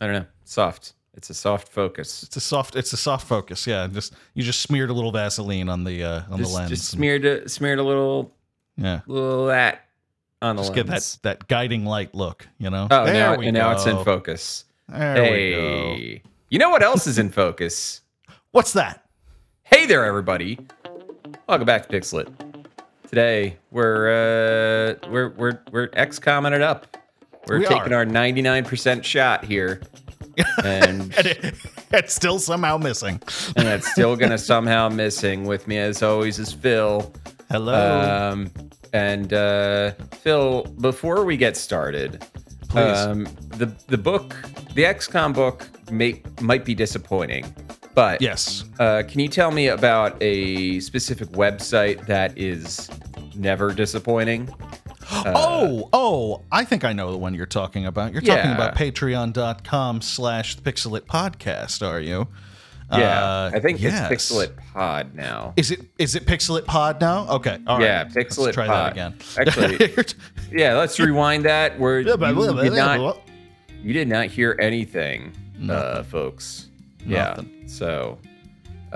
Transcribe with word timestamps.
I 0.00 0.06
don't 0.06 0.14
know. 0.14 0.26
Soft. 0.44 0.94
It's 1.14 1.30
a 1.30 1.34
soft 1.34 1.68
focus. 1.68 2.22
It's 2.22 2.36
a 2.36 2.40
soft. 2.40 2.76
It's 2.76 2.92
a 2.92 2.96
soft 2.96 3.26
focus. 3.26 3.66
Yeah, 3.66 3.86
just 3.90 4.12
you 4.34 4.42
just 4.42 4.60
smeared 4.60 4.90
a 4.90 4.92
little 4.92 5.12
Vaseline 5.12 5.68
on 5.70 5.82
the 5.84 6.04
uh, 6.04 6.22
on 6.30 6.38
Just, 6.38 6.50
the 6.50 6.56
lens. 6.56 6.70
just 6.70 6.88
smeared 6.88 7.24
a, 7.24 7.48
smeared 7.48 7.78
a 7.78 7.82
little 7.82 8.34
yeah, 8.76 9.00
little 9.06 9.46
that 9.46 9.86
on 10.42 10.56
the 10.56 10.62
just 10.62 10.74
lens. 10.74 11.16
get 11.16 11.22
that 11.22 11.38
that 11.40 11.48
guiding 11.48 11.86
light 11.86 12.14
look. 12.14 12.46
You 12.58 12.68
know. 12.68 12.86
Oh, 12.90 13.04
there 13.06 13.14
now, 13.14 13.40
and 13.40 13.54
now 13.54 13.72
it's 13.72 13.86
in 13.86 14.02
focus. 14.04 14.66
There 14.88 15.22
we 15.22 15.50
go. 15.52 15.94
Hey, 15.94 16.22
you 16.50 16.58
know 16.58 16.68
what 16.68 16.82
else 16.82 17.06
is 17.06 17.18
in 17.18 17.30
focus? 17.30 18.02
What's 18.50 18.74
that? 18.74 19.06
Hey 19.62 19.86
there, 19.86 20.04
everybody! 20.04 20.58
Welcome 21.48 21.66
back 21.66 21.88
to 21.88 21.98
Pixelit. 21.98 22.28
Today 23.08 23.56
we're 23.70 24.10
uh, 25.00 25.08
we're 25.10 25.30
we're 25.30 25.60
we're 25.72 25.88
XComming 25.88 26.52
it 26.52 26.60
up. 26.60 26.94
We're 27.46 27.60
We 27.60 27.66
taking 27.66 27.92
are. 27.92 27.98
our 27.98 28.04
99% 28.06 29.04
shot 29.04 29.44
here, 29.44 29.80
and 30.64 31.14
And 31.16 31.26
it, 31.26 31.54
it's 31.92 32.14
still 32.14 32.38
somehow 32.38 32.76
missing. 32.78 33.20
and 33.56 33.68
it's 33.68 33.90
still 33.90 34.16
gonna 34.16 34.38
somehow 34.38 34.88
missing. 34.88 35.44
With 35.44 35.66
me 35.68 35.78
as 35.78 36.02
always 36.02 36.38
is 36.38 36.52
Phil. 36.52 37.12
Hello. 37.50 38.30
Um, 38.32 38.50
and 38.92 39.32
uh, 39.32 39.92
Phil, 40.20 40.64
before 40.80 41.24
we 41.24 41.36
get 41.36 41.56
started, 41.56 42.24
Please. 42.68 42.98
um, 42.98 43.24
the 43.50 43.66
the 43.88 43.98
book, 43.98 44.34
the 44.74 44.82
XCOM 44.84 45.32
book, 45.34 45.68
may 45.90 46.22
might 46.40 46.64
be 46.64 46.74
disappointing, 46.74 47.44
but 47.94 48.20
yes. 48.20 48.64
uh, 48.80 49.02
can 49.06 49.20
you 49.20 49.28
tell 49.28 49.50
me 49.52 49.68
about 49.68 50.16
a 50.20 50.80
specific 50.80 51.28
website 51.30 52.04
that 52.06 52.36
is 52.36 52.90
never 53.36 53.72
disappointing? 53.72 54.48
Oh, 55.10 55.88
oh, 55.92 56.42
I 56.50 56.64
think 56.64 56.84
I 56.84 56.92
know 56.92 57.10
the 57.12 57.18
one 57.18 57.34
you're 57.34 57.46
talking 57.46 57.86
about. 57.86 58.12
You're 58.12 58.22
talking 58.22 58.44
Yeah. 58.50 58.54
about 58.54 58.74
patreon.com 58.76 60.00
slash 60.00 60.56
pixelit 60.58 61.02
podcast, 61.02 61.86
are 61.86 62.00
you? 62.00 62.28
Yeah, 62.90 63.24
Uh, 63.24 63.50
I 63.52 63.58
think 63.58 63.82
yes. 63.82 64.10
it's 64.12 64.30
Pixelit 64.30 64.52
Pod 64.72 65.12
now. 65.16 65.54
Is 65.56 65.72
it 65.72 65.80
is 65.98 66.14
it 66.14 66.24
Pixelit 66.24 66.66
Pod 66.66 67.00
now? 67.00 67.26
Okay, 67.28 67.58
all 67.66 67.78
right. 67.78 67.84
Yeah, 67.84 68.08
Let's 68.14 68.36
Pixelit 68.36 68.52
try 68.52 68.66
Pod. 68.68 68.76
that 68.76 68.92
again. 68.92 69.14
Actually- 69.36 70.04
Yeah, 70.52 70.74
let's 70.74 70.96
rewind 71.00 71.44
that. 71.46 71.80
Where 71.80 71.98
you 71.98 72.04
did 72.04 72.20
not 72.74 73.18
you 73.82 73.92
did 73.92 74.06
not 74.06 74.26
hear 74.26 74.56
anything, 74.60 75.32
uh, 75.68 76.04
folks. 76.04 76.68
Nothing. 77.04 77.50
Yeah. 77.62 77.66
So, 77.66 78.18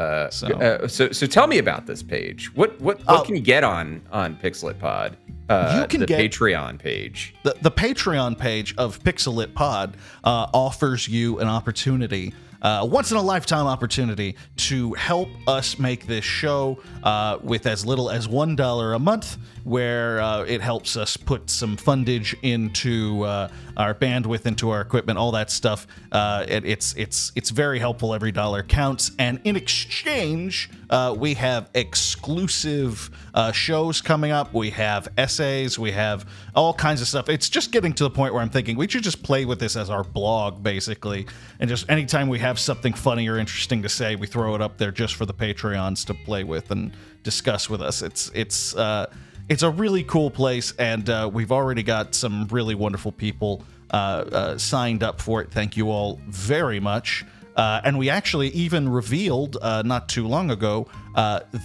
uh, 0.01 0.31
So- 0.31 0.49
uh, 0.49 0.89
so, 0.89 1.11
so 1.13 1.27
tell 1.27 1.47
me 1.47 1.59
about 1.59 1.87
this 1.87 2.03
page. 2.03 2.55
What, 2.55 2.81
what, 2.81 2.99
what 3.07 3.21
Oh. 3.21 3.23
can 3.25 3.35
you 3.37 3.43
get 3.43 3.65
on 3.65 4.03
on 4.11 4.37
Pixelit 4.37 4.79
Pod? 4.79 5.17
Uh, 5.49 5.81
You 5.83 5.89
can 5.89 6.01
the 6.01 6.07
get- 6.07 6.21
Patreon 6.21 6.79
page. 6.79 7.35
the, 7.43 7.57
the 7.61 7.71
Patreon 7.73 8.39
page 8.39 8.75
of 8.79 8.99
Pixelit 9.03 9.53
Pod 9.55 9.97
uh, 10.25 10.47
offers 10.55 11.09
you 11.09 11.39
an 11.41 11.49
opportunity, 11.49 12.33
uh, 12.63 12.87
once 12.91 13.11
in 13.11 13.17
a 13.17 13.23
lifetime 13.23 13.67
opportunity, 13.67 14.37
to 14.57 14.95
help 14.95 15.29
us 15.47 15.79
make 15.79 16.07
this 16.07 16.25
show 16.25 16.79
uh, 17.03 17.39
with 17.43 17.67
as 17.67 17.87
little 17.87 18.11
as 18.11 18.29
one 18.29 18.57
dollar 18.57 18.95
a 18.95 18.99
month, 18.99 19.39
where 19.65 20.21
uh, 20.21 20.43
it 20.45 20.61
helps 20.61 20.97
us 20.97 21.17
put 21.17 21.51
some 21.51 21.77
fundage 21.77 22.35
into 22.43 23.23
uh, 23.25 23.49
our 23.77 23.95
bandwidth, 23.95 24.47
into 24.47 24.71
our 24.71 24.81
equipment, 24.81 25.19
all 25.19 25.33
that 25.33 25.51
stuff. 25.51 25.87
Uh, 26.13 26.45
it, 26.49 26.65
it's 26.65 26.95
it's 26.95 27.33
it's 27.37 27.51
very 27.51 27.79
helpful. 27.79 28.15
Every 28.15 28.33
dollar 28.33 28.63
counts, 28.63 29.13
and 29.19 29.41
in 29.45 29.57
exchange, 29.57 30.71
uh, 30.91 31.15
we 31.17 31.35
have 31.35 31.71
exclusive 31.75 33.11
shows 33.53 34.01
coming 34.01 34.33
up. 34.33 34.53
We 34.53 34.71
have 34.71 35.09
essays. 35.17 35.79
We 35.79 35.93
have 35.93 36.29
all 36.55 36.75
kinds 36.75 37.01
of 37.01 37.09
stuff. 37.09 37.29
It's 37.29 37.49
just 37.49 37.71
getting 37.73 37.93
to 37.95 38.05
the 38.05 38.11
point 38.11 38.35
where 38.35 38.43
I'm 38.43 38.51
thinking 38.51 38.77
we 38.77 38.89
should 38.89 39.05
just 39.05 39.23
play 39.23 39.45
with 39.45 39.61
this 39.61 39.77
as 39.77 39.89
our 39.89 40.05
blog, 40.05 40.63
basically. 40.63 41.27
And 41.61 41.71
just 41.71 41.89
anytime 41.89 42.29
we 42.29 42.39
have 42.41 42.50
something 42.59 42.93
funny 42.93 43.29
or 43.29 43.39
interesting 43.39 43.83
to 43.83 43.89
say, 43.89 44.17
we 44.17 44.27
throw 44.27 44.55
it 44.55 44.61
up 44.61 44.79
there 44.79 44.91
just 44.91 45.15
for 45.15 45.27
the 45.27 45.35
Patreons 45.35 46.05
to 46.07 46.15
play 46.15 46.45
with 46.45 46.71
and 46.71 46.93
discuss 47.23 47.69
with 47.69 47.83
us. 47.83 48.03
It's 48.03 48.31
it's 48.35 48.75
uh, 48.75 49.07
it's 49.49 49.63
a 49.63 49.71
really 49.71 50.05
cool 50.05 50.31
place, 50.31 50.73
and 50.79 51.09
uh, 51.09 51.31
we've 51.33 51.53
already 51.53 51.83
got 51.83 52.15
some 52.15 52.47
really 52.49 52.75
wonderful 52.75 53.13
people 53.13 53.63
uh, 53.91 53.97
uh, 53.97 54.59
signed 54.59 55.03
up 55.03 55.21
for 55.21 55.43
it. 55.43 55.51
Thank 55.51 55.77
you 55.77 55.91
all 55.91 56.21
very 56.29 56.81
much. 56.81 57.25
Uh, 57.57 57.81
and 57.85 57.99
we 57.99 58.09
actually 58.09 58.49
even 58.51 58.89
revealed 58.89 59.57
uh, 59.61 59.83
not 59.83 60.09
too 60.09 60.27
long 60.27 60.51
ago 60.51 60.87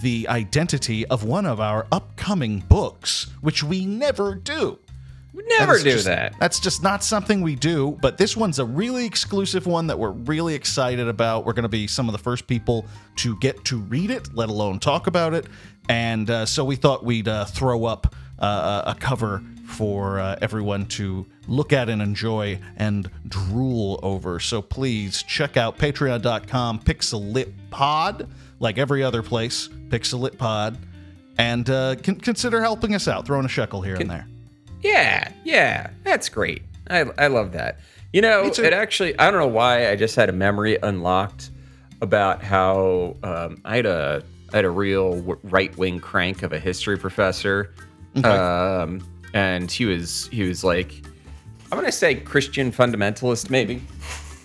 the 0.02 0.26
identity 0.28 1.06
of 1.06 1.24
one 1.24 1.46
of 1.46 1.60
our 1.60 1.86
upcoming 1.92 2.58
books, 2.68 3.28
which 3.40 3.62
we 3.62 3.86
never 3.86 4.34
do. 4.34 4.78
Never 5.48 5.76
That 5.78 5.84
do 5.84 5.90
just- 5.92 6.04
that. 6.06 6.34
That's 6.40 6.58
just 6.60 6.82
not 6.82 7.04
something 7.04 7.40
we 7.40 7.54
do. 7.54 7.96
But 8.02 8.18
this 8.18 8.36
one's 8.36 8.58
a 8.58 8.64
really 8.64 9.06
exclusive 9.06 9.66
one 9.66 9.86
that 9.86 9.98
we're 9.98 10.10
really 10.10 10.54
excited 10.54 11.06
about. 11.08 11.44
We're 11.46 11.52
going 11.52 11.62
to 11.62 11.68
be 11.68 11.86
some 11.86 12.08
of 12.08 12.12
the 12.12 12.18
first 12.18 12.46
people 12.46 12.86
to 13.16 13.36
get 13.38 13.64
to 13.66 13.78
read 13.78 14.10
it, 14.10 14.34
let 14.34 14.48
alone 14.48 14.78
talk 14.80 15.06
about 15.06 15.34
it. 15.34 15.46
And 15.88 16.28
uh, 16.28 16.46
so 16.46 16.64
we 16.64 16.74
thought 16.76 17.04
we'd 17.04 17.28
uh, 17.28 17.44
throw 17.44 17.84
up 17.84 18.14
uh, 18.38 18.82
a 18.86 18.94
cover 18.98 19.42
for 19.66 20.18
uh, 20.20 20.36
everyone 20.42 20.86
to 20.86 21.26
look 21.48 21.72
at 21.72 21.88
and 21.88 22.00
enjoy 22.02 22.58
and 22.76 23.08
drool 23.28 23.98
over. 24.02 24.38
So 24.40 24.60
please 24.62 25.22
check 25.22 25.56
out 25.56 25.78
patreon.com 25.78 26.80
pixelitpod, 26.80 28.28
like 28.60 28.78
every 28.78 29.02
other 29.02 29.22
place, 29.22 29.68
pixelitpod, 29.88 30.76
and 31.38 31.68
uh, 31.70 31.96
con- 32.02 32.20
consider 32.20 32.60
helping 32.60 32.94
us 32.94 33.08
out, 33.08 33.26
throwing 33.26 33.44
a 33.44 33.48
shekel 33.48 33.82
here 33.82 33.96
and 33.96 34.10
there. 34.10 34.26
Yeah, 34.82 35.30
yeah, 35.44 35.90
that's 36.04 36.28
great. 36.28 36.62
I, 36.88 37.06
I 37.18 37.26
love 37.28 37.52
that. 37.52 37.80
You 38.12 38.22
know, 38.22 38.48
too. 38.50 38.64
it 38.64 38.72
actually, 38.72 39.18
I 39.18 39.30
don't 39.30 39.40
know 39.40 39.46
why, 39.46 39.90
I 39.90 39.96
just 39.96 40.16
had 40.16 40.28
a 40.28 40.32
memory 40.32 40.78
unlocked 40.82 41.50
about 42.00 42.42
how 42.42 43.16
um, 43.22 43.60
I 43.64 43.76
had 43.76 43.86
a 43.86 44.22
I 44.52 44.56
had 44.56 44.64
a 44.64 44.70
real 44.70 45.38
right 45.42 45.76
wing 45.76 45.98
crank 46.00 46.42
of 46.42 46.52
a 46.52 46.58
history 46.58 46.96
professor, 46.96 47.74
um, 48.24 49.06
and 49.34 49.70
he 49.70 49.84
was 49.84 50.28
he 50.28 50.44
was 50.44 50.62
like, 50.62 51.04
I'm 51.70 51.78
gonna 51.78 51.92
say 51.92 52.14
Christian 52.14 52.70
fundamentalist 52.70 53.50
maybe, 53.50 53.82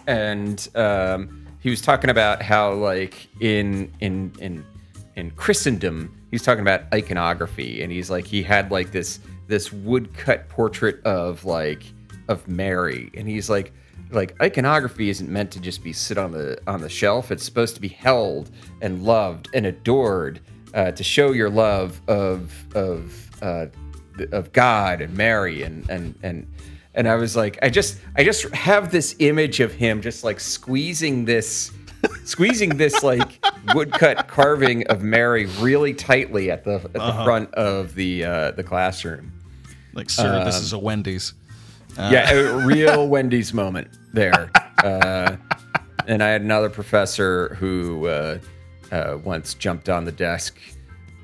and 0.07 0.67
um, 0.75 1.45
he 1.59 1.69
was 1.69 1.81
talking 1.81 2.09
about 2.09 2.41
how 2.41 2.73
like 2.73 3.27
in 3.39 3.91
in 3.99 4.33
in 4.39 4.65
in 5.15 5.31
Christendom, 5.31 6.13
he's 6.31 6.41
talking 6.41 6.61
about 6.61 6.81
iconography, 6.93 7.83
and 7.83 7.91
he's 7.91 8.09
like 8.09 8.25
he 8.25 8.41
had 8.41 8.71
like 8.71 8.91
this 8.91 9.19
this 9.51 9.71
woodcut 9.71 10.47
portrait 10.47 11.03
of 11.03 11.43
like 11.43 11.83
of 12.29 12.47
Mary, 12.47 13.11
and 13.15 13.27
he's 13.27 13.49
like 13.49 13.73
like 14.11 14.35
iconography 14.41 15.09
isn't 15.09 15.29
meant 15.29 15.51
to 15.51 15.59
just 15.59 15.83
be 15.83 15.91
sit 15.93 16.17
on 16.17 16.31
the 16.31 16.59
on 16.67 16.81
the 16.81 16.89
shelf. 16.89 17.31
It's 17.31 17.43
supposed 17.43 17.75
to 17.75 17.81
be 17.81 17.89
held 17.89 18.49
and 18.81 19.03
loved 19.03 19.49
and 19.53 19.65
adored 19.65 20.39
uh, 20.73 20.91
to 20.91 21.03
show 21.03 21.31
your 21.33 21.49
love 21.49 22.01
of 22.07 22.53
of 22.75 23.29
uh, 23.41 23.67
of 24.31 24.53
God 24.53 25.01
and 25.01 25.15
Mary 25.15 25.63
and 25.63 25.87
and 25.89 26.15
and 26.23 26.47
and 26.93 27.07
I 27.07 27.15
was 27.15 27.35
like, 27.35 27.59
I 27.61 27.69
just 27.69 27.99
I 28.15 28.23
just 28.23 28.49
have 28.53 28.89
this 28.89 29.17
image 29.19 29.59
of 29.59 29.73
him 29.73 30.01
just 30.01 30.23
like 30.23 30.39
squeezing 30.39 31.25
this 31.25 31.71
squeezing 32.23 32.77
this 32.77 33.03
like 33.03 33.43
woodcut 33.75 34.29
carving 34.29 34.87
of 34.87 35.03
Mary 35.03 35.45
really 35.59 35.93
tightly 35.93 36.49
at 36.49 36.63
the 36.63 36.75
at 36.75 36.93
the 36.93 37.23
front 37.25 37.53
of 37.53 37.95
the 37.95 38.23
uh, 38.23 38.51
the 38.51 38.63
classroom. 38.63 39.33
Like, 39.93 40.09
sir, 40.09 40.43
this 40.45 40.57
Um, 40.57 40.63
is 40.63 40.73
a 40.73 40.79
Wendy's. 40.79 41.33
yeah, 41.97 42.31
a 42.31 42.57
real 42.65 43.07
Wendy's 43.07 43.53
moment 43.53 43.87
there. 44.13 44.49
Uh, 44.83 45.35
and 46.07 46.23
I 46.23 46.29
had 46.29 46.41
another 46.41 46.69
professor 46.69 47.55
who 47.59 48.07
uh, 48.07 48.37
uh, 48.91 49.17
once 49.23 49.53
jumped 49.53 49.89
on 49.89 50.05
the 50.05 50.11
desk 50.11 50.57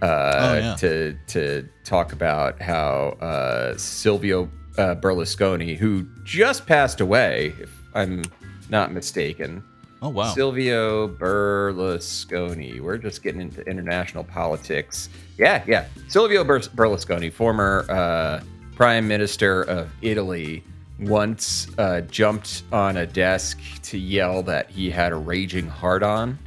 uh, 0.02 0.06
Oh, 0.06 0.54
yeah. 0.58 0.76
to 0.76 1.18
to 1.28 1.68
talk 1.84 2.14
about 2.14 2.62
how 2.62 3.18
uh, 3.22 3.76
Silvio 3.78 4.50
uh, 4.78 4.94
Berlusconi, 4.96 5.76
who 5.76 6.06
just 6.24 6.68
passed 6.68 7.02
away, 7.02 7.54
if 7.60 7.72
I'm 7.96 8.24
not 8.70 8.92
mistaken. 8.94 9.64
Oh 10.04 10.10
wow. 10.10 10.32
Silvio 10.34 11.08
Berlusconi. 11.08 12.80
We're 12.80 12.98
just 13.00 13.24
getting 13.24 13.42
into 13.42 13.62
international 13.62 14.24
politics. 14.24 15.10
Yeah, 15.40 15.64
yeah. 15.68 15.86
Silvio 16.08 16.44
Ber- 16.44 16.60
Berlusconi, 16.60 17.32
former 17.34 17.86
uh, 17.90 18.42
prime 18.78 19.08
minister 19.08 19.64
of 19.64 19.90
Italy, 20.04 20.64
once 21.00 21.68
uh, 21.80 22.02
jumped 22.02 22.62
on 22.72 22.96
a 22.98 23.08
desk 23.08 23.60
to 23.82 23.98
yell 23.98 24.44
that 24.44 24.70
he 24.70 24.92
had 24.92 25.12
a 25.12 25.16
raging 25.16 25.68
heart 25.68 26.04
on. 26.04 26.38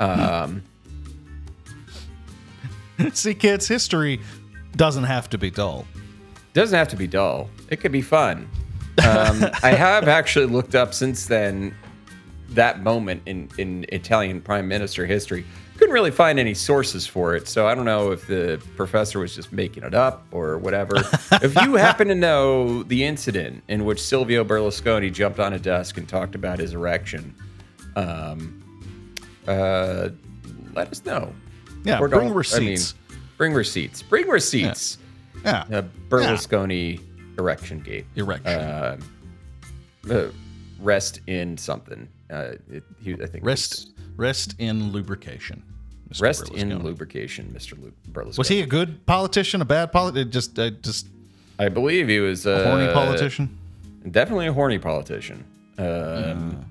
Um, 0.00 0.64
See, 3.12 3.34
kids, 3.34 3.68
history 3.68 4.20
doesn't 4.74 5.04
have 5.04 5.30
to 5.30 5.38
be 5.38 5.50
dull. 5.50 5.86
doesn't 6.52 6.76
have 6.76 6.88
to 6.88 6.96
be 6.96 7.06
dull. 7.06 7.48
It 7.70 7.76
could 7.76 7.92
be 7.92 8.02
fun. 8.02 8.50
Um, 9.06 9.44
I 9.62 9.70
have 9.70 10.08
actually 10.08 10.46
looked 10.46 10.74
up 10.74 10.92
since 10.92 11.26
then 11.26 11.76
that 12.48 12.82
moment 12.82 13.22
in, 13.26 13.48
in 13.56 13.86
Italian 13.90 14.40
prime 14.40 14.66
minister 14.66 15.06
history 15.06 15.44
couldn't 15.92 16.04
really 16.04 16.16
find 16.16 16.38
any 16.38 16.54
sources 16.54 17.06
for 17.06 17.36
it, 17.36 17.46
so 17.46 17.66
I 17.66 17.74
don't 17.74 17.84
know 17.84 18.12
if 18.12 18.26
the 18.26 18.58
professor 18.76 19.18
was 19.18 19.34
just 19.34 19.52
making 19.52 19.82
it 19.82 19.92
up 19.92 20.24
or 20.30 20.56
whatever. 20.56 20.94
if 21.42 21.54
you 21.56 21.74
happen 21.74 22.08
to 22.08 22.14
know 22.14 22.82
the 22.84 23.04
incident 23.04 23.62
in 23.68 23.84
which 23.84 24.00
Silvio 24.00 24.42
Berlusconi 24.42 25.12
jumped 25.12 25.38
on 25.38 25.52
a 25.52 25.58
desk 25.58 25.98
and 25.98 26.08
talked 26.08 26.34
about 26.34 26.58
his 26.58 26.72
erection, 26.72 27.34
um, 27.94 28.64
uh, 29.46 30.08
let 30.72 30.88
us 30.90 31.04
know. 31.04 31.34
Yeah, 31.84 31.98
Or 32.00 32.08
bring 32.08 32.32
receipts. 32.32 32.94
I 33.10 33.12
mean, 33.12 33.20
bring 33.36 33.52
receipts. 33.52 34.00
Bring 34.00 34.28
receipts. 34.28 34.96
yeah, 35.44 35.64
Uh, 35.70 35.82
Berlusconi 36.08 37.00
erection 37.38 37.80
gate. 37.80 38.06
erection. 38.16 38.46
Uh, 38.46 38.96
uh, 40.10 40.28
rest 40.80 41.20
in 41.26 41.58
something. 41.58 42.08
Uh, 42.30 42.52
it, 42.70 42.82
he, 42.98 43.12
I 43.12 43.26
think 43.26 43.44
rest, 43.44 43.90
rest 44.16 44.54
in 44.58 44.90
lubrication. 44.90 45.62
Mr. 46.12 46.22
rest 46.22 46.50
in 46.50 46.82
lubrication, 46.82 47.52
Mr. 47.56 47.80
Lu- 47.80 47.92
Berlusconi. 48.10 48.38
Was 48.38 48.48
he 48.48 48.60
a 48.60 48.66
good 48.66 49.04
politician? 49.06 49.60
A 49.60 49.64
bad 49.64 49.92
politician? 49.92 50.30
Just, 50.30 50.58
uh, 50.58 50.70
just 50.70 51.06
I 51.58 51.68
believe 51.68 52.08
he 52.08 52.18
was 52.20 52.46
uh, 52.46 52.50
a 52.50 52.64
horny 52.68 52.92
politician. 52.92 53.58
Definitely 54.10 54.46
a 54.48 54.52
horny 54.52 54.78
politician. 54.78 55.44
Um, 55.78 56.64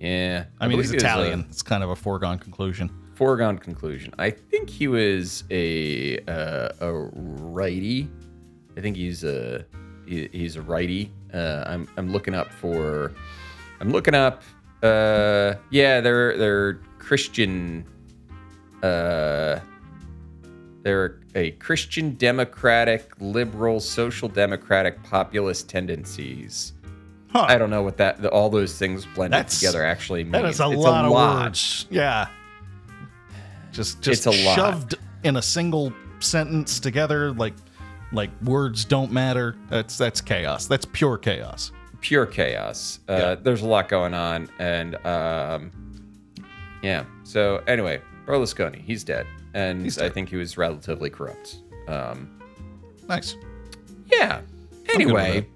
yeah. 0.00 0.44
I 0.60 0.68
mean, 0.68 0.78
he's 0.78 0.90
he 0.90 0.96
Italian. 0.96 1.46
It's 1.50 1.62
kind 1.62 1.82
of 1.82 1.90
a 1.90 1.96
foregone 1.96 2.38
conclusion. 2.38 2.90
foregone 3.14 3.58
conclusion. 3.58 4.14
I 4.18 4.30
think 4.30 4.68
he 4.70 4.88
was 4.88 5.44
a 5.50 6.18
uh, 6.26 6.68
a 6.80 6.92
righty. 6.92 8.08
I 8.76 8.80
think 8.80 8.96
he's 8.96 9.24
a 9.24 9.64
he, 10.06 10.28
he's 10.32 10.56
a 10.56 10.62
righty. 10.62 11.12
Uh, 11.32 11.64
I'm 11.66 11.88
I'm 11.96 12.10
looking 12.12 12.34
up 12.34 12.52
for. 12.52 13.12
I'm 13.80 13.90
looking 13.90 14.14
up. 14.14 14.42
Uh, 14.82 15.54
yeah, 15.70 16.00
they're 16.00 16.36
they're 16.38 16.74
Christian. 16.98 17.84
Uh, 18.82 19.60
they're 20.82 21.20
a 21.34 21.52
Christian 21.52 22.14
democratic, 22.16 23.10
liberal, 23.20 23.78
social 23.80 24.28
democratic, 24.28 25.02
populist 25.04 25.68
tendencies. 25.68 26.72
Huh. 27.30 27.46
I 27.48 27.56
don't 27.56 27.70
know 27.70 27.82
what 27.82 27.96
that 27.98 28.24
all 28.26 28.50
those 28.50 28.76
things 28.76 29.06
blended 29.06 29.38
That's- 29.38 29.58
together 29.60 29.84
actually 29.84 30.24
mean. 30.24 30.32
That 30.32 30.44
is 30.46 30.60
a 30.60 30.68
It's 30.68 30.76
lot 30.76 31.04
of 31.04 31.12
lot. 31.12 31.44
words. 31.44 31.86
Yeah. 31.90 32.26
Just 33.72 34.02
just 34.02 34.26
It's 34.26 34.36
a 34.36 34.44
lot. 34.44 34.54
shoved 34.56 34.94
in 35.24 35.36
a 35.36 35.42
single 35.42 35.92
sentence 36.20 36.78
together 36.78 37.32
like 37.32 37.54
like 38.12 38.30
words 38.42 38.84
don't 38.84 39.10
matter. 39.12 39.56
That's 39.70 39.96
that's 39.96 40.20
chaos. 40.20 40.66
That's 40.66 40.84
pure 40.92 41.16
chaos. 41.16 41.72
pure 42.02 42.26
chaos. 42.26 42.98
Uh, 43.08 43.12
Yeah. 43.18 43.34
There's 43.36 43.62
a 43.62 43.66
lot 43.66 43.88
going 43.88 44.12
on, 44.12 44.48
and 44.58 44.96
um, 45.06 45.70
yeah. 46.82 47.04
So 47.22 47.62
anyway, 47.66 48.02
Berlusconi, 48.26 48.80
he's 48.82 49.04
dead, 49.04 49.26
and 49.54 49.82
He's 49.82 49.98
I 49.98 50.08
think 50.08 50.28
he 50.28 50.36
was 50.36 50.56
relatively 50.56 51.10
corrupt. 51.10 51.56
Um, 51.88 52.40
Nice. 53.08 53.36
yeah. 54.06 54.40
Anyway, 54.94 55.46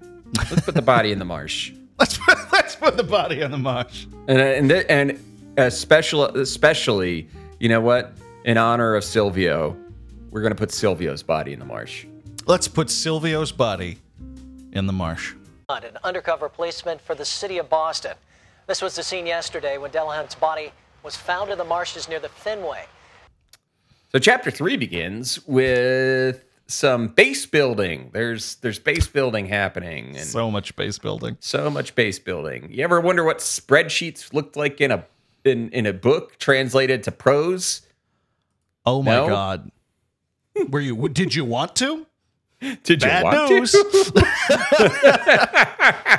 let's 0.49 0.61
put 0.61 0.75
the 0.75 0.81
body 0.81 1.11
in 1.11 1.19
the 1.19 1.25
marsh, 1.25 1.71
Let's 1.99 2.17
put, 2.17 2.37
let's 2.51 2.75
put 2.75 2.97
the 2.97 3.03
body 3.03 3.41
in 3.41 3.51
the 3.51 3.57
marsh. 3.57 4.05
and 4.27 4.39
and 4.39 4.71
and 4.71 5.19
especially 5.57 6.39
especially, 6.41 7.27
you 7.59 7.69
know 7.69 7.81
what? 7.81 8.13
In 8.45 8.57
honor 8.57 8.95
of 8.95 9.03
Silvio, 9.03 9.75
we're 10.31 10.41
gonna 10.41 10.55
put 10.55 10.71
Silvio's 10.71 11.23
body 11.23 11.53
in 11.53 11.59
the 11.59 11.65
marsh. 11.65 12.05
Let's 12.45 12.67
put 12.67 12.89
Silvio's 12.89 13.51
body 13.51 13.97
in 14.73 14.85
the 14.85 14.93
marsh. 14.93 15.33
an 15.69 15.83
undercover 16.03 16.47
policeman 16.49 16.99
for 16.99 17.15
the 17.15 17.25
city 17.25 17.57
of 17.57 17.69
Boston. 17.69 18.13
This 18.67 18.81
was 18.81 18.95
the 18.95 19.03
scene 19.03 19.25
yesterday 19.25 19.77
when 19.77 19.91
Delahunt's 19.91 20.35
body 20.35 20.71
was 21.07 21.15
found 21.15 21.49
in 21.49 21.57
the 21.57 21.63
marshes 21.63 22.09
near 22.09 22.19
the 22.19 22.27
Fenway. 22.27 22.83
So 24.11 24.19
chapter 24.19 24.51
three 24.51 24.75
begins 24.75 25.39
with 25.47 26.43
some 26.67 27.07
base 27.07 27.45
building. 27.45 28.09
There's 28.11 28.55
there's 28.55 28.77
base 28.77 29.07
building 29.07 29.45
happening, 29.45 30.17
and 30.17 30.25
So 30.25 30.51
much 30.51 30.75
base 30.75 30.99
building. 30.99 31.37
So 31.39 31.69
much 31.69 31.95
base 31.95 32.19
building. 32.19 32.67
You 32.73 32.83
ever 32.83 32.99
wonder 32.99 33.23
what 33.23 33.37
spreadsheets 33.37 34.33
looked 34.33 34.57
like 34.57 34.81
in 34.81 34.91
a 34.91 35.05
in, 35.45 35.69
in 35.69 35.85
a 35.85 35.93
book 35.93 36.37
translated 36.39 37.03
to 37.03 37.11
prose? 37.13 37.83
Oh 38.85 39.01
my 39.01 39.15
No? 39.15 39.29
god. 39.29 39.71
Were 40.69 40.81
you 40.81 41.07
did 41.07 41.33
you 41.33 41.45
want 41.45 41.73
to? 41.77 42.05
Did 42.83 43.01
you 43.01 43.09
want 43.23 43.49
news. 43.49 43.71
to? 43.71 43.79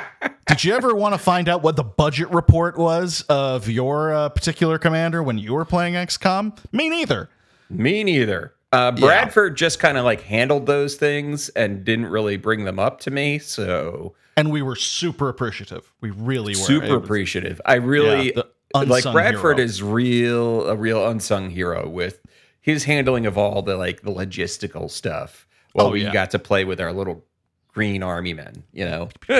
Did 0.49 0.63
you 0.63 0.73
ever 0.73 0.93
want 0.95 1.13
to 1.13 1.19
find 1.19 1.47
out 1.47 1.61
what 1.61 1.75
the 1.75 1.83
budget 1.83 2.29
report 2.31 2.77
was 2.77 3.21
of 3.29 3.69
your 3.69 4.13
uh, 4.13 4.29
particular 4.29 4.77
commander 4.79 5.21
when 5.23 5.37
you 5.37 5.53
were 5.53 5.63
playing 5.65 5.93
XCOM? 5.93 6.57
Me 6.71 6.89
neither. 6.89 7.29
Me 7.69 8.03
neither. 8.03 8.53
Uh, 8.71 8.91
Bradford 8.91 9.55
just 9.57 9.79
kind 9.79 9.97
of 9.97 10.05
like 10.05 10.21
handled 10.21 10.65
those 10.65 10.95
things 10.95 11.49
and 11.49 11.83
didn't 11.85 12.07
really 12.07 12.37
bring 12.37 12.65
them 12.65 12.79
up 12.79 12.99
to 13.01 13.11
me. 13.11 13.37
So 13.39 14.15
And 14.37 14.51
we 14.51 14.61
were 14.61 14.75
super 14.75 15.29
appreciative. 15.29 15.91
We 16.01 16.09
really 16.11 16.53
were. 16.53 16.65
Super 16.65 16.95
was- 16.97 17.03
appreciative. 17.03 17.61
I 17.65 17.75
really 17.75 18.33
Yeah, 18.35 18.41
like 18.73 19.03
Bradford 19.03 19.57
hero. 19.57 19.65
is 19.67 19.81
real 19.83 20.67
a 20.67 20.75
real 20.75 21.07
unsung 21.07 21.49
hero 21.51 21.87
with 21.87 22.21
his 22.61 22.83
handling 22.85 23.25
of 23.25 23.37
all 23.37 23.61
the 23.61 23.77
like 23.77 24.01
the 24.01 24.11
logistical 24.11 24.89
stuff. 24.89 25.45
While 25.73 25.87
Oh, 25.87 25.91
we 25.91 26.03
yeah. 26.03 26.11
got 26.13 26.31
to 26.31 26.39
play 26.39 26.65
with 26.65 26.79
our 26.81 26.91
little 26.91 27.23
green 27.73 28.03
army 28.03 28.33
men, 28.33 28.63
you 28.73 28.85
know. 28.85 29.09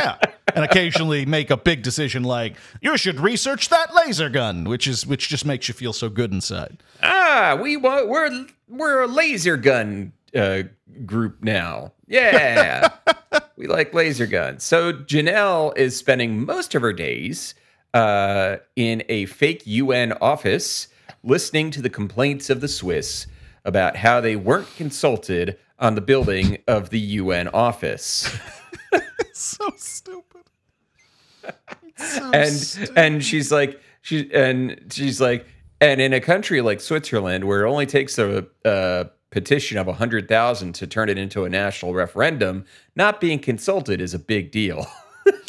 Yeah. 0.00 0.16
And 0.54 0.64
occasionally 0.64 1.26
make 1.26 1.50
a 1.50 1.56
big 1.56 1.82
decision 1.82 2.22
like, 2.22 2.56
you 2.80 2.96
should 2.96 3.20
research 3.20 3.68
that 3.68 3.94
laser 3.94 4.28
gun, 4.28 4.64
which 4.64 4.86
is 4.86 5.06
which 5.06 5.28
just 5.28 5.44
makes 5.44 5.68
you 5.68 5.74
feel 5.74 5.92
so 5.92 6.08
good 6.08 6.32
inside. 6.32 6.82
Ah, 7.02 7.58
we 7.60 7.76
want 7.76 8.08
we're 8.08 8.46
we're 8.68 9.02
a 9.02 9.06
laser 9.06 9.56
gun 9.56 10.12
uh, 10.34 10.62
group 11.04 11.42
now. 11.42 11.92
Yeah, 12.06 12.88
we 13.56 13.66
like 13.66 13.92
laser 13.94 14.26
guns. 14.26 14.64
So 14.64 14.92
Janelle 14.92 15.76
is 15.76 15.96
spending 15.96 16.44
most 16.44 16.74
of 16.74 16.82
her 16.82 16.92
days 16.92 17.54
uh, 17.94 18.56
in 18.74 19.02
a 19.08 19.26
fake 19.26 19.62
UN 19.66 20.12
office, 20.14 20.88
listening 21.22 21.70
to 21.72 21.82
the 21.82 21.90
complaints 21.90 22.50
of 22.50 22.60
the 22.60 22.68
Swiss 22.68 23.26
about 23.64 23.96
how 23.96 24.20
they 24.20 24.36
weren't 24.36 24.74
consulted 24.76 25.58
on 25.80 25.94
the 25.94 26.00
building 26.00 26.58
of 26.68 26.90
the 26.90 27.00
UN 27.00 27.48
office. 27.48 28.30
So 29.32 29.70
stupid. 29.78 30.42
So 31.96 32.30
and 32.34 32.52
stupid. 32.52 32.98
and 32.98 33.24
she's 33.24 33.50
like 33.50 33.80
she 34.02 34.30
and 34.34 34.78
she's 34.90 35.18
like 35.18 35.46
and 35.80 35.98
in 35.98 36.12
a 36.12 36.20
country 36.20 36.60
like 36.60 36.78
Switzerland 36.80 37.44
where 37.44 37.64
it 37.64 37.70
only 37.70 37.86
takes 37.86 38.18
a, 38.18 38.46
a 38.66 39.06
petition 39.30 39.78
of 39.78 39.86
100,000 39.86 40.74
to 40.74 40.86
turn 40.86 41.08
it 41.08 41.16
into 41.16 41.44
a 41.44 41.48
national 41.48 41.94
referendum 41.94 42.66
not 42.96 43.18
being 43.18 43.38
consulted 43.38 44.00
is 44.00 44.12
a 44.12 44.18
big 44.18 44.50
deal 44.50 44.86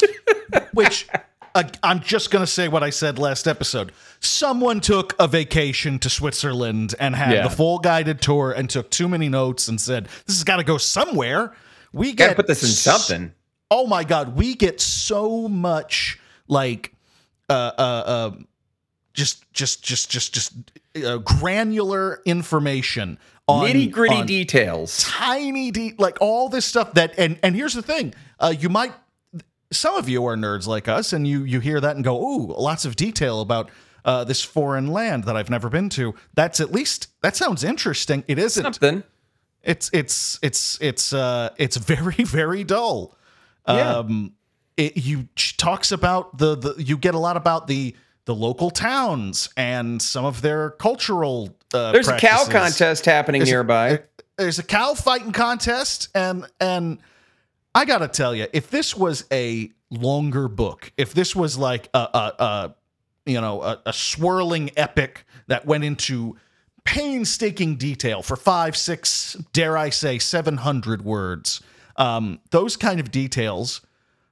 Which 0.72 1.06
uh, 1.54 1.64
I'm 1.82 2.00
just 2.00 2.30
going 2.30 2.42
to 2.42 2.50
say 2.50 2.68
what 2.68 2.82
I 2.82 2.90
said 2.90 3.18
last 3.18 3.46
episode. 3.46 3.92
Someone 4.20 4.80
took 4.80 5.14
a 5.18 5.26
vacation 5.28 5.98
to 6.00 6.08
Switzerland 6.10 6.94
and 6.98 7.14
had 7.14 7.32
Yeah. 7.34 7.42
the 7.48 7.50
full 7.54 7.78
guided 7.78 8.20
tour 8.20 8.52
and 8.52 8.68
took 8.70 8.90
too 8.90 9.08
many 9.08 9.28
notes 9.28 9.68
and 9.68 9.80
said, 9.80 10.08
"This 10.26 10.36
has 10.36 10.44
got 10.44 10.56
to 10.56 10.64
go 10.64 10.78
somewhere." 10.78 11.52
We 11.92 12.12
got 12.14 12.28
to 12.30 12.34
put 12.34 12.46
this 12.46 12.62
in 12.62 12.68
something 12.70 13.32
Oh 13.70 13.86
my 13.86 14.04
god, 14.04 14.36
we 14.36 14.54
get 14.54 14.80
so 14.82 15.48
much 15.48 16.18
like 16.46 16.94
uh 17.48 17.52
uh, 17.78 17.82
uh 17.82 18.30
just 19.14 19.50
just 19.52 19.82
just 19.82 20.10
just 20.10 20.32
just 20.34 20.52
uh, 21.04 21.18
granular 21.18 22.20
information 22.24 23.18
on 23.48 23.66
nitty 23.66 23.90
gritty 23.90 24.22
details 24.24 25.02
tiny 25.04 25.70
de- 25.70 25.94
like 25.98 26.16
all 26.20 26.48
this 26.48 26.64
stuff 26.64 26.94
that 26.94 27.12
and 27.18 27.38
and 27.42 27.54
here's 27.56 27.74
the 27.74 27.82
thing 27.82 28.14
uh 28.40 28.54
you 28.58 28.68
might 28.68 28.92
some 29.72 29.96
of 29.96 30.08
you 30.08 30.24
are 30.26 30.36
nerds 30.36 30.66
like 30.66 30.86
us 30.88 31.12
and 31.12 31.26
you 31.26 31.44
you 31.44 31.60
hear 31.60 31.80
that 31.80 31.96
and 31.96 32.04
go 32.04 32.20
ooh 32.22 32.54
lots 32.56 32.84
of 32.84 32.94
detail 32.96 33.40
about 33.40 33.70
uh, 34.04 34.24
this 34.24 34.42
foreign 34.42 34.88
land 34.88 35.24
that 35.24 35.36
I've 35.36 35.50
never 35.50 35.68
been 35.68 35.88
to. 35.90 36.14
That's 36.34 36.60
at 36.60 36.72
least 36.72 37.08
that 37.22 37.36
sounds 37.36 37.64
interesting. 37.64 38.24
It 38.28 38.38
isn't. 38.38 38.62
something 38.62 39.02
It's 39.62 39.90
it's 39.92 40.38
it's 40.42 40.78
it's 40.80 41.12
uh 41.12 41.50
it's 41.56 41.76
very 41.76 42.14
very 42.24 42.64
dull. 42.64 43.16
Yeah. 43.66 43.96
Um, 43.98 44.32
it, 44.76 44.96
you 44.96 45.28
talks 45.36 45.92
about 45.92 46.38
the 46.38 46.56
the 46.56 46.74
you 46.82 46.96
get 46.96 47.14
a 47.14 47.18
lot 47.18 47.36
about 47.36 47.66
the 47.66 47.94
the 48.24 48.34
local 48.34 48.70
towns 48.70 49.48
and 49.56 50.00
some 50.00 50.24
of 50.24 50.42
their 50.42 50.70
cultural. 50.70 51.56
Uh, 51.74 51.92
there's 51.92 52.08
a 52.08 52.16
cow 52.18 52.44
contest 52.44 53.04
happening 53.04 53.40
There's 53.40 53.50
a- 53.50 53.52
nearby 53.52 54.02
There's 54.36 54.58
a 54.58 54.62
cow 54.64 54.94
fighting 54.94 55.32
contest, 55.32 56.08
and 56.14 56.46
and 56.60 56.98
I 57.74 57.84
gotta 57.84 58.08
tell 58.08 58.34
you, 58.34 58.46
if 58.52 58.70
this 58.70 58.96
was 58.96 59.24
a 59.32 59.70
longer 59.90 60.48
book, 60.48 60.92
if 60.96 61.14
this 61.14 61.34
was 61.34 61.56
like 61.56 61.88
a 61.94 61.98
a, 61.98 62.34
a 62.38 62.74
you 63.26 63.40
know 63.40 63.62
a, 63.62 63.80
a 63.86 63.92
swirling 63.92 64.70
epic 64.76 65.24
that 65.46 65.66
went 65.66 65.84
into 65.84 66.36
painstaking 66.84 67.76
detail 67.76 68.22
for 68.22 68.36
five, 68.36 68.76
six, 68.76 69.36
dare 69.52 69.78
I 69.78 69.90
say, 69.90 70.18
seven 70.18 70.58
hundred 70.58 71.02
words, 71.02 71.62
um, 71.96 72.40
those 72.50 72.76
kind 72.76 73.00
of 73.00 73.10
details 73.10 73.80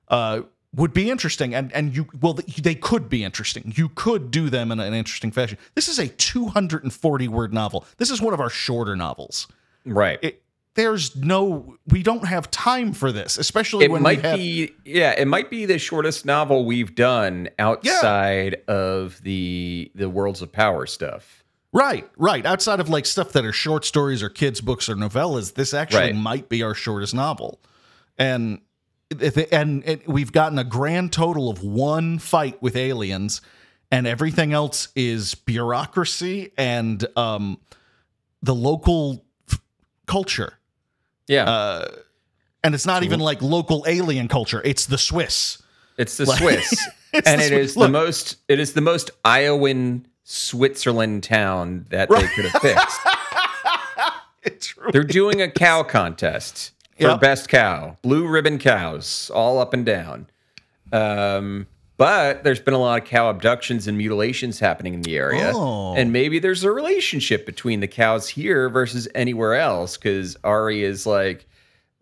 uh, 0.09 0.43
would 0.75 0.93
be 0.93 1.11
interesting. 1.11 1.55
And 1.55 1.73
and 1.73 1.95
you 1.95 2.09
well 2.21 2.35
they 2.35 2.75
could 2.75 3.09
be 3.09 3.25
interesting. 3.25 3.73
You 3.77 3.89
could 3.89 4.31
do 4.31 4.51
them 4.51 4.71
in 4.71 4.81
an 4.81 4.95
interesting 4.95 5.31
fashion. 5.31 5.59
This 5.75 5.89
is 5.89 5.99
a 5.99 6.09
240 6.09 7.29
word 7.29 7.55
novel. 7.55 7.87
This 7.97 8.11
is 8.11 8.21
one 8.21 8.35
of 8.35 8.41
our 8.41 8.51
shorter 8.51 8.97
novels. 8.97 9.49
Right. 9.87 10.19
it, 10.23 10.43
there's 10.81 11.15
no 11.17 11.77
we 11.87 12.03
don't 12.03 12.27
have 12.27 12.51
time 12.51 12.93
for 12.93 13.13
this 13.13 13.37
especially 13.39 13.85
it 13.85 13.91
when 13.91 14.03
might 14.03 14.23
we 14.23 14.29
have, 14.29 14.39
be 14.39 14.73
yeah 14.85 15.13
it 15.17 15.27
might 15.29 15.51
be 15.51 15.67
the 15.67 15.79
shortest 15.79 16.25
novel 16.25 16.65
we've 16.65 16.95
done 16.95 17.49
outside 17.59 18.57
of 18.69 19.21
the 19.23 19.91
the 19.95 20.09
worlds 20.09 20.43
of 20.43 20.51
power 20.53 20.87
stuff. 20.87 21.45
Right 21.73 22.09
right. 22.17 22.45
Outside 22.45 22.81
of 22.81 22.89
like 22.89 23.07
stuff 23.07 23.33
that 23.33 23.45
are 23.45 23.53
short 23.53 23.85
stories 23.85 24.23
or 24.23 24.29
kids 24.29 24.61
books 24.61 24.89
or 24.89 24.95
novellas 24.97 25.55
this 25.55 25.73
actually 25.73 26.01
Right. 26.01 26.17
might 26.17 26.49
be 26.49 26.63
our 26.63 26.75
shortest 26.75 27.15
novel. 27.15 27.61
And 28.19 28.61
and 29.53 29.83
it, 29.87 30.09
we've 30.09 30.33
gotten 30.33 30.59
a 30.59 30.65
grand 30.65 31.13
total 31.13 31.49
of 31.51 31.63
one 31.63 32.19
fight 32.19 32.61
with 32.63 32.75
aliens 32.77 33.41
and 33.93 34.07
everything 34.07 34.53
else 34.53 34.89
is 34.95 35.35
bureaucracy 35.35 36.53
and 36.59 37.07
um 37.17 37.59
the 38.43 38.55
local 38.55 39.25
f- 39.51 39.61
culture 40.07 40.55
yeah. 41.31 41.45
Uh 41.45 41.89
and 42.63 42.75
it's 42.75 42.85
not 42.85 43.03
even 43.05 43.21
like 43.21 43.41
local 43.41 43.85
alien 43.89 44.29
culture. 44.29 44.61
It's 44.65 44.85
the 44.87 44.99
swiss. 44.99 45.63
It's 45.97 46.17
the 46.19 46.27
swiss. 46.27 46.89
It's 47.13 47.27
and 47.27 47.41
the 47.41 47.45
it 47.45 47.49
Swiss. 47.49 47.71
is 47.71 47.77
Look. 47.77 47.87
the 47.89 47.93
most 47.93 48.37
it 48.49 48.61
is 48.61 48.73
the 48.75 48.81
most 48.81 49.11
iowan 49.25 50.07
switzerland 50.25 51.25
town 51.25 51.87
that 51.91 52.09
they 52.09 52.27
could 52.29 52.45
have 52.45 52.61
fixed. 52.63 53.01
It's 54.43 54.77
really 54.79 54.93
they're 54.93 55.05
doing 55.05 55.43
a 55.43 55.51
cow 55.51 55.83
contest 55.83 56.71
for 56.99 57.09
Yep. 57.09 57.21
best 57.21 57.49
cow. 57.49 57.97
Blue 58.03 58.27
ribbon 58.27 58.59
cows 58.59 59.31
all 59.35 59.59
up 59.59 59.75
and 59.75 59.85
down. 59.85 60.29
Um 60.93 61.67
but 62.01 62.45
there's 62.45 62.61
been 62.61 62.73
a 62.73 62.79
lot 62.79 63.03
of 63.03 63.07
cow 63.07 63.29
abductions 63.29 63.87
and 63.87 63.99
mutilations 63.99 64.59
happening 64.59 64.95
in 64.95 65.03
the 65.03 65.19
area. 65.19 65.53
Oh. 65.55 65.93
And 65.95 66.15
maybe 66.15 66.39
there's 66.39 66.65
a 66.65 66.71
relationship 66.71 67.45
between 67.45 67.81
the 67.81 67.87
cows 67.87 68.27
here 68.27 68.71
versus 68.71 69.07
anywhere 69.15 69.55
else 69.55 69.99
because 69.99 70.35
Ari 70.43 70.83
is 70.83 71.05
like, 71.05 71.47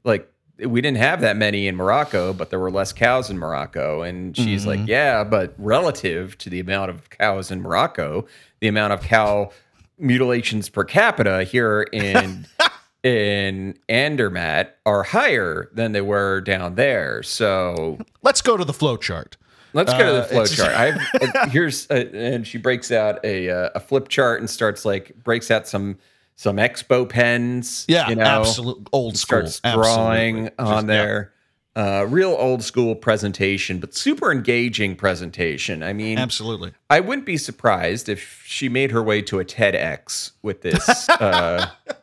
like, 0.05 0.33
we 0.65 0.81
didn't 0.81 0.99
have 0.99 1.21
that 1.23 1.37
many 1.37 1.67
in 1.67 1.75
Morocco, 1.75 2.33
but 2.33 2.49
there 2.51 2.61
were 2.61 2.71
less 2.71 2.93
cows 2.93 3.29
in 3.29 3.41
Morocco. 3.41 4.03
And 4.03 4.37
she's 4.37 4.67
like, 4.67 4.79
mm-hmm. 4.79 4.89
yeah, 4.89 5.25
but 5.25 5.53
relative 5.59 6.39
to 6.39 6.49
the 6.49 6.61
amount 6.61 6.91
of 6.91 7.11
cows 7.11 7.51
in 7.51 7.61
Morocco, 7.61 8.25
the 8.61 8.69
amount 8.69 8.93
of 8.93 9.01
cow 9.01 9.51
mutilations 9.99 10.69
per 10.69 10.85
capita 10.85 11.43
here 11.43 11.83
in 11.93 12.47
in 13.03 13.77
Andermatt 13.89 14.79
are 14.87 15.03
higher 15.03 15.71
than 15.73 15.91
they 15.91 16.03
were 16.03 16.41
down 16.41 16.77
there. 16.77 17.25
So 17.25 17.99
let's 18.23 18.43
go 18.43 18.57
to 18.57 18.65
the 18.65 18.73
flow 18.73 18.97
chart 18.97 19.37
Let's 19.73 19.93
go 19.93 19.99
to 19.99 20.13
the 20.13 20.23
Uh, 20.23 20.25
flow 20.25 20.47
chart. 20.47 20.75
I've, 20.75 20.97
uh, 21.35 21.47
here's 21.49 21.91
uh, 21.91 22.05
and 22.13 22.47
she 22.47 22.59
breaks 22.59 22.91
out 22.91 23.25
a 23.25 23.51
uh, 23.51 23.71
a 23.75 23.81
flip 23.81 24.09
chart 24.09 24.41
and 24.41 24.49
starts 24.49 24.85
like 24.85 25.13
breaks 25.25 25.51
out 25.51 25.67
some 25.69 25.99
some 26.37 26.57
expo 26.57 27.09
pens. 27.09 27.85
yeah 27.89 28.09
you 28.09 28.15
know, 28.17 28.23
absolute 28.25 28.89
old 28.93 29.17
school 29.17 29.47
starts 29.47 29.61
drawing 29.75 30.47
Absolutely. 30.47 30.65
on 30.65 30.67
Just- 30.75 30.87
yeah. 30.89 30.97
there. 31.05 31.33
Uh, 31.77 32.05
real 32.09 32.35
old 32.37 32.61
school 32.65 32.97
presentation, 32.97 33.79
but 33.79 33.95
super 33.95 34.33
engaging 34.33 34.97
presentation. 34.97 35.85
I 35.85 35.93
mean, 35.93 36.19
absolutely 36.19 36.73
I 36.91 36.99
wouldn't 36.99 37.25
be 37.27 37.37
surprised 37.37 38.09
if 38.09 38.43
she 38.45 38.69
made 38.69 38.91
her 38.91 39.01
way 39.03 39.23
to 39.23 39.39
a 39.39 39.45
TEDx 39.45 40.33
with 40.43 40.63
this. 40.63 41.09
Uh, 41.09 41.71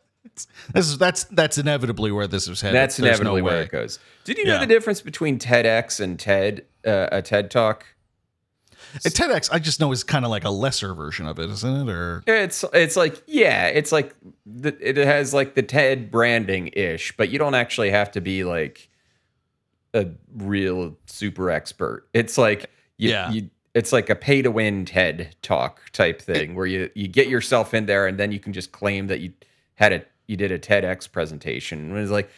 this 0.73 0.87
is 0.87 0.97
that's 0.97 1.23
that's 1.25 1.57
inevitably 1.57 2.11
where 2.11 2.27
this 2.27 2.47
is 2.47 2.61
headed 2.61 2.75
that's 2.75 2.97
There's 2.97 3.19
no 3.21 3.35
inevitably 3.35 3.41
where 3.41 3.61
it 3.61 3.71
goes. 3.71 3.99
Did 4.23 4.37
you 4.37 4.45
know 4.45 4.59
the 4.59 4.65
difference 4.65 5.01
between 5.01 5.39
TEDx 5.39 5.99
and 5.99 6.19
TED? 6.19 6.65
Uh, 6.85 7.07
a 7.11 7.21
TED 7.21 7.49
Talk. 7.51 7.85
A 9.05 9.09
TEDx, 9.09 9.49
I 9.51 9.59
just 9.59 9.79
know 9.79 9.91
is 9.91 10.03
kind 10.03 10.23
of 10.25 10.31
like 10.31 10.43
a 10.45 10.49
lesser 10.49 10.93
version 10.93 11.27
of 11.27 11.37
it, 11.39 11.49
isn't 11.49 11.89
it? 11.89 11.91
Or 11.91 12.23
It's 12.27 12.63
it's 12.73 12.95
like 12.95 13.21
yeah, 13.27 13.67
it's 13.67 13.91
like 13.91 14.15
the, 14.45 14.75
it 14.79 14.97
has 14.97 15.33
like 15.33 15.55
the 15.55 15.63
TED 15.63 16.11
branding 16.11 16.69
ish, 16.73 17.15
but 17.17 17.29
you 17.29 17.39
don't 17.39 17.55
actually 17.55 17.89
have 17.89 18.11
to 18.11 18.21
be 18.21 18.43
like 18.43 18.89
a 19.93 20.07
real 20.35 20.95
super 21.07 21.49
expert. 21.49 22.07
It's 22.13 22.37
like 22.37 22.69
you, 22.97 23.09
Yeah. 23.09 23.31
you 23.31 23.49
it's 23.73 23.91
like 23.91 24.09
a 24.09 24.15
pay 24.15 24.41
to 24.41 24.51
win 24.51 24.85
TED 24.85 25.35
talk 25.41 25.81
type 25.91 26.21
thing 26.21 26.55
where 26.55 26.65
you 26.65 26.89
you 26.95 27.07
get 27.07 27.27
yourself 27.27 27.73
in 27.73 27.87
there 27.87 28.07
and 28.07 28.17
then 28.17 28.31
you 28.31 28.39
can 28.39 28.53
just 28.53 28.71
claim 28.71 29.07
that 29.07 29.19
you 29.19 29.33
had 29.75 29.91
a 29.91 30.05
you 30.27 30.37
did 30.37 30.51
a 30.51 30.59
TEDx 30.59 31.11
presentation. 31.11 31.91
And 31.91 31.99
it's 31.99 32.11
like 32.11 32.29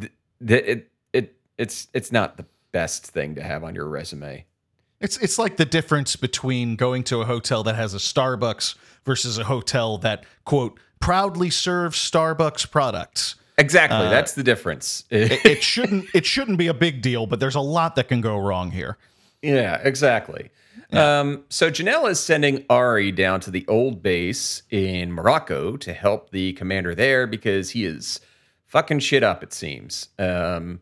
th- 0.00 0.12
th- 0.46 0.64
it 0.64 0.90
it 1.12 1.36
it's 1.58 1.88
it's 1.92 2.12
not 2.12 2.36
the 2.36 2.46
best 2.72 3.06
thing 3.06 3.34
to 3.34 3.42
have 3.42 3.64
on 3.64 3.74
your 3.74 3.86
resume. 3.86 4.44
it's 5.00 5.18
it's 5.18 5.38
like 5.38 5.56
the 5.56 5.64
difference 5.64 6.16
between 6.16 6.76
going 6.76 7.02
to 7.04 7.20
a 7.20 7.24
hotel 7.24 7.62
that 7.64 7.74
has 7.76 7.94
a 7.94 7.98
Starbucks 7.98 8.76
versus 9.04 9.38
a 9.38 9.44
hotel 9.44 9.98
that 9.98 10.24
quote 10.44 10.78
proudly 11.00 11.50
serves 11.50 11.98
Starbucks 11.98 12.70
products. 12.70 13.34
Exactly, 13.58 14.06
uh, 14.06 14.10
that's 14.10 14.32
the 14.32 14.42
difference. 14.42 15.04
It, 15.10 15.44
it 15.44 15.62
shouldn't 15.62 16.06
it 16.14 16.24
shouldn't 16.24 16.58
be 16.58 16.68
a 16.68 16.74
big 16.74 17.02
deal, 17.02 17.26
but 17.26 17.40
there's 17.40 17.54
a 17.54 17.60
lot 17.60 17.96
that 17.96 18.08
can 18.08 18.20
go 18.20 18.38
wrong 18.38 18.70
here. 18.70 18.96
Yeah, 19.42 19.80
exactly. 19.82 20.50
Um, 20.92 21.44
so 21.48 21.70
Janelle 21.70 22.10
is 22.10 22.20
sending 22.20 22.64
Ari 22.68 23.12
down 23.12 23.40
to 23.40 23.50
the 23.50 23.64
old 23.68 24.02
base 24.02 24.62
in 24.70 25.12
Morocco 25.12 25.76
to 25.78 25.92
help 25.92 26.30
the 26.30 26.52
commander 26.54 26.94
there 26.94 27.26
because 27.26 27.70
he 27.70 27.84
is 27.84 28.20
fucking 28.66 28.98
shit 29.00 29.22
up, 29.22 29.42
it 29.42 29.52
seems. 29.52 30.08
Um, 30.18 30.80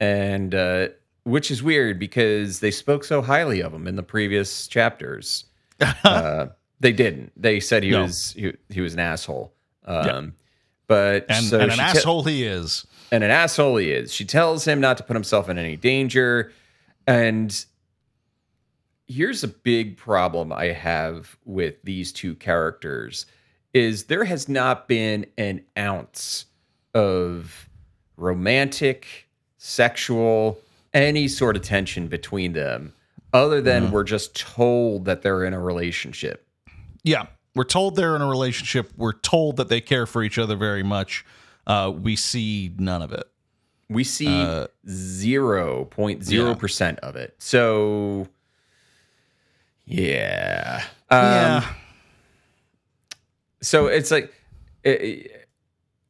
and 0.00 0.54
uh, 0.54 0.88
which 1.24 1.50
is 1.50 1.62
weird 1.62 1.98
because 1.98 2.60
they 2.60 2.70
spoke 2.70 3.04
so 3.04 3.22
highly 3.22 3.62
of 3.62 3.72
him 3.72 3.86
in 3.86 3.96
the 3.96 4.02
previous 4.02 4.66
chapters. 4.66 5.44
uh, 6.04 6.46
they 6.80 6.92
didn't. 6.92 7.32
They 7.40 7.60
said 7.60 7.82
he 7.82 7.90
No. 7.90 8.02
was 8.02 8.32
he, 8.32 8.52
he 8.68 8.80
was 8.80 8.94
an 8.94 9.00
asshole. 9.00 9.54
Um, 9.86 10.34
But 10.86 11.26
And, 11.28 11.44
so 11.46 11.60
and 11.60 11.70
an 11.70 11.78
te- 11.78 11.82
asshole 11.84 12.24
he 12.24 12.44
is. 12.44 12.86
and 13.10 13.24
an 13.24 13.30
asshole 13.30 13.76
he 13.76 13.90
is. 13.90 14.12
She 14.12 14.24
tells 14.24 14.66
him 14.66 14.80
not 14.80 14.96
to 14.98 15.02
put 15.02 15.14
himself 15.14 15.48
in 15.48 15.58
any 15.58 15.76
danger. 15.76 16.52
And 17.06 17.64
here's 19.06 19.44
a 19.44 19.48
big 19.48 19.96
problem 19.96 20.52
I 20.52 20.66
have 20.66 21.36
with 21.44 21.74
these 21.84 22.12
two 22.12 22.34
characters 22.34 23.26
is 23.72 24.04
there 24.04 24.24
has 24.24 24.48
not 24.48 24.86
been 24.88 25.26
an 25.36 25.62
ounce 25.76 26.46
of 26.94 27.68
romantic, 28.16 29.28
sexual, 29.58 30.58
any 30.92 31.26
sort 31.26 31.56
of 31.56 31.62
tension 31.62 32.06
between 32.06 32.52
them 32.52 32.92
other 33.32 33.60
than 33.60 33.90
we're 33.90 34.04
just 34.04 34.36
told 34.36 35.06
that 35.06 35.22
they're 35.22 35.44
in 35.44 35.52
a 35.52 35.58
relationship. 35.60 36.46
Yeah. 37.02 37.26
We're 37.56 37.64
told 37.64 37.96
they're 37.96 38.14
in 38.16 38.22
a 38.22 38.28
relationship. 38.28 38.92
We're 38.96 39.12
told 39.12 39.56
that 39.56 39.68
they 39.68 39.80
care 39.80 40.06
for 40.06 40.22
each 40.22 40.38
other 40.38 40.56
very 40.56 40.82
much. 40.84 41.24
Uh, 41.66 41.92
we 41.94 42.14
see 42.16 42.72
none 42.78 43.02
of 43.02 43.12
it. 43.12 43.24
We 43.88 44.04
see 44.04 44.28
Uh, 44.28 44.68
zero 44.88 45.84
point 45.84 46.24
zero 46.24 46.54
percent 46.54 46.98
of 47.00 47.16
it. 47.16 47.34
So, 47.38 48.28
yeah. 49.86 50.82
Um, 51.10 51.20
yeah. 51.22 51.74
So 53.62 53.86
it's 53.86 54.10
like, 54.10 54.32
it- 54.82 55.40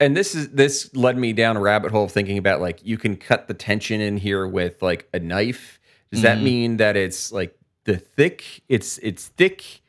and 0.00 0.16
this 0.16 0.35
is 0.35 0.49
this 0.50 0.93
led 0.97 1.16
me 1.16 1.33
down 1.33 1.57
a 1.57 1.61
rabbit 1.61 1.93
hole 1.93 2.04
of 2.04 2.11
thinking 2.12 2.37
about 2.37 2.61
like 2.61 2.85
you 2.85 2.99
can 2.99 3.16
cut 3.16 3.47
the 3.47 3.54
tension 3.54 4.00
in 4.00 4.16
here 4.16 4.45
with 4.47 4.83
like 4.83 5.09
a 5.14 5.21
knife. 5.21 5.78
Does 6.11 6.23
that 6.23 6.37
Mm-hmm. 6.37 6.45
mean 6.45 6.76
that 6.78 6.97
it's 6.97 7.31
like 7.31 7.57
the 7.85 7.97
thick? 7.97 8.62
It's 8.69 8.99
it's 8.99 9.28
thick, 9.28 9.83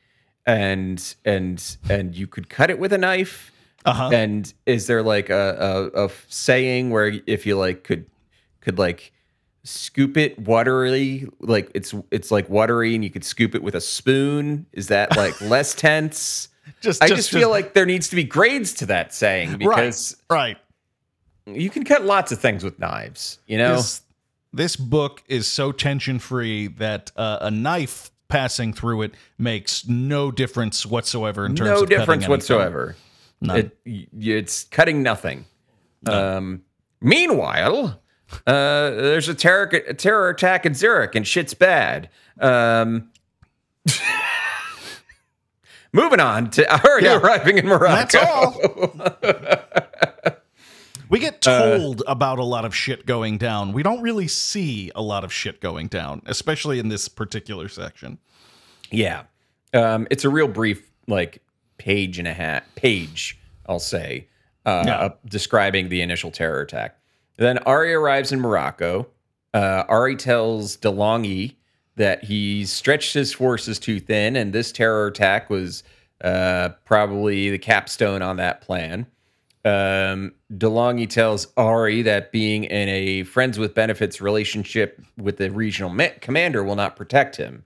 and 0.45 1.15
and 1.25 1.77
and 1.89 2.15
you 2.15 2.27
could 2.27 2.49
cut 2.49 2.69
it 2.69 2.77
with 2.77 2.93
a 2.93 2.99
knife. 2.99 3.51
Uh-huh. 3.83 4.11
And 4.13 4.53
is 4.67 4.85
there 4.85 5.01
like 5.01 5.31
a, 5.31 5.91
a 5.95 6.05
a 6.05 6.09
saying 6.27 6.91
where 6.91 7.11
if 7.25 7.47
you 7.47 7.57
like 7.57 7.83
could 7.83 8.05
could 8.61 8.77
like 8.77 9.11
scoop 9.65 10.15
it 10.15 10.37
watery 10.39 11.27
like 11.39 11.71
it's 11.73 11.93
it's 12.11 12.29
like 12.29 12.47
watery 12.49 12.93
and 12.93 13.03
you 13.03 13.09
could 13.09 13.23
scoop 13.23 13.55
it 13.55 13.63
with 13.63 13.75
a 13.75 13.81
spoon? 13.81 14.65
Is 14.71 14.87
that 14.87 15.17
like 15.17 15.39
less 15.41 15.73
tense? 15.73 16.49
Just, 16.81 17.03
i 17.03 17.07
just, 17.07 17.31
feel 17.31 17.49
like 17.49 17.73
there 17.73 17.85
needs 17.85 18.09
to 18.09 18.15
be 18.15 18.23
grades 18.23 18.73
to 18.75 18.87
that 18.87 19.13
saying 19.13 19.57
because 19.57 20.17
right. 20.31 20.57
you 21.45 21.69
can 21.69 21.83
cut 21.83 22.03
lots 22.03 22.31
of 22.31 22.39
things 22.39 22.63
with 22.63 22.79
knives 22.79 23.39
you 23.45 23.57
know? 23.57 23.75
This, 23.75 24.01
this 24.51 24.75
book 24.75 25.23
is 25.27 25.47
so 25.47 25.71
tension 25.71 26.17
free 26.17 26.67
that 26.67 27.11
uh, 27.15 27.37
a 27.41 27.51
knife 27.51 28.09
passing 28.29 28.73
through 28.73 29.03
it 29.03 29.13
makes 29.37 29.87
no 29.87 30.31
difference 30.31 30.85
whatsoever 30.87 31.45
in 31.45 31.55
terms 31.55 31.69
no 31.69 31.83
of 31.83 31.89
difference 31.89 32.27
whatsoever. 32.27 32.95
It, 33.41 33.77
it's 33.85 34.63
cutting 34.65 35.03
nothing. 35.03 35.45
Um 36.07 36.63
meanwhile 37.01 38.01
uh 38.47 38.89
there's 38.91 39.29
a 39.29 39.33
terror 39.35 39.65
a 39.87 39.93
terror 39.93 40.29
attack 40.29 40.65
in 40.65 40.73
zurich 40.73 41.13
and 41.15 41.27
shit's 41.27 41.53
bad 41.53 42.09
um 42.39 43.09
moving 45.93 46.19
on 46.19 46.49
to 46.51 46.69
already 46.85 47.05
Yeah. 47.05 47.17
arriving 47.19 47.57
in 47.57 47.67
morocco 47.67 47.95
That's 47.95 48.15
all. 48.15 50.35
We 51.07 51.19
get 51.19 51.39
told 51.39 52.01
about 52.07 52.39
a 52.39 52.43
lot 52.43 52.65
of 52.65 52.75
shit 52.75 53.05
going 53.05 53.37
down. 53.37 53.73
We 53.73 53.83
don't 53.83 54.01
really 54.01 54.27
see 54.27 54.91
a 54.95 55.03
lot 55.03 55.23
of 55.23 55.31
shit 55.31 55.61
going 55.61 55.87
down, 55.87 56.23
especially 56.25 56.79
in 56.79 56.89
this 56.89 57.07
particular 57.07 57.69
section. 57.69 58.17
Yeah. 58.89 59.25
Um, 59.71 60.07
it's 60.09 60.25
a 60.25 60.29
real 60.29 60.47
brief, 60.47 60.91
like 61.07 61.43
page 61.77 62.17
and 62.17 62.27
a 62.27 62.33
half 62.33 62.63
page, 62.73 63.37
I'll 63.67 63.77
say, 63.79 64.27
uh, 64.65 64.83
Yeah. 64.87 64.97
uh, 64.97 65.09
describing 65.27 65.89
the 65.89 66.01
initial 66.01 66.31
terror 66.31 66.59
attack. 66.61 66.97
Then 67.37 67.57
Ari 67.59 67.93
arrives 67.93 68.31
in 68.31 68.39
Morocco. 68.39 69.07
Uh, 69.53 69.83
Ari 69.87 70.15
tells 70.15 70.77
DeLonghi 70.77 71.55
that 71.95 72.23
he 72.25 72.65
stretched 72.65 73.13
his 73.13 73.33
forces 73.33 73.79
too 73.79 73.99
thin, 73.99 74.35
and 74.35 74.51
this 74.51 74.71
terror 74.71 75.07
attack 75.07 75.49
was 75.49 75.83
uh, 76.21 76.69
probably 76.83 77.49
the 77.49 77.57
capstone 77.57 78.21
on 78.21 78.37
that 78.37 78.61
plan. 78.61 79.05
Um, 79.63 80.33
DeLonghi 80.53 81.09
tells 81.09 81.47
Ari 81.57 82.03
that 82.03 82.31
being 82.31 82.65
in 82.65 82.87
a 82.89 83.23
friends 83.23 83.57
with 83.57 83.73
benefits 83.73 84.21
relationship 84.21 85.01
with 85.17 85.37
the 85.37 85.49
regional 85.49 85.89
ma- 85.89 86.09
commander 86.21 86.63
will 86.63 86.75
not 86.75 86.95
protect 86.95 87.35
him. 87.37 87.65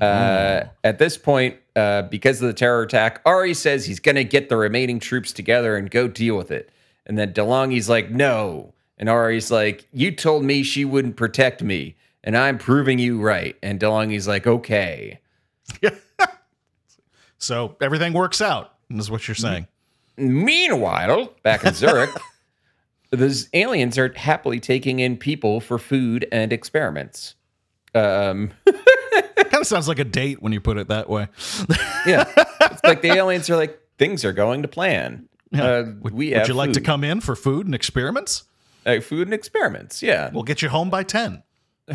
Uh, 0.00 0.64
At 0.84 0.98
this 0.98 1.16
point, 1.16 1.56
uh, 1.76 2.02
because 2.02 2.42
of 2.42 2.48
the 2.48 2.54
terror 2.54 2.82
attack, 2.82 3.22
Ari 3.24 3.54
says 3.54 3.86
he's 3.86 4.00
going 4.00 4.16
to 4.16 4.24
get 4.24 4.48
the 4.48 4.56
remaining 4.56 4.98
troops 4.98 5.32
together 5.32 5.76
and 5.76 5.90
go 5.90 6.08
deal 6.08 6.36
with 6.36 6.50
it. 6.50 6.70
And 7.06 7.16
then 7.16 7.32
DeLonghi's 7.32 7.88
like, 7.88 8.10
no. 8.10 8.74
And 8.98 9.08
Ari's 9.08 9.50
like, 9.50 9.86
you 9.92 10.10
told 10.10 10.44
me 10.44 10.62
she 10.62 10.84
wouldn't 10.84 11.16
protect 11.16 11.62
me, 11.62 11.96
and 12.24 12.36
I'm 12.36 12.58
proving 12.58 12.98
you 12.98 13.20
right. 13.20 13.56
And 13.62 13.78
DeLonghi's 13.78 14.26
like, 14.26 14.46
okay. 14.46 15.20
So 17.38 17.76
everything 17.80 18.12
works 18.12 18.40
out, 18.40 18.74
is 18.90 19.10
what 19.10 19.28
you're 19.28 19.34
saying. 19.34 19.66
Meanwhile, 20.16 21.34
back 21.42 21.64
in 21.64 21.74
Zurich, 21.74 22.10
those 23.10 23.48
aliens 23.52 23.98
are 23.98 24.12
happily 24.16 24.58
taking 24.58 25.00
in 25.00 25.16
people 25.16 25.60
for 25.60 25.78
food 25.78 26.26
and 26.32 26.52
experiments. 26.52 27.34
Um, 27.94 28.52
kind 29.36 29.54
of 29.54 29.66
sounds 29.66 29.88
like 29.88 29.98
a 29.98 30.04
date 30.04 30.42
when 30.42 30.52
you 30.52 30.60
put 30.60 30.78
it 30.78 30.88
that 30.88 31.08
way. 31.08 31.28
yeah, 32.06 32.24
it's 32.62 32.84
like 32.84 33.02
the 33.02 33.12
aliens 33.12 33.48
are 33.50 33.56
like 33.56 33.80
things 33.98 34.24
are 34.24 34.32
going 34.32 34.62
to 34.62 34.68
plan. 34.68 35.28
Uh, 35.54 35.84
Would, 36.00 36.14
we 36.14 36.34
would 36.34 36.48
you 36.48 36.54
like 36.54 36.72
to 36.72 36.80
come 36.80 37.04
in 37.04 37.20
for 37.20 37.36
food 37.36 37.66
and 37.66 37.74
experiments? 37.74 38.44
Uh, 38.86 39.00
food 39.00 39.26
and 39.26 39.34
experiments. 39.34 40.02
Yeah, 40.02 40.30
We'll 40.32 40.44
get 40.44 40.62
you 40.62 40.68
home 40.68 40.88
by 40.90 41.02
10. 41.02 41.42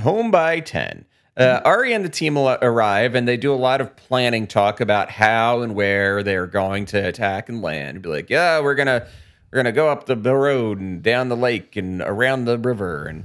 home 0.01 0.29
by 0.29 0.59
10. 0.59 1.05
Uh, 1.37 1.61
Ari 1.63 1.93
and 1.93 2.03
the 2.03 2.09
team 2.09 2.37
arrive 2.37 3.15
and 3.15 3.25
they 3.25 3.37
do 3.37 3.53
a 3.53 3.55
lot 3.55 3.79
of 3.79 3.95
planning 3.95 4.45
talk 4.45 4.81
about 4.81 5.09
how 5.09 5.61
and 5.61 5.73
where 5.73 6.21
they're 6.23 6.45
going 6.45 6.85
to 6.87 6.97
attack 7.07 7.47
and 7.47 7.61
land. 7.61 8.01
Be 8.01 8.09
like, 8.09 8.29
yeah, 8.29 8.59
we're 8.59 8.75
gonna 8.75 9.07
we're 9.51 9.57
gonna 9.59 9.71
go 9.71 9.89
up 9.89 10.05
the, 10.07 10.15
the 10.15 10.35
road 10.35 10.79
and 10.81 11.01
down 11.01 11.29
the 11.29 11.37
lake 11.37 11.77
and 11.77 12.01
around 12.01 12.43
the 12.45 12.57
river 12.57 13.05
and 13.05 13.23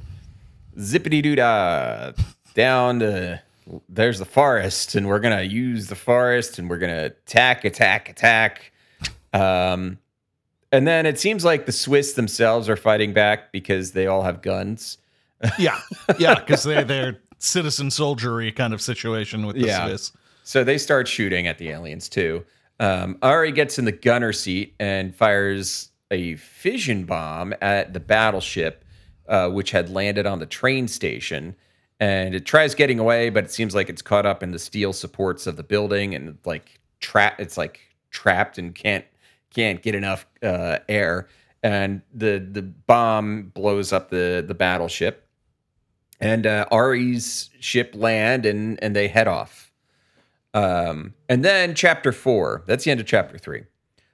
zippity 0.78 1.20
doo 1.20 1.34
dah 1.34 2.12
down 2.54 3.00
to 3.00 3.42
there's 3.88 4.20
the 4.20 4.24
forest 4.24 4.94
and 4.94 5.08
we're 5.08 5.18
gonna 5.18 5.42
use 5.42 5.88
the 5.88 5.96
forest 5.96 6.60
and 6.60 6.70
we're 6.70 6.78
gonna 6.78 7.06
attack, 7.06 7.64
attack, 7.64 8.08
attack. 8.08 8.72
Um, 9.32 9.98
and 10.72 10.86
then 10.86 11.06
it 11.06 11.18
seems 11.18 11.44
like 11.44 11.66
the 11.66 11.72
Swiss 11.72 12.14
themselves 12.14 12.68
are 12.68 12.76
fighting 12.76 13.12
back 13.12 13.52
because 13.52 13.92
they 13.92 14.06
all 14.06 14.22
have 14.22 14.42
guns. 14.42 14.98
Yeah. 15.58 15.78
Yeah, 16.18 16.34
because 16.34 16.62
they're, 16.64 16.84
they're 16.84 17.20
citizen 17.38 17.90
soldiery 17.90 18.50
kind 18.52 18.72
of 18.74 18.80
situation 18.80 19.46
with 19.46 19.56
the 19.56 19.66
Yeah. 19.66 19.86
Swiss. 19.86 20.12
So 20.44 20.64
they 20.64 20.78
start 20.78 21.08
shooting 21.08 21.46
at 21.46 21.58
the 21.58 21.70
aliens 21.70 22.08
too. 22.08 22.44
Um, 22.78 23.18
Ari 23.22 23.52
gets 23.52 23.78
in 23.78 23.84
the 23.84 23.92
gunner 23.92 24.32
seat 24.32 24.74
and 24.78 25.14
fires 25.14 25.90
a 26.10 26.36
fission 26.36 27.04
bomb 27.04 27.52
at 27.60 27.92
the 27.92 28.00
battleship, 28.00 28.84
uh, 29.28 29.48
which 29.48 29.70
had 29.72 29.90
landed 29.90 30.26
on 30.26 30.38
the 30.38 30.46
train 30.46 30.86
station. 30.88 31.56
And 31.98 32.34
it 32.34 32.44
tries 32.44 32.74
getting 32.74 32.98
away, 32.98 33.30
but 33.30 33.44
it 33.44 33.50
seems 33.50 33.74
like 33.74 33.88
it's 33.88 34.02
caught 34.02 34.26
up 34.26 34.42
in 34.42 34.50
the 34.52 34.58
steel 34.58 34.92
supports 34.92 35.46
of 35.46 35.56
the 35.56 35.62
building 35.62 36.14
and 36.14 36.36
like 36.44 36.78
trap. 37.00 37.40
It's 37.40 37.56
like 37.56 37.80
trapped 38.10 38.58
and 38.58 38.74
can't 38.74 39.04
can't 39.54 39.82
get 39.82 39.94
enough 39.94 40.26
uh, 40.42 40.78
air. 40.88 41.28
And 41.62 42.02
the 42.14 42.38
the 42.38 42.62
bomb 42.62 43.50
blows 43.54 43.92
up 43.92 44.10
the 44.10 44.44
the 44.46 44.54
battleship. 44.54 45.28
And 46.20 46.46
uh, 46.46 46.66
Ari's 46.70 47.50
ship 47.60 47.92
land 47.94 48.46
and 48.46 48.82
and 48.82 48.94
they 48.96 49.08
head 49.08 49.28
off. 49.28 49.70
Um, 50.54 51.14
and 51.28 51.44
then 51.44 51.74
chapter 51.74 52.12
four. 52.12 52.62
That's 52.66 52.84
the 52.84 52.90
end 52.90 53.00
of 53.00 53.06
chapter 53.06 53.36
three. 53.38 53.64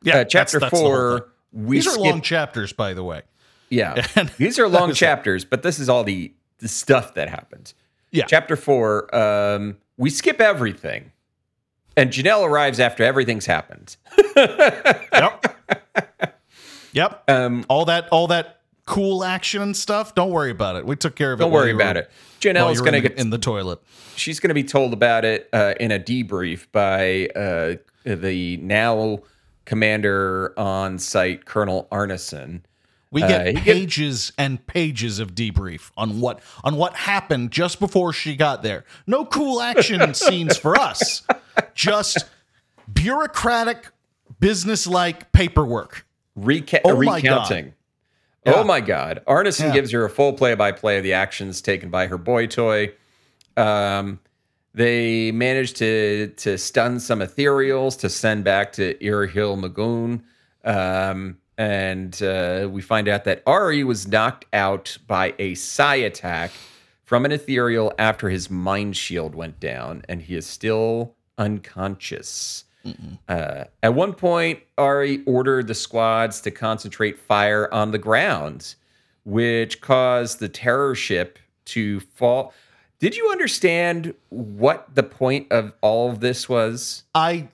Yeah. 0.03 0.18
uh, 0.18 0.25
chapter 0.25 0.59
that's- 0.59 0.71
that's 0.71 0.71
the 0.73 0.77
whole 0.77 0.87
four. 0.88 1.18
thing. 1.21 1.29
We 1.66 1.77
These 1.77 1.87
are 1.88 1.99
long 1.99 2.23
chapters, 2.23 2.73
by 2.73 2.95
the 2.95 3.05
way. 3.05 3.23
yeah. 3.68 4.07
And 4.16 4.31
These 4.31 4.59
are 4.59 4.66
long 4.68 4.90
is- 4.92 4.99
chapters, 4.99 5.45
but 5.45 5.62
this 5.62 5.79
is 5.79 5.88
all 5.88 6.03
the 6.05 6.33
the 6.59 6.68
stuff 6.68 7.14
that 7.14 7.29
happens. 7.29 7.75
Yeah. 8.11 8.25
Chapter 8.27 8.57
four. 8.57 9.14
Um, 9.14 9.77
we 9.97 10.09
skip 10.11 10.40
everything, 10.40 11.12
and 11.96 12.11
Janelle 12.11 12.46
arrives 12.46 12.81
after 12.81 13.02
everything's 13.05 13.46
happened. 13.46 13.96
Yep. 15.12 15.46
yep. 16.92 17.24
Um, 17.28 17.64
all 17.68 17.85
that 17.87 18.09
all 18.11 18.26
that 18.28 18.61
cool 18.87 19.24
action 19.24 19.62
and 19.62 19.76
stuff. 19.76 20.14
Don't 20.14 20.31
worry 20.31 20.50
about 20.50 20.76
it. 20.76 20.85
We 20.87 20.96
took 20.96 21.14
care 21.14 21.33
of 21.33 21.40
it. 21.40 21.44
don't 21.44 21.52
worry 21.52 21.70
you 21.70 21.76
were- 21.76 21.83
about 21.83 21.96
it. 21.96 22.11
Janelle's 22.40 22.81
gonna 22.81 23.00
get 23.00 23.12
in 23.18 23.31
the 23.31 23.38
toilet. 23.38 23.78
she's 24.16 24.40
going 24.40 24.48
to 24.48 24.55
be 24.55 24.64
told 24.64 24.92
about 24.92 25.24
it 25.24 25.48
uh, 25.52 25.74
in 25.78 25.92
a 25.92 25.98
debrief 25.98 26.66
by 26.72 27.28
uh, 27.37 27.76
the 28.05 28.57
now 28.59 29.20
commander 29.64 30.52
on 30.59 30.98
site, 30.98 31.44
Colonel 31.44 31.87
Arneson. 31.92 32.62
We 33.12 33.20
get 33.20 33.40
Uh, 33.40 33.44
he 33.44 33.52
get- 33.52 33.64
pages 33.64 34.33
and 34.37 34.66
pages 34.66 35.18
of 35.20 35.35
debrief 35.37 35.92
on 35.96 36.18
what 36.20 36.40
on 36.64 36.74
what 36.76 36.96
happened 36.96 37.52
just 37.52 37.78
before 37.78 38.12
she 38.12 38.35
got 38.35 38.62
there. 38.64 38.85
No 39.07 39.24
cool 39.24 39.61
action 39.62 40.14
scenes 40.14 40.57
for 40.57 40.78
us. 40.81 41.22
Just 41.75 42.25
bureaucratic, 42.93 43.87
business-like 44.41 45.33
paperwork. 45.33 46.07
Reca- 46.38 46.81
Oh 46.85 47.01
my 47.03 47.17
recounting. 47.17 47.75
Yeah. 48.47 48.55
Oh 48.57 48.65
my 48.65 48.81
God. 48.81 49.23
Arneson 49.27 49.67
Yeah. 49.67 49.73
gives 49.73 49.91
her 49.93 50.05
a 50.05 50.11
full 50.11 50.33
play 50.33 50.55
by 50.55 50.73
play 50.73 50.97
of 50.99 51.03
the 51.05 51.12
actions 51.12 51.61
taken 51.62 51.91
by 51.91 52.07
her 52.07 52.19
boy 52.19 52.47
toy. 52.47 52.93
Um, 53.57 54.19
they 54.75 55.31
managed 55.33 55.77
to 55.77 56.29
to 56.38 56.57
stun 56.59 56.99
some 56.99 57.21
ethereals 57.21 57.99
to 58.01 58.09
send 58.09 58.45
back 58.45 58.73
to 58.73 58.95
Irhil 58.95 59.57
M'Goun. 59.59 60.23
Um, 60.65 61.37
and 61.59 62.21
uh, 62.23 62.69
we 62.71 62.81
find 62.81 63.07
out 63.09 63.25
that 63.25 63.43
Ari 63.47 63.85
was 63.85 64.09
knocked 64.09 64.47
out 64.55 64.97
by 65.07 65.35
a 65.38 65.55
psi 65.55 65.97
attack 65.97 66.51
from 67.05 67.27
an 67.27 67.33
ethereal 67.33 67.93
after 67.99 68.31
his 68.31 68.49
mind 68.49 68.97
shield 68.97 69.35
went 69.35 69.61
down, 69.61 70.03
and 70.09 70.23
he 70.23 70.35
is 70.35 70.47
still 70.47 71.15
unconscious. 71.42 72.64
Uh, 73.28 73.64
at 73.83 73.94
one 73.94 74.12
point, 74.12 74.59
Ari 74.76 75.22
ordered 75.24 75.68
the 75.68 75.74
squads 75.74 76.40
to 76.40 76.50
concentrate 76.50 77.18
fire 77.18 77.72
on 77.72 77.92
the 77.92 77.98
ground, 77.98 78.74
which 79.24 79.81
caused 79.81 80.40
the 80.40 80.48
terror 80.48 80.94
ship 80.96 81.38
to 81.66 82.00
fall. 82.00 82.52
Did 82.98 83.16
you 83.16 83.31
understand 83.31 84.14
what 84.31 84.92
the 84.94 85.02
point 85.05 85.50
of 85.52 85.72
all 85.81 86.11
of 86.11 86.18
this 86.20 86.48
was? 86.48 87.05
I 87.14 87.48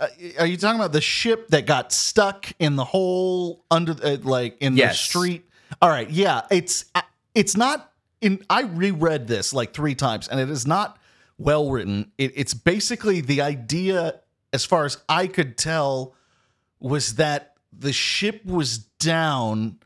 uh, 0.00 0.08
are 0.38 0.46
you 0.46 0.56
talking 0.58 0.78
about 0.78 0.92
the 0.92 1.00
ship 1.00 1.48
that 1.48 1.64
got 1.66 1.90
stuck 1.92 2.46
in 2.58 2.76
the 2.76 2.84
hole 2.84 3.64
under 3.70 3.92
uh, 4.02 4.16
like 4.22 4.56
in 4.60 4.76
Yes. 4.76 4.92
the 4.98 5.04
street? 5.08 5.48
All 5.82 5.88
right, 5.90 6.08
yeah, 6.10 6.42
it's 6.50 6.84
uh, 6.94 7.02
it's 7.34 7.56
not 7.56 7.92
in 8.20 8.42
I 8.50 8.62
reread 8.62 9.26
this 9.26 9.52
like 9.54 9.72
3 9.74 9.94
times 9.94 10.28
and 10.28 10.38
it 10.40 10.48
is 10.50 10.66
not 10.66 10.98
well 11.38 11.70
written. 11.70 12.12
It, 12.18 12.32
it's 12.36 12.54
basically 12.54 13.20
the 13.20 13.42
idea 13.42 14.20
as 14.52 14.64
far 14.64 14.84
as 14.84 14.98
I 15.08 15.26
could 15.26 15.58
tell 15.58 16.14
was 16.80 17.16
that 17.16 17.54
the 17.72 17.92
ship 17.92 18.44
was 18.44 18.78
down 18.78 19.78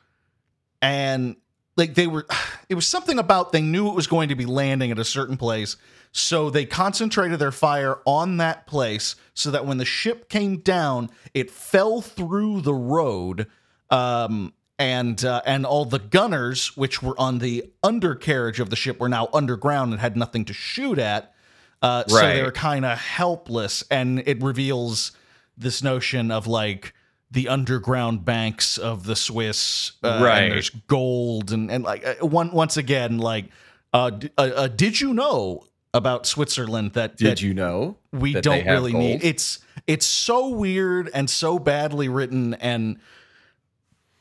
and 0.81 1.37
like 1.77 1.95
they 1.95 2.07
were 2.07 2.27
it 2.69 2.75
was 2.75 2.87
something 2.87 3.19
about 3.19 3.53
they 3.53 3.63
knew 3.63 3.89
it 3.89 3.95
was 3.95 4.07
going 4.07 4.29
to 4.29 4.37
be 4.37 4.47
landing 4.47 4.91
at 4.91 4.99
a 4.99 5.05
certain 5.05 5.37
place 5.37 5.77
so 6.13 6.51
they 6.51 6.65
concentrated 6.65 7.39
their 7.39 7.53
fire 7.53 7.99
on 8.05 8.37
that 8.39 8.67
place 8.67 9.17
so 9.35 9.51
that 9.51 9.67
when 9.67 9.79
the 9.79 9.85
ship 9.85 10.29
came 10.29 10.59
down 10.59 11.11
it 11.35 11.51
fell 11.51 12.01
through 12.01 12.61
the 12.61 12.75
road 12.75 13.47
um 13.91 14.53
and 14.79 15.25
uh, 15.25 15.43
and 15.45 15.67
all 15.67 15.85
the 15.85 15.99
gunners 15.99 16.77
which 16.77 17.03
were 17.03 17.19
on 17.21 17.39
the 17.39 17.71
undercarriage 17.83 18.61
of 18.61 18.71
the 18.71 18.77
ship 18.77 18.99
were 18.99 19.09
now 19.09 19.29
underground 19.33 19.93
and 19.93 20.01
had 20.01 20.17
nothing 20.17 20.45
to 20.45 20.53
shoot 20.53 20.99
at 20.99 21.35
uh, 21.83 22.05
so 22.07 22.17
they're 22.21 22.53
kind 22.53 22.85
of 22.85 22.99
helpless 22.99 23.83
and 23.91 24.23
it 24.27 24.43
reveals 24.43 25.13
this 25.57 25.83
notion 25.83 26.31
of 26.31 26.47
like 26.47 26.95
the 27.31 27.49
underground 27.49 28.25
banks 28.25 28.77
of 28.77 29.05
the 29.05 29.15
Swiss, 29.17 29.93
uh, 30.03 30.21
Right. 30.23 30.43
And 30.43 30.53
there's 30.53 30.71
gold 30.71 31.53
and 31.53 31.71
and 31.71 31.85
like 31.85 32.05
uh, 32.07 32.27
one 32.27 32.51
once 32.53 32.77
again, 32.77 33.19
like, 33.19 33.47
uh, 33.93 34.11
uh, 34.37 34.41
uh, 34.55 34.69
did 34.69 35.01
you 35.01 35.15
know 35.15 35.65
about 35.95 36.27
Switzerland 36.27 36.93
that 36.95 37.17
Did 37.17 37.27
that 37.29 37.43
you 37.43 37.55
know 37.55 37.97
we 38.13 38.33
don't 38.35 38.67
really 38.67 38.93
need? 38.93 39.21
gold? 39.21 39.25
It's 39.25 39.59
it's 39.87 40.07
so 40.07 40.49
weird 40.49 41.09
and 41.15 41.29
so 41.31 41.59
badly 41.59 42.09
written 42.09 42.55
and. 42.55 42.99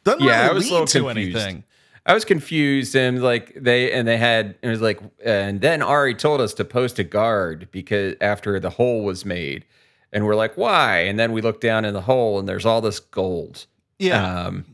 Doesn't 0.03 0.21
Yeah, 0.25 0.47
really 0.47 0.69
lead 0.69 0.87
to 0.87 1.01
confused. 1.03 1.37
anything. 1.37 1.63
I 2.05 2.13
was 2.13 2.25
confused 2.25 2.95
and 2.95 3.21
like 3.21 3.53
they 3.55 3.91
and 3.91 4.07
they 4.07 4.17
had 4.17 4.55
it 4.61 4.67
was 4.67 4.81
like 4.81 4.99
and 5.23 5.61
then 5.61 5.81
Ari 5.81 6.15
told 6.15 6.41
us 6.41 6.53
to 6.55 6.65
post 6.65 6.99
a 6.99 7.03
guard 7.03 7.67
because 7.71 8.15
after 8.21 8.59
the 8.59 8.69
hole 8.69 9.03
was 9.03 9.25
made 9.25 9.65
and 10.11 10.25
we're 10.25 10.35
like 10.35 10.55
why? 10.55 10.99
And 10.99 11.19
then 11.19 11.31
we 11.31 11.41
look 11.41 11.61
down 11.61 11.85
in 11.85 11.93
the 11.93 12.01
hole 12.01 12.39
and 12.39 12.47
there's 12.47 12.65
all 12.65 12.81
this 12.81 12.99
gold. 12.99 13.65
Yeah. 13.99 14.45
um 14.45 14.65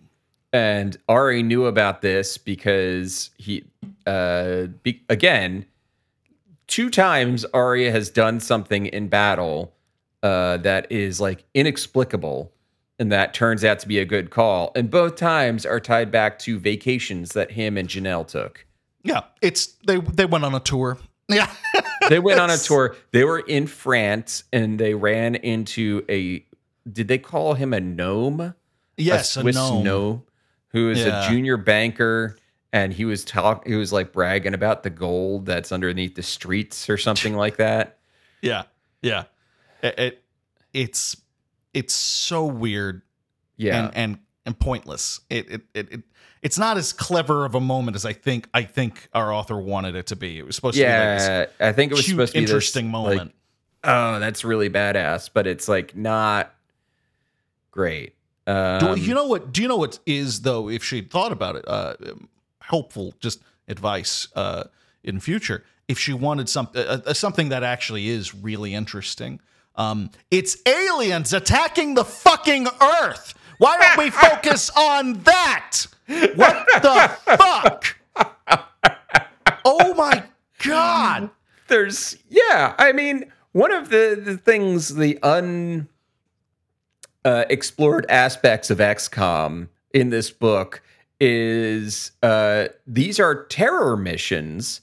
and 0.54 0.98
Ari 1.10 1.44
knew 1.44 1.66
about 1.66 2.02
this 2.02 2.38
because 2.38 3.32
he 3.38 3.64
uh 4.06 4.68
be, 4.84 5.02
again 5.10 5.66
two 6.68 6.90
times 6.90 7.46
Arya 7.54 7.92
has 7.92 8.10
done 8.10 8.40
something 8.40 8.86
in 8.86 9.08
battle 9.08 9.74
uh 10.24 10.58
that 10.58 10.92
is 10.92 11.20
like 11.20 11.44
inexplicable 11.54 12.52
and 13.00 13.12
that 13.12 13.34
turns 13.34 13.64
out 13.64 13.80
to 13.80 13.88
be 13.88 14.00
a 14.00 14.06
good 14.06 14.30
call. 14.30 14.72
And 14.76 14.90
both 14.90 15.16
times 15.16 15.66
are 15.66 15.80
tied 15.80 16.12
back 16.12 16.40
to 16.40 16.58
vacations 16.60 17.34
that 17.34 17.52
him 17.52 17.78
and 17.78 17.88
Janelle 17.90 18.28
took. 18.28 18.66
yeah. 19.04 19.22
It's 19.42 19.76
they 19.88 19.98
they 20.00 20.26
went 20.26 20.44
on 20.46 20.56
a 20.56 20.60
tour. 20.60 20.98
Yeah. 21.30 21.52
They 22.08 22.20
went 22.20 22.40
on 22.40 22.52
a 22.52 22.58
tour. 22.58 22.96
They 23.14 23.24
were 23.24 23.40
in 23.40 23.66
France 23.66 24.44
and 24.54 24.80
they 24.80 24.94
ran 24.94 25.34
into 25.34 26.06
a 26.08 26.46
did 26.88 27.08
they 27.08 27.18
call 27.18 27.56
him 27.56 27.74
a 27.74 27.80
gnome? 27.80 28.54
yes, 28.96 29.36
a, 29.36 29.42
Swiss 29.42 29.56
gnome. 29.56 30.22
who 30.68 30.92
is 30.92 31.00
Yeah. 31.04 31.26
a 31.26 31.30
junior 31.32 31.58
banker 31.58 32.38
and 32.72 32.94
he 32.94 33.06
was 33.06 33.26
talk 33.26 33.66
he 33.68 33.74
was 33.74 33.92
like 33.92 34.12
bragging 34.14 34.54
about 34.54 34.84
the 34.84 34.92
gold 34.92 35.48
that's 35.48 35.72
underneath 35.72 36.14
the 36.14 36.22
streets 36.22 36.92
or 36.92 36.98
something 36.98 37.36
like 37.36 37.58
that. 37.58 37.98
Yeah. 38.44 38.64
Yeah. 39.02 39.24
It, 39.82 39.98
it 40.00 40.24
it's 40.74 41.18
it's 41.76 41.94
so 41.94 42.46
weird 42.46 43.04
Yeah. 43.58 43.86
and 43.86 43.96
and 43.96 44.20
and 44.46 44.60
pointless. 44.60 45.20
It, 45.30 45.52
it 45.52 45.62
it 45.74 45.92
it 45.92 46.04
it's 46.42 46.58
not 46.60 46.78
as 46.78 46.94
clever 46.94 47.46
of 47.46 47.56
a 47.56 47.60
moment 47.60 47.96
as 47.96 48.06
I 48.06 48.14
think 48.14 48.48
I 48.54 48.64
think 48.64 49.08
our 49.14 49.32
author 49.34 49.58
wanted 49.60 49.96
it 49.96 50.08
to 50.08 50.16
be. 50.16 50.38
It 50.40 50.46
was 50.46 50.56
supposed 50.56 50.76
to 50.78 50.82
be 50.84 50.88
like 50.88 50.94
yeah, 50.94 51.46
I 51.60 51.72
think 51.72 51.92
it 51.92 51.96
was 51.96 52.06
cute, 52.06 52.16
supposed 52.16 52.34
to 52.34 52.40
be 52.40 52.46
this, 52.46 52.50
interesting 52.52 52.86
like, 52.92 52.92
moment. 52.92 53.36
oh, 53.84 54.20
that's 54.20 54.44
really 54.46 54.70
badass, 54.70 55.30
but 55.34 55.48
it's 55.48 55.68
like 55.68 55.96
not 55.96 56.54
great. 57.72 58.16
Um, 58.48 58.96
Do, 58.96 59.02
you 59.02 59.14
know 59.16 59.26
what? 59.26 59.52
Do 59.52 59.62
you 59.62 59.68
know 59.68 59.78
what 59.78 60.00
is 60.06 60.42
though? 60.42 60.70
If 60.70 60.84
she 60.84 61.02
thought 61.02 61.32
about 61.32 61.56
it, 61.56 61.68
uh, 61.68 61.96
helpful 62.62 63.16
just 63.20 63.42
advice 63.68 64.28
uh, 64.36 64.66
in 65.04 65.20
future. 65.20 65.64
If 65.88 65.98
she 66.00 66.14
wanted 66.14 66.48
some 66.50 66.70
uh, 66.76 67.00
uh, 67.06 67.14
something 67.14 67.50
that 67.50 67.64
actually 67.64 68.08
is 68.08 68.36
really 68.36 68.74
interesting, 68.76 69.40
um, 69.78 70.10
it's 70.32 70.58
aliens 70.66 71.34
attacking 71.34 71.94
the 71.96 72.06
fucking 72.06 72.68
Earth. 72.82 73.34
Why 73.58 73.78
don't 73.78 73.98
we 74.04 74.10
focus 74.10 74.70
on 74.78 75.14
that? 75.24 75.88
What 76.36 76.66
the 76.82 77.18
fuck? 77.38 77.98
Oh 79.66 79.94
my 79.96 80.24
god! 80.64 81.30
there's 81.68 82.18
yeah 82.30 82.76
i 82.78 82.92
mean 82.92 83.32
one 83.54 83.72
of 83.72 83.90
the, 83.90 84.20
the 84.24 84.38
things 84.38 84.96
the 84.96 85.18
un 85.24 85.88
uh, 87.26 87.44
explored 87.50 88.06
aspects 88.08 88.70
of 88.70 88.78
xcom 88.78 89.68
in 89.92 90.12
this 90.12 90.30
book 90.30 90.84
is 91.20 92.12
uh, 92.22 92.68
these 92.86 93.20
are 93.20 93.46
terror 93.46 93.98
missions 93.98 94.82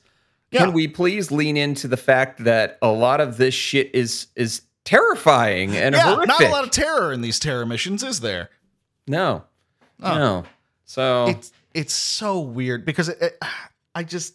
Yeah. 0.50 0.64
can 0.64 0.72
we 0.72 0.88
please 0.88 1.31
lean 1.31 1.57
into 1.57 1.87
the 1.87 1.96
fact 1.96 2.42
that 2.42 2.78
a 2.83 2.88
lot 2.90 3.20
of 3.20 3.37
this 3.37 3.55
shit 3.55 3.94
is 3.94 4.26
is 4.35 4.62
terrifying 4.85 5.77
and 5.77 5.95
Yeah, 5.95 6.14
horrific 6.14 6.29
not 6.29 6.42
a 6.42 6.49
lot 6.49 6.64
of 6.64 6.71
terror 6.71 7.12
in 7.12 7.21
these 7.21 7.38
terror 7.38 7.66
missions, 7.66 8.03
is 8.03 8.21
there? 8.21 8.51
no 9.07 9.45
Oh. 10.03 10.18
no 10.18 10.45
so 10.85 11.27
it's 11.29 11.53
it's 11.75 11.95
so 11.95 12.40
weird 12.40 12.85
because 12.85 13.09
it, 13.09 13.18
it- 13.21 13.38
I 13.95 14.03
just 14.05 14.35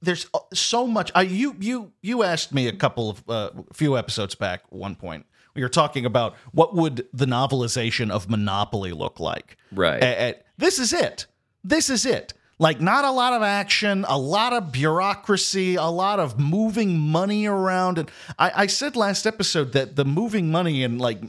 there's 0.00 0.26
so 0.52 0.86
much. 0.86 1.12
I 1.14 1.22
you 1.22 1.54
you 1.60 1.92
you 2.02 2.24
asked 2.24 2.52
me 2.52 2.66
a 2.66 2.72
couple 2.72 3.10
of 3.10 3.22
uh, 3.30 3.50
few 3.72 3.96
episodes 3.96 4.34
back. 4.34 4.62
One 4.70 4.96
point 4.96 5.26
we 5.54 5.62
were 5.62 5.68
talking 5.68 6.04
about 6.04 6.34
what 6.50 6.74
would 6.74 7.06
the 7.12 7.24
novelization 7.26 8.10
of 8.10 8.28
Monopoly 8.28 8.90
look 8.92 9.20
like. 9.20 9.56
Right. 9.70 10.02
A- 10.02 10.30
a- 10.30 10.42
this 10.58 10.80
is 10.80 10.92
it. 10.92 11.26
This 11.62 11.88
is 11.88 12.04
it. 12.04 12.34
Like 12.62 12.80
not 12.80 13.04
a 13.04 13.10
lot 13.10 13.32
of 13.32 13.42
action, 13.42 14.04
a 14.08 14.16
lot 14.16 14.52
of 14.52 14.70
bureaucracy, 14.70 15.74
a 15.74 15.86
lot 15.86 16.20
of 16.20 16.38
moving 16.38 16.96
money 16.98 17.44
around. 17.46 17.98
And 17.98 18.10
I, 18.38 18.52
I 18.62 18.66
said 18.68 18.94
last 18.94 19.26
episode 19.26 19.72
that 19.72 19.96
the 19.96 20.04
moving 20.04 20.50
money 20.52 20.84
and 20.84 21.00
like 21.00 21.20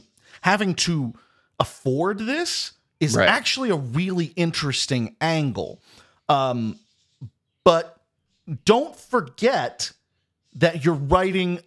having 0.42 0.74
to 0.86 1.12
afford 1.58 2.18
this 2.20 2.72
is 3.00 3.16
Right. 3.16 3.28
actually 3.28 3.70
a 3.70 3.76
really 3.76 4.26
interesting 4.36 5.16
angle. 5.20 5.82
Um, 6.28 6.78
but 7.64 8.00
don't 8.64 8.94
forget 8.94 9.90
that 10.54 10.84
you're 10.84 10.94
writing 10.94 11.58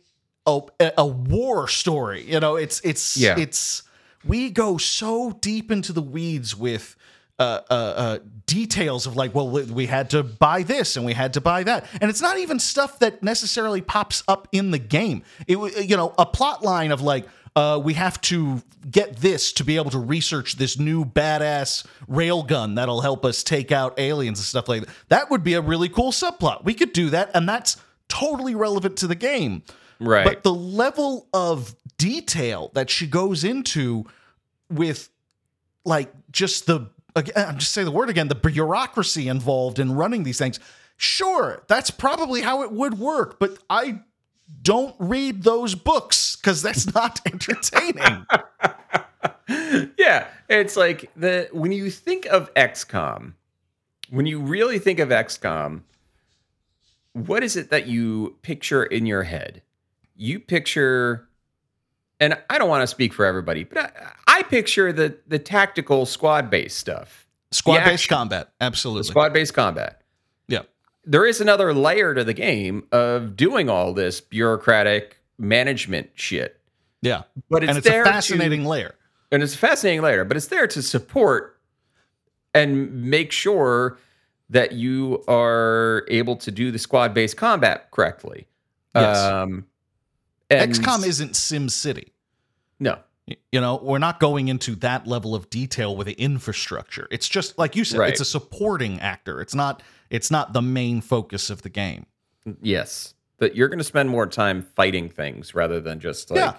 a, 0.45 0.62
a 0.97 1.06
war 1.06 1.67
story. 1.67 2.23
You 2.23 2.39
know, 2.39 2.56
it's 2.56 2.80
it's 2.86 3.17
Yeah. 3.17 3.36
it's 3.38 3.84
we 4.23 4.49
go 4.49 4.77
so 4.77 5.32
deep 5.41 5.71
into 5.71 5.91
the 5.91 6.01
weeds 6.01 6.56
with 6.56 6.95
uh, 7.39 7.62
uh, 7.69 7.73
uh, 7.73 8.19
details 8.45 9.06
of 9.06 9.15
like, 9.15 9.36
well, 9.36 9.50
we- 9.50 9.86
had 9.86 10.10
to 10.10 10.23
buy 10.23 10.63
this 10.63 10.95
and 10.97 11.06
we 11.06 11.13
had 11.13 11.34
to 11.34 11.41
buy 11.41 11.63
that, 11.63 11.86
and 12.02 12.10
it's 12.10 12.21
not 12.21 12.38
even 12.38 12.60
stuff 12.60 13.00
that 13.00 13.21
necessarily 13.21 13.82
pops 13.82 14.23
up 14.28 14.47
in 14.52 14.71
the 14.71 14.80
game. 14.80 15.23
It 15.47 15.58
you 15.88 15.95
know 15.97 16.13
a 16.17 16.26
plot 16.26 16.63
line 16.63 16.91
of 16.91 17.02
like. 17.02 17.28
Uh, 17.56 17.82
we 17.84 17.95
have 17.95 18.21
to 18.21 18.62
get 18.91 19.15
this 19.17 19.52
to 19.52 19.63
be 19.63 19.78
able 19.78 19.89
to 19.89 19.97
research 19.97 20.58
this 20.58 20.78
new 20.78 21.04
badass 21.04 21.84
railgun 22.08 22.76
that'll 22.76 23.02
help 23.02 23.26
us 23.26 23.41
take 23.41 23.71
out 23.71 24.00
aliens 24.00 24.38
and 24.38 24.45
stuff 24.45 24.69
like 24.69 24.86
that. 24.86 24.93
That 25.08 25.32
would 25.32 25.43
be 25.43 25.56
a 25.56 25.62
really 25.62 25.89
cool 25.89 26.12
subplot. 26.12 26.63
We 26.65 26.76
could 26.76 26.93
do 26.93 27.10
that, 27.10 27.32
and 27.34 27.50
that's 27.50 27.78
totally 28.10 28.54
relevant 28.54 28.97
to 28.97 29.08
the 29.08 29.15
game. 29.15 29.63
Right. 30.00 30.23
But 30.23 30.43
the 30.43 30.54
level 30.54 31.28
of 31.34 31.76
detail 31.97 32.69
that 32.76 32.91
she 32.91 33.08
goes 33.08 33.43
into 33.43 34.06
with 34.69 35.10
like 35.84 36.13
just 36.32 36.67
the 36.67 36.91
again, 37.17 37.34
uh, 37.36 37.47
I'm 37.47 37.58
just 37.58 37.73
say 37.73 37.84
the 37.84 37.91
word 37.91 38.10
again, 38.10 38.27
the 38.27 38.36
bureaucracy 38.36 39.27
involved 39.27 39.80
in 39.80 39.93
running 39.93 40.23
these 40.23 40.38
things. 40.38 40.60
Sure, 40.95 41.63
that's 41.67 41.91
probably 41.91 42.41
how 42.41 42.63
it 42.63 42.71
would 42.71 42.97
work, 42.97 43.39
but 43.39 43.58
I 43.69 44.01
don't 44.62 44.95
read 44.99 45.43
those 45.43 45.75
books 45.75 46.36
because 46.36 46.62
that's 46.62 46.93
not 46.95 47.19
entertaining. 47.25 48.25
yeah, 49.97 50.27
it's 50.49 50.75
like 50.75 51.12
the 51.15 51.49
when 51.51 51.71
you 51.71 51.89
think 51.89 52.25
of 52.27 52.53
XCOM, 52.56 53.34
when 54.10 54.25
you 54.25 54.39
really 54.39 54.80
think 54.80 54.99
of 54.99 55.10
XCOM, 55.10 55.82
what 57.13 57.43
is 57.43 57.56
it 57.56 57.69
that 57.69 57.88
you 57.88 58.38
picture 58.41 58.84
in 58.84 59.06
your 59.06 59.23
head? 59.23 59.62
You 60.15 60.39
picture, 60.39 61.27
and 62.19 62.38
I 62.49 62.58
don't 62.58 62.69
want 62.69 62.82
to 62.82 62.88
speak 62.88 63.13
for 63.13 63.25
everybody, 63.25 63.63
but 63.63 63.77
I, 63.77 64.13
I 64.38 64.43
picture 64.43 64.93
the 64.93 65.17
the 65.28 65.39
tactical 65.39 66.06
squad 66.06 66.50
based 66.50 66.78
stuff, 66.78 67.28
Squad 67.52 67.84
based 67.86 68.08
combat, 68.10 68.50
absolutely. 68.62 69.04
squad 69.10 69.34
based 69.34 69.54
combat. 69.54 70.02
yeah, 70.47 70.62
There 71.06 71.26
is 71.26 71.41
another 71.41 71.73
layer 71.73 72.13
to 72.13 72.23
the 72.23 72.34
game 72.34 72.84
of 72.91 73.36
doing 73.36 73.69
all 73.69 73.93
this 73.93 74.21
bureaucratic 74.21 75.17
management 75.39 76.10
shit, 76.15 76.60
yeah, 77.02 77.23
but 77.50 77.63
it's 77.63 77.69
and 77.69 77.78
it's 77.80 77.88
there 77.88 78.02
a 78.04 78.06
to- 78.06 78.12
fascinating 78.12 78.65
layer. 78.65 78.95
and 79.32 79.41
it's 79.41 79.56
a 79.56 79.58
fascinating 79.58 80.02
layer, 80.02 80.23
but 80.23 80.38
it's 80.38 80.47
there 80.47 80.67
to 80.67 80.82
support 80.82 81.60
and 82.54 82.91
make 83.10 83.32
sure 83.32 83.97
that 84.50 84.71
you 84.73 85.23
are 85.28 86.06
able 86.10 86.36
to 86.38 86.52
do 86.52 86.71
the 86.71 86.80
squad 86.80 87.13
based 87.13 87.38
combat 87.38 87.89
correctly. 87.91 88.47
Yes. 88.95 89.17
Um, 89.17 89.65
XCOM 90.50 91.06
isn't 91.06 91.36
Sim 91.36 91.67
City. 91.69 92.13
no, 92.80 93.00
You 93.51 93.59
know, 93.59 93.79
we're 93.83 93.97
not 93.99 94.19
going 94.21 94.47
into 94.47 94.75
that 94.75 95.05
level 95.05 95.35
of 95.35 95.49
detail 95.49 95.95
with 95.95 96.07
the 96.07 96.13
infrastructure. 96.13 97.07
It's 97.11 97.27
just 97.27 97.57
like 97.57 97.75
you 97.75 97.83
said, 97.83 97.99
Right. 97.99 98.09
it's 98.11 98.21
a 98.21 98.25
supporting 98.25 98.99
actor. 99.01 99.41
It's 99.41 99.53
not 99.55 99.83
it's 100.09 100.31
not 100.31 100.53
the 100.53 100.61
main 100.61 101.01
focus 101.01 101.49
of 101.49 101.61
the 101.63 101.69
game. 101.69 102.05
yes, 102.61 103.13
but 103.39 103.55
you're 103.55 103.67
going 103.67 103.77
to 103.79 103.83
spend 103.83 104.09
more 104.09 104.25
time 104.27 104.61
fighting 104.75 105.09
things 105.09 105.53
rather 105.53 105.81
than 105.81 105.99
just 105.99 106.31
like 106.31 106.37
Yeah. 106.39 106.53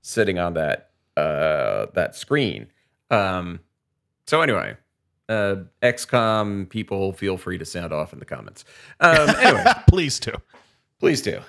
sitting 0.00 0.38
on 0.38 0.54
that 0.54 0.90
uh, 1.16 1.86
that 1.94 2.14
screen. 2.16 2.68
Um, 3.10 3.60
so 4.26 4.40
anyway, 4.40 4.76
uh, 5.28 5.56
XCOM 5.82 6.68
people, 6.70 7.12
feel 7.12 7.36
free 7.36 7.58
to 7.58 7.64
sound 7.66 7.92
off 7.92 8.12
in 8.14 8.18
the 8.20 8.24
comments. 8.24 8.64
Um, 9.00 9.28
anyway. 9.36 9.64
Please 9.88 10.18
do. 10.18 10.32
Please 10.98 11.20
do. 11.20 11.40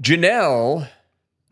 Janelle 0.00 0.88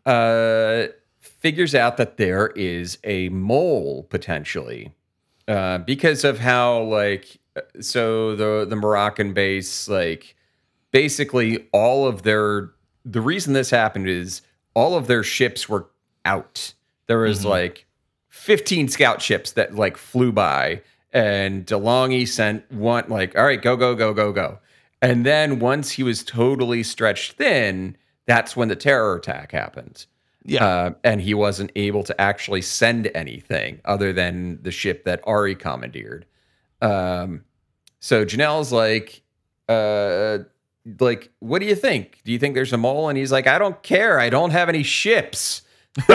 uh, 0.05 0.87
figures 1.27 1.75
out 1.75 1.97
that 1.97 2.17
there 2.17 2.47
is 2.55 2.97
a 3.03 3.29
mole 3.29 4.03
potentially 4.09 4.93
uh, 5.47 5.77
because 5.79 6.23
of 6.23 6.39
how 6.39 6.81
like 6.83 7.37
so 7.79 8.35
the 8.35 8.65
the 8.67 8.75
Moroccan 8.75 9.33
base 9.33 9.87
like 9.87 10.35
basically 10.91 11.67
all 11.71 12.07
of 12.07 12.23
their 12.23 12.71
the 13.05 13.21
reason 13.21 13.53
this 13.53 13.69
happened 13.69 14.07
is 14.09 14.41
all 14.73 14.95
of 14.95 15.07
their 15.07 15.23
ships 15.23 15.67
were 15.69 15.87
out. 16.25 16.73
There 17.07 17.19
was 17.19 17.41
Mhm. 17.43 17.49
like 17.49 17.85
15 18.29 18.89
scout 18.89 19.21
ships 19.21 19.51
that 19.53 19.75
like 19.75 19.97
flew 19.97 20.31
by 20.31 20.81
And 21.13 21.65
DeLonghi 21.65 22.27
sent 22.27 22.69
one, 22.71 23.05
like, 23.07 23.35
all 23.37 23.45
right, 23.45 23.61
go, 23.61 23.77
go, 23.77 23.95
go, 23.95 24.13
go, 24.13 24.33
go. 24.33 24.59
And 25.01 25.25
then 25.25 25.57
once 25.57 25.91
he 25.91 26.03
was 26.03 26.21
totally 26.21 26.83
stretched 26.83 27.37
thin, 27.37 27.95
that's 28.25 28.57
when 28.57 28.67
the 28.67 28.75
terror 28.75 29.15
attack 29.15 29.53
happened. 29.53 30.05
Yeah. 30.47 30.65
Uh, 30.65 30.91
and 31.03 31.19
he 31.21 31.33
wasn't 31.33 31.71
able 31.75 32.03
to 32.03 32.19
actually 32.19 32.61
send 32.61 33.11
anything 33.13 33.81
other 33.83 34.13
than 34.13 34.59
the 34.63 34.71
ship 34.71 35.03
that 35.03 35.19
Ari 35.25 35.55
commandeered. 35.55 36.25
Um, 36.81 37.43
so 37.99 38.23
Janelle's 38.23 38.71
like, 38.71 39.21
uh, 39.67 40.39
like, 41.01 41.29
what 41.39 41.59
do 41.59 41.65
you 41.65 41.75
think? 41.75 42.21
Do 42.23 42.31
you 42.31 42.39
think 42.39 42.55
there's 42.55 42.71
a 42.71 42.77
mole? 42.77 43.09
And 43.09 43.17
he's 43.17 43.31
like, 43.31 43.45
I 43.45 43.59
don't 43.59 43.83
care. 43.83 44.19
I 44.21 44.29
don't 44.29 44.51
have 44.51 44.69
any 44.69 44.83
ships. 44.83 45.63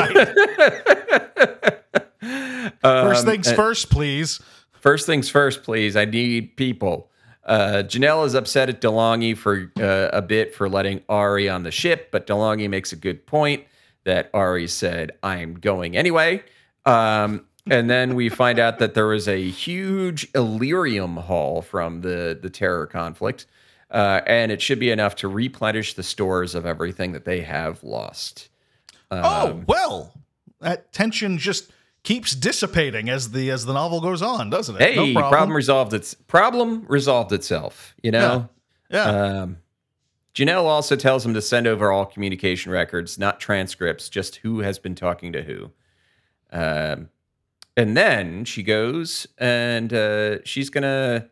First 2.83 3.21
Um, 3.21 3.27
things 3.27 3.49
uh, 3.49 3.55
first, 3.55 3.91
please. 3.91 4.41
First 4.73 5.07
things 5.07 5.29
first, 5.29 5.63
please. 5.63 5.95
I 5.97 6.05
need 6.05 6.57
people. 6.57 7.11
Uh, 7.45 7.83
Janelle 7.87 8.25
is 8.25 8.35
upset 8.35 8.69
at 8.69 8.81
DeLonghi 8.81 9.37
for 9.37 9.73
uh, 9.81 10.09
a 10.17 10.23
bit 10.23 10.55
for 10.55 10.69
letting 10.69 11.03
Ari 11.09 11.49
on 11.49 11.65
the 11.65 11.71
ship, 11.71 12.11
but 12.11 12.27
DeLonghi 12.27 12.69
makes 12.71 12.93
a 12.93 12.97
good 12.97 13.27
point 13.27 13.65
that 14.05 14.31
Ari 14.35 14.69
said, 14.69 15.13
I'm 15.23 15.55
going 15.55 15.97
anyway. 15.97 16.43
Um, 16.85 17.47
and 17.71 17.89
then 17.89 18.15
we 18.15 18.29
find 18.29 18.59
out 18.59 18.79
that 18.79 18.95
there 18.95 19.07
was 19.07 19.29
a 19.29 19.49
huge 19.49 20.31
Elerium 20.33 21.23
haul 21.23 21.63
from 21.63 22.01
the, 22.01 22.39
the 22.41 22.51
terror 22.51 22.87
conflict, 22.87 23.47
uh, 23.91 24.21
and 24.27 24.51
it 24.51 24.61
should 24.61 24.81
be 24.81 24.91
enough 24.91 25.15
to 25.17 25.29
replenish 25.29 25.95
the 25.95 26.03
stores 26.03 26.55
of 26.55 26.67
everything 26.67 27.13
that 27.13 27.25
they 27.25 27.43
have 27.43 27.85
lost. 27.85 28.49
oh 29.11 29.63
well, 29.67 30.13
that 30.61 30.93
tension 30.93 31.39
just 31.39 31.71
keeps 32.03 32.35
dissipating 32.35 33.09
as 33.09 33.31
the 33.31 33.51
as 33.51 33.65
the 33.65 33.73
novel 33.73 34.01
goes 34.01 34.23
on, 34.23 34.51
doesn't 34.51 34.81
it? 34.81 34.95
Hey, 34.95 35.15
problem. 35.15 35.53
resolved. 35.53 35.95
Its 35.95 36.15
problem 36.15 36.85
resolved 36.89 37.33
itself. 37.33 37.95
You 38.03 38.11
know. 38.11 38.49
Yeah. 38.91 39.05
Um, 39.05 39.59
Janelle 40.35 40.65
also 40.65 40.97
tells 40.97 41.27
him 41.27 41.35
to 41.35 41.43
send 41.43 41.67
over 41.67 41.93
all 41.93 42.07
communication 42.07 42.73
records, 42.73 43.19
not 43.19 43.39
transcripts, 43.39 44.09
just 44.09 44.37
who 44.37 44.61
has 44.61 44.79
been 44.79 44.95
talking 44.95 45.33
to 45.33 45.43
who. 45.43 45.71
Um, 46.51 47.11
and 47.77 47.97
then 47.97 48.45
she 48.45 48.63
goes 48.63 49.27
and 49.39 49.93
uh, 49.93 50.43
she's 50.45 50.71
gonna 50.71 51.29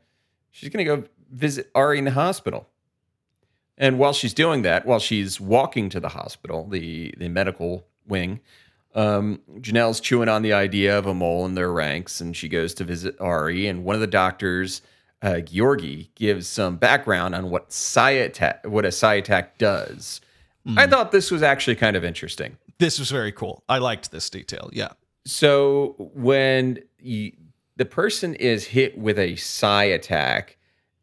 she's 0.51 0.69
gonna 0.71 0.85
go 0.85 1.05
visit 1.31 1.71
Ari 1.75 1.99
in 1.99 2.05
the 2.05 2.11
hospital. 2.11 2.67
And 3.77 3.99
while 3.99 4.13
she's 4.13 4.35
doing 4.35 4.63
that, 4.63 4.85
while 4.85 4.99
she's 4.99 5.41
walking 5.41 5.89
to 5.91 6.01
the 6.01 6.11
hospital, 6.11 6.67
the 6.69 7.15
the 7.17 7.29
medical 7.29 7.87
wing, 8.07 8.41
um, 8.95 9.41
Janelle's 9.59 10.01
chewing 10.01 10.29
on 10.29 10.43
the 10.43 10.53
idea 10.53 10.99
of 10.99 11.07
a 11.07 11.15
mole 11.15 11.47
in 11.47 11.55
their 11.55 11.73
ranks, 11.73 12.21
and 12.21 12.37
she 12.37 12.49
goes 12.49 12.75
to 12.75 12.85
visit 12.85 13.17
Ari. 13.21 13.67
And 13.67 13.85
one 13.85 13.95
of 13.95 14.01
the 14.01 14.07
doctors, 14.07 14.83
uh, 15.23 15.41
Georgi, 15.41 16.11
gives 16.15 16.47
some 16.49 16.77
background 16.77 17.35
on 17.35 17.51
what 17.51 17.73
psi 17.73 18.11
attack, 18.11 18.67
what 18.67 18.85
a 18.85 18.93
psi 18.93 19.15
attack 19.15 19.59
does. 19.59 20.21
I 20.77 20.87
thought 20.87 21.11
this 21.11 21.31
was 21.31 21.43
actually 21.43 21.77
kind 21.77 21.97
of 21.97 22.05
interesting. 22.05 22.57
this 22.79 22.99
was 22.99 23.11
very 23.11 23.33
cool. 23.33 23.63
I 23.69 23.79
liked 23.79 24.11
this 24.11 24.31
detail. 24.31 24.71
Yeah. 24.73 24.91
So 25.25 25.95
when 26.15 26.79
you, 26.99 27.33
the 27.77 27.85
person 27.85 28.35
is 28.35 28.67
hit 28.67 28.97
with 28.97 29.19
a 29.19 29.37
psi 29.37 29.85
attack, 29.85 30.59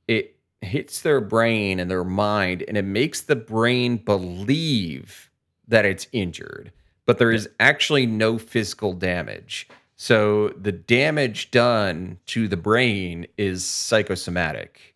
it 0.08 0.36
hits 0.62 1.02
their 1.02 1.22
brain 1.22 1.80
and 1.80 1.90
their 1.90 2.04
mind, 2.04 2.64
and 2.68 2.78
it 2.78 2.86
makes 2.86 3.22
the 3.22 3.36
brain 3.36 3.98
believe 3.98 5.30
that 5.68 5.86
it's 5.86 6.08
injured, 6.12 6.72
but 7.06 7.18
there 7.20 7.32
is 7.32 7.50
actually 7.60 8.06
no 8.06 8.38
physical 8.38 8.94
damage. 8.94 9.68
So 9.98 10.50
the 10.50 10.72
damage 10.72 11.50
done 11.50 12.20
to 12.28 12.48
the 12.48 12.56
brain 12.56 13.26
is 13.36 13.66
psychosomatic. 13.66 14.96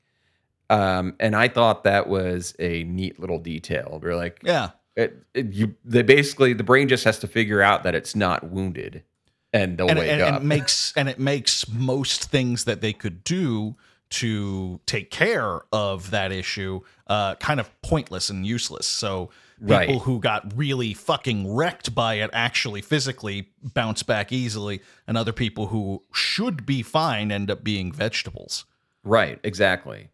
Um, 0.70 1.16
and 1.20 1.36
I 1.36 1.48
thought 1.48 1.84
that 1.84 2.08
was 2.08 2.56
a 2.60 2.84
neat 2.84 3.20
little 3.20 3.40
detail. 3.40 4.00
We're 4.02 4.16
like, 4.16 4.40
Yeah. 4.44 4.70
it, 4.96 5.18
it, 5.34 5.54
you 5.54 5.76
they 5.84 6.04
basically 6.04 6.54
the 6.54 6.64
brain 6.64 6.88
just 6.88 7.04
has 7.04 7.18
to 7.20 7.28
figure 7.28 7.62
out 7.62 7.84
that 7.84 7.96
it's 7.96 8.16
not 8.16 8.50
wounded 8.52 9.04
and 9.52 9.78
they'll 9.78 9.90
and, 9.90 10.00
wake 10.00 10.12
and, 10.12 10.22
up 10.22 10.28
and 10.28 10.38
it 10.38 10.44
makes 10.44 10.94
and 10.96 11.10
it 11.10 11.20
makes 11.20 11.68
most 11.68 12.30
things 12.30 12.66
that 12.66 12.82
they 12.82 12.94
could 12.94 13.24
do 13.24 13.76
to 14.12 14.80
take 14.86 15.10
care 15.10 15.62
of 15.72 16.12
that 16.12 16.32
issue 16.32 16.82
uh, 17.08 17.36
kind 17.36 17.60
of 17.60 17.82
pointless 17.82 18.30
and 18.30 18.46
useless. 18.46 18.86
So 18.86 19.30
people 19.62 19.76
Right. 19.78 20.02
who 20.02 20.20
got 20.20 20.52
really 20.58 20.94
fucking 20.94 21.54
wrecked 21.54 21.94
by 21.94 22.16
it 22.16 22.30
actually 22.34 22.82
physically 22.82 23.50
bounce 23.62 24.02
back 24.04 24.32
easily, 24.32 24.82
and 25.08 25.18
other 25.18 25.32
people 25.34 25.68
who 25.68 26.02
should 26.14 26.66
be 26.66 26.82
fine 26.82 27.32
end 27.32 27.50
up 27.52 27.64
being 27.64 27.92
vegetables. 27.92 28.66
right 29.04 29.40
exactly 29.44 30.10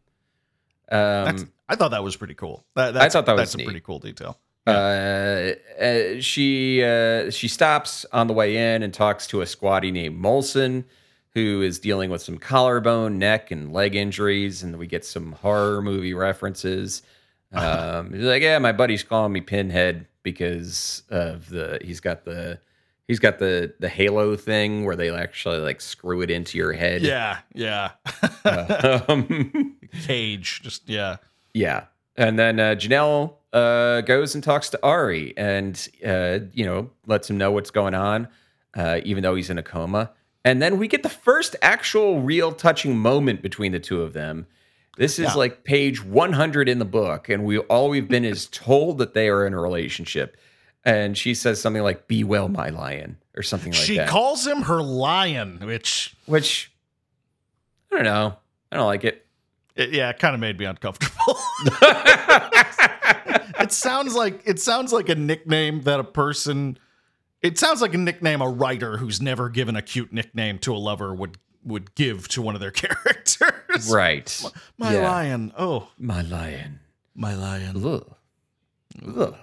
um 0.91 1.51
I 1.69 1.75
thought 1.75 1.91
that 1.91 2.01
was 2.03 2.15
pretty 2.15 2.33
cool. 2.33 2.65
That, 2.75 2.93
that's, 2.93 3.13
thought 3.13 3.25
that 3.25 3.33
was 3.35 3.51
that's 3.51 3.61
a 3.61 3.65
pretty 3.65 3.81
cool 3.81 3.99
detail. 3.99 4.39
uh, 4.65 4.69
uh 5.81 6.19
she 6.21 6.81
uh 6.83 7.29
she 7.29 7.47
stops 7.47 8.05
on 8.13 8.27
the 8.27 8.33
way 8.33 8.55
in 8.73 8.83
and 8.83 8.93
talks 8.93 9.27
to 9.27 9.41
a 9.41 9.45
squaddie 9.45 9.91
named 9.91 10.21
molson 10.23 10.83
who 11.33 11.61
is 11.61 11.79
dealing 11.79 12.09
with 12.09 12.21
some 12.21 12.37
collarbone 12.37 13.17
neck 13.19 13.51
and 13.51 13.71
leg 13.73 13.95
injuries 13.95 14.63
and 14.63 14.77
we 14.77 14.87
get 14.87 15.05
some 15.05 15.33
horror 15.33 15.81
movie 15.81 16.13
references 16.13 17.01
um 17.57 18.13
he's 18.13 18.23
like 18.23 18.41
yeah 18.41 18.59
my 18.59 18.71
buddy's 18.71 19.03
calling 19.03 19.31
me 19.31 19.41
pinhead 19.41 20.07
because 20.23 21.03
of 21.09 21.49
the 21.49 21.79
he's 21.81 21.99
got 21.99 22.25
the 22.25 22.59
he's 23.07 23.19
got 23.19 23.39
the 23.39 23.73
the 23.79 23.89
halo 23.89 24.35
thing 24.35 24.85
where 24.85 24.95
they 24.95 25.09
actually 25.09 25.57
like 25.59 25.81
screw 25.81 26.21
it 26.21 26.29
into 26.29 26.57
your 26.57 26.73
head 26.73 27.01
Yeah, 27.01 27.39
yeah. 27.53 27.91
um, 29.07 29.77
Cage, 30.05 30.61
just 30.63 30.87
yeah. 30.89 31.17
Yeah. 31.53 31.85
And 32.15 32.37
then 32.37 32.59
uh, 32.59 32.75
Janelle 32.75 33.35
uh, 33.53 34.01
goes 34.01 34.35
and 34.35 34.43
talks 34.43 34.69
to 34.71 34.79
Ari 34.83 35.33
and, 35.37 35.87
uh, 36.05 36.39
you 36.53 36.65
know, 36.65 36.89
lets 37.05 37.29
him 37.29 37.37
know 37.37 37.51
what's 37.51 37.71
going 37.71 37.93
on, 37.93 38.27
uh, 38.75 39.01
even 39.05 39.23
though 39.23 39.35
he's 39.35 39.49
in 39.49 39.57
a 39.57 39.63
coma. 39.63 40.11
And 40.43 40.61
then 40.61 40.77
we 40.77 40.87
get 40.87 41.03
the 41.03 41.09
first 41.09 41.55
actual 41.61 42.21
real 42.21 42.51
touching 42.51 42.97
moment 42.97 43.41
between 43.41 43.71
the 43.71 43.79
two 43.79 44.01
of 44.01 44.13
them. 44.13 44.47
This 44.97 45.19
is 45.19 45.25
Yeah. 45.27 45.33
like 45.35 45.63
page 45.63 46.03
100 46.03 46.67
in 46.67 46.79
the 46.79 46.85
book. 46.85 47.29
And 47.29 47.45
we 47.45 47.59
all 47.59 47.89
we've 47.89 48.07
been 48.07 48.25
is 48.25 48.47
told 48.47 48.97
that 48.97 49.13
they 49.13 49.29
are 49.29 49.45
in 49.45 49.53
a 49.53 49.59
relationship. 49.61 50.37
And 50.83 51.17
she 51.17 51.33
says 51.33 51.59
something 51.61 51.83
like, 51.83 52.07
Be 52.07 52.23
well, 52.23 52.47
my 52.49 52.69
lion, 52.69 53.17
or 53.35 53.43
something 53.43 53.71
like 53.73 53.81
she 53.81 53.97
that. 53.97 54.07
She 54.07 54.11
calls 54.11 54.45
him 54.47 54.63
her 54.63 54.81
lion, 54.81 55.59
which 55.63 56.15
which, 56.25 56.71
I 57.91 57.95
don't 57.95 58.05
know. 58.05 58.37
I 58.71 58.75
don't 58.77 58.85
like 58.85 59.03
it. 59.03 59.25
it, 59.75 59.91
yeah, 59.91 60.09
it 60.09 60.19
kind 60.19 60.33
of 60.33 60.39
made 60.41 60.57
me 60.59 60.65
uncomfortable. 60.65 61.37
it 63.59 63.71
sounds 63.71 64.15
like 64.15 64.41
it 64.45 64.59
sounds 64.59 64.93
like 64.93 65.09
a 65.09 65.15
nickname 65.15 65.81
that 65.81 65.99
a 65.99 66.03
person. 66.03 66.77
It 67.41 67.57
sounds 67.59 67.81
like 67.81 67.93
a 67.93 67.97
nickname 67.97 68.41
a 68.41 68.49
writer 68.49 68.97
who's 68.97 69.21
never 69.21 69.49
given 69.49 69.75
a 69.75 69.81
cute 69.81 70.11
nickname 70.11 70.57
to 70.59 70.73
a 70.73 70.77
lover 70.77 71.13
would 71.13 71.37
would 71.67 71.93
give 71.95 72.27
to 72.29 72.41
one 72.41 72.55
of 72.55 72.61
their 72.61 72.71
characters. 72.83 73.89
Right. 73.91 74.43
My 74.77 74.93
Yeah. 74.93 75.09
lion. 75.11 75.51
Oh, 75.57 75.89
My 75.99 76.21
lion. 76.21 76.79
my 77.15 77.35
lion. 77.35 77.83
Ugh. 77.85 78.15
Ugh. 79.17 79.35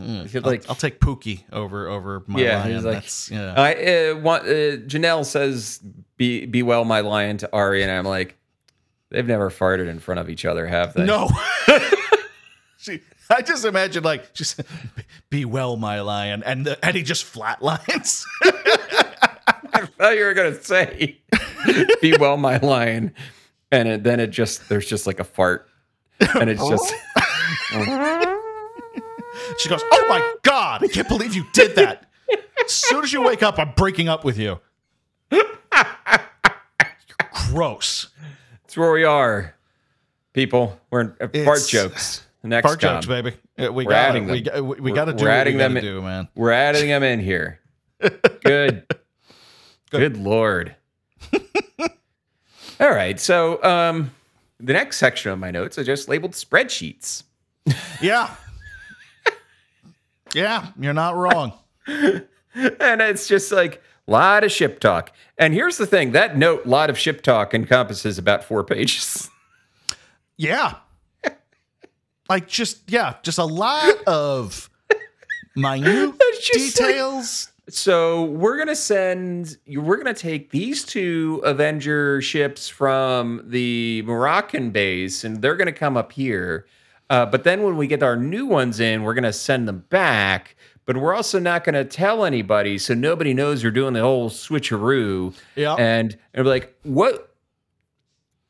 I'll, 0.00 0.40
like- 0.42 0.68
I'll 0.68 0.74
take 0.74 0.98
Pookie 0.98 1.44
over 1.52 1.86
over 1.88 2.24
my 2.26 2.40
Yeah, 2.40 2.58
lion. 2.64 2.82
like- 2.84 2.94
That's 2.94 3.30
yeah. 3.30 3.54
I 3.56 3.74
uh, 4.10 4.16
want, 4.16 4.42
uh, 4.44 4.82
Janelle 4.88 5.24
says, 5.24 5.78
"Be 6.16 6.46
be 6.46 6.62
well, 6.64 6.84
my 6.84 6.98
lion," 7.00 7.36
to 7.38 7.52
Ari, 7.52 7.82
and 7.84 7.92
I'm 7.92 8.04
like, 8.04 8.36
they've 9.10 9.26
never 9.26 9.50
farted 9.50 9.88
in 9.88 10.00
front 10.00 10.18
of 10.18 10.28
each 10.28 10.44
other, 10.44 10.66
have 10.66 10.94
they? 10.94 11.04
No. 11.04 11.28
she, 12.78 13.00
I 13.30 13.42
just 13.42 13.64
imagine 13.64 14.02
like 14.02 14.34
just 14.34 14.60
be 15.30 15.44
well, 15.44 15.76
my 15.76 16.00
lion, 16.00 16.42
and 16.44 16.66
the, 16.66 16.84
and 16.84 16.96
he 16.96 17.02
just 17.04 17.24
flatlines. 17.32 18.24
I 19.74 19.86
thought 19.86 20.16
you 20.16 20.24
were 20.24 20.34
gonna 20.34 20.60
say, 20.62 21.18
"Be 22.00 22.16
well, 22.18 22.36
my 22.36 22.58
lion," 22.58 23.12
and 23.72 23.88
it, 23.88 24.04
then 24.04 24.20
it 24.20 24.28
just 24.28 24.68
there's 24.68 24.86
just 24.86 25.06
like 25.06 25.18
a 25.20 25.24
fart, 25.24 25.68
and 26.20 26.48
it's 26.48 26.66
just 26.68 26.88
she 29.58 29.68
goes, 29.68 29.82
"Oh 29.92 30.06
my 30.08 30.34
god, 30.42 30.84
I 30.84 30.88
can't 30.88 31.08
believe 31.08 31.34
you 31.34 31.44
did 31.52 31.74
that." 31.76 32.06
As 32.64 32.72
soon 32.72 33.04
as 33.04 33.12
you 33.12 33.22
wake 33.22 33.42
up, 33.42 33.58
I'm 33.58 33.72
breaking 33.72 34.08
up 34.08 34.24
with 34.24 34.38
you. 34.38 34.58
Gross. 37.50 38.08
it's 38.64 38.76
where 38.76 38.92
we 38.92 39.04
are, 39.04 39.54
people. 40.32 40.78
We're 40.90 41.00
in 41.02 41.14
uh, 41.20 41.28
fart 41.44 41.62
jokes. 41.66 42.22
Next 42.42 42.66
Fart 42.66 42.80
time. 42.80 42.96
jokes, 43.00 43.06
baby. 43.06 43.34
Uh, 43.58 43.72
We 43.72 43.84
got 43.84 43.94
adding 43.94 44.26
We, 44.26 44.42
them. 44.42 44.66
we, 44.66 44.80
We're- 44.80 44.94
got 44.94 45.06
to 45.06 45.12
do 45.14 45.24
we're 45.24 45.30
what 45.30 45.36
adding 45.38 45.54
we 45.54 45.58
them 45.58 45.76
in- 45.78 45.84
do, 45.84 46.02
man. 46.02 46.28
We're 46.34 46.50
adding 46.52 46.88
them 46.88 47.02
in 47.02 47.20
here. 47.20 47.60
Good. 48.44 48.86
Good 49.98 50.16
lord. 50.16 50.74
All 52.80 52.90
right. 52.90 53.18
So 53.20 53.62
um 53.62 54.10
the 54.60 54.72
next 54.72 54.96
section 54.98 55.30
of 55.32 55.38
my 55.38 55.50
notes 55.50 55.78
are 55.78 55.84
just 55.84 56.08
labeled 56.08 56.32
spreadsheets. 56.32 57.22
Yeah. 58.00 58.34
yeah, 60.34 60.66
you're 60.78 60.92
not 60.94 61.16
wrong. 61.16 61.52
And 62.56 63.00
it's 63.02 63.26
just 63.26 63.50
like, 63.50 63.82
a 64.06 64.10
lot 64.12 64.44
of 64.44 64.52
ship 64.52 64.78
talk. 64.78 65.10
And 65.38 65.52
here's 65.52 65.76
the 65.76 65.86
thing: 65.86 66.12
that 66.12 66.36
note, 66.36 66.66
lot 66.66 66.88
of 66.88 66.96
ship 66.96 67.20
talk, 67.22 67.52
encompasses 67.52 68.16
about 68.16 68.44
four 68.44 68.62
pages. 68.62 69.28
Yeah. 70.36 70.74
like 72.28 72.46
just 72.46 72.88
yeah, 72.88 73.14
just 73.24 73.38
a 73.38 73.44
lot 73.44 73.96
of 74.06 74.70
minute 75.56 76.14
just 76.42 76.78
like- 76.80 76.92
details. 76.92 77.50
So 77.68 78.24
we're 78.24 78.58
gonna 78.58 78.76
send. 78.76 79.56
We're 79.66 79.96
gonna 79.96 80.12
take 80.12 80.50
these 80.50 80.84
two 80.84 81.40
Avenger 81.44 82.20
ships 82.20 82.68
from 82.68 83.42
the 83.46 84.02
Moroccan 84.02 84.70
base, 84.70 85.24
and 85.24 85.40
they're 85.40 85.56
gonna 85.56 85.72
come 85.72 85.96
up 85.96 86.12
here. 86.12 86.66
Uh, 87.08 87.24
but 87.24 87.44
then 87.44 87.62
when 87.62 87.76
we 87.76 87.86
get 87.86 88.02
our 88.02 88.16
new 88.16 88.46
ones 88.46 88.80
in, 88.80 89.02
we're 89.02 89.14
gonna 89.14 89.32
send 89.32 89.66
them 89.66 89.84
back. 89.88 90.56
But 90.86 90.98
we're 90.98 91.14
also 91.14 91.38
not 91.38 91.64
gonna 91.64 91.84
tell 91.84 92.26
anybody, 92.26 92.76
so 92.76 92.92
nobody 92.92 93.32
knows 93.32 93.62
you're 93.62 93.72
doing 93.72 93.94
the 93.94 94.02
whole 94.02 94.28
switcheroo. 94.28 95.34
Yeah. 95.56 95.74
And 95.74 96.18
and 96.34 96.44
we're 96.44 96.52
like, 96.52 96.76
what 96.82 97.34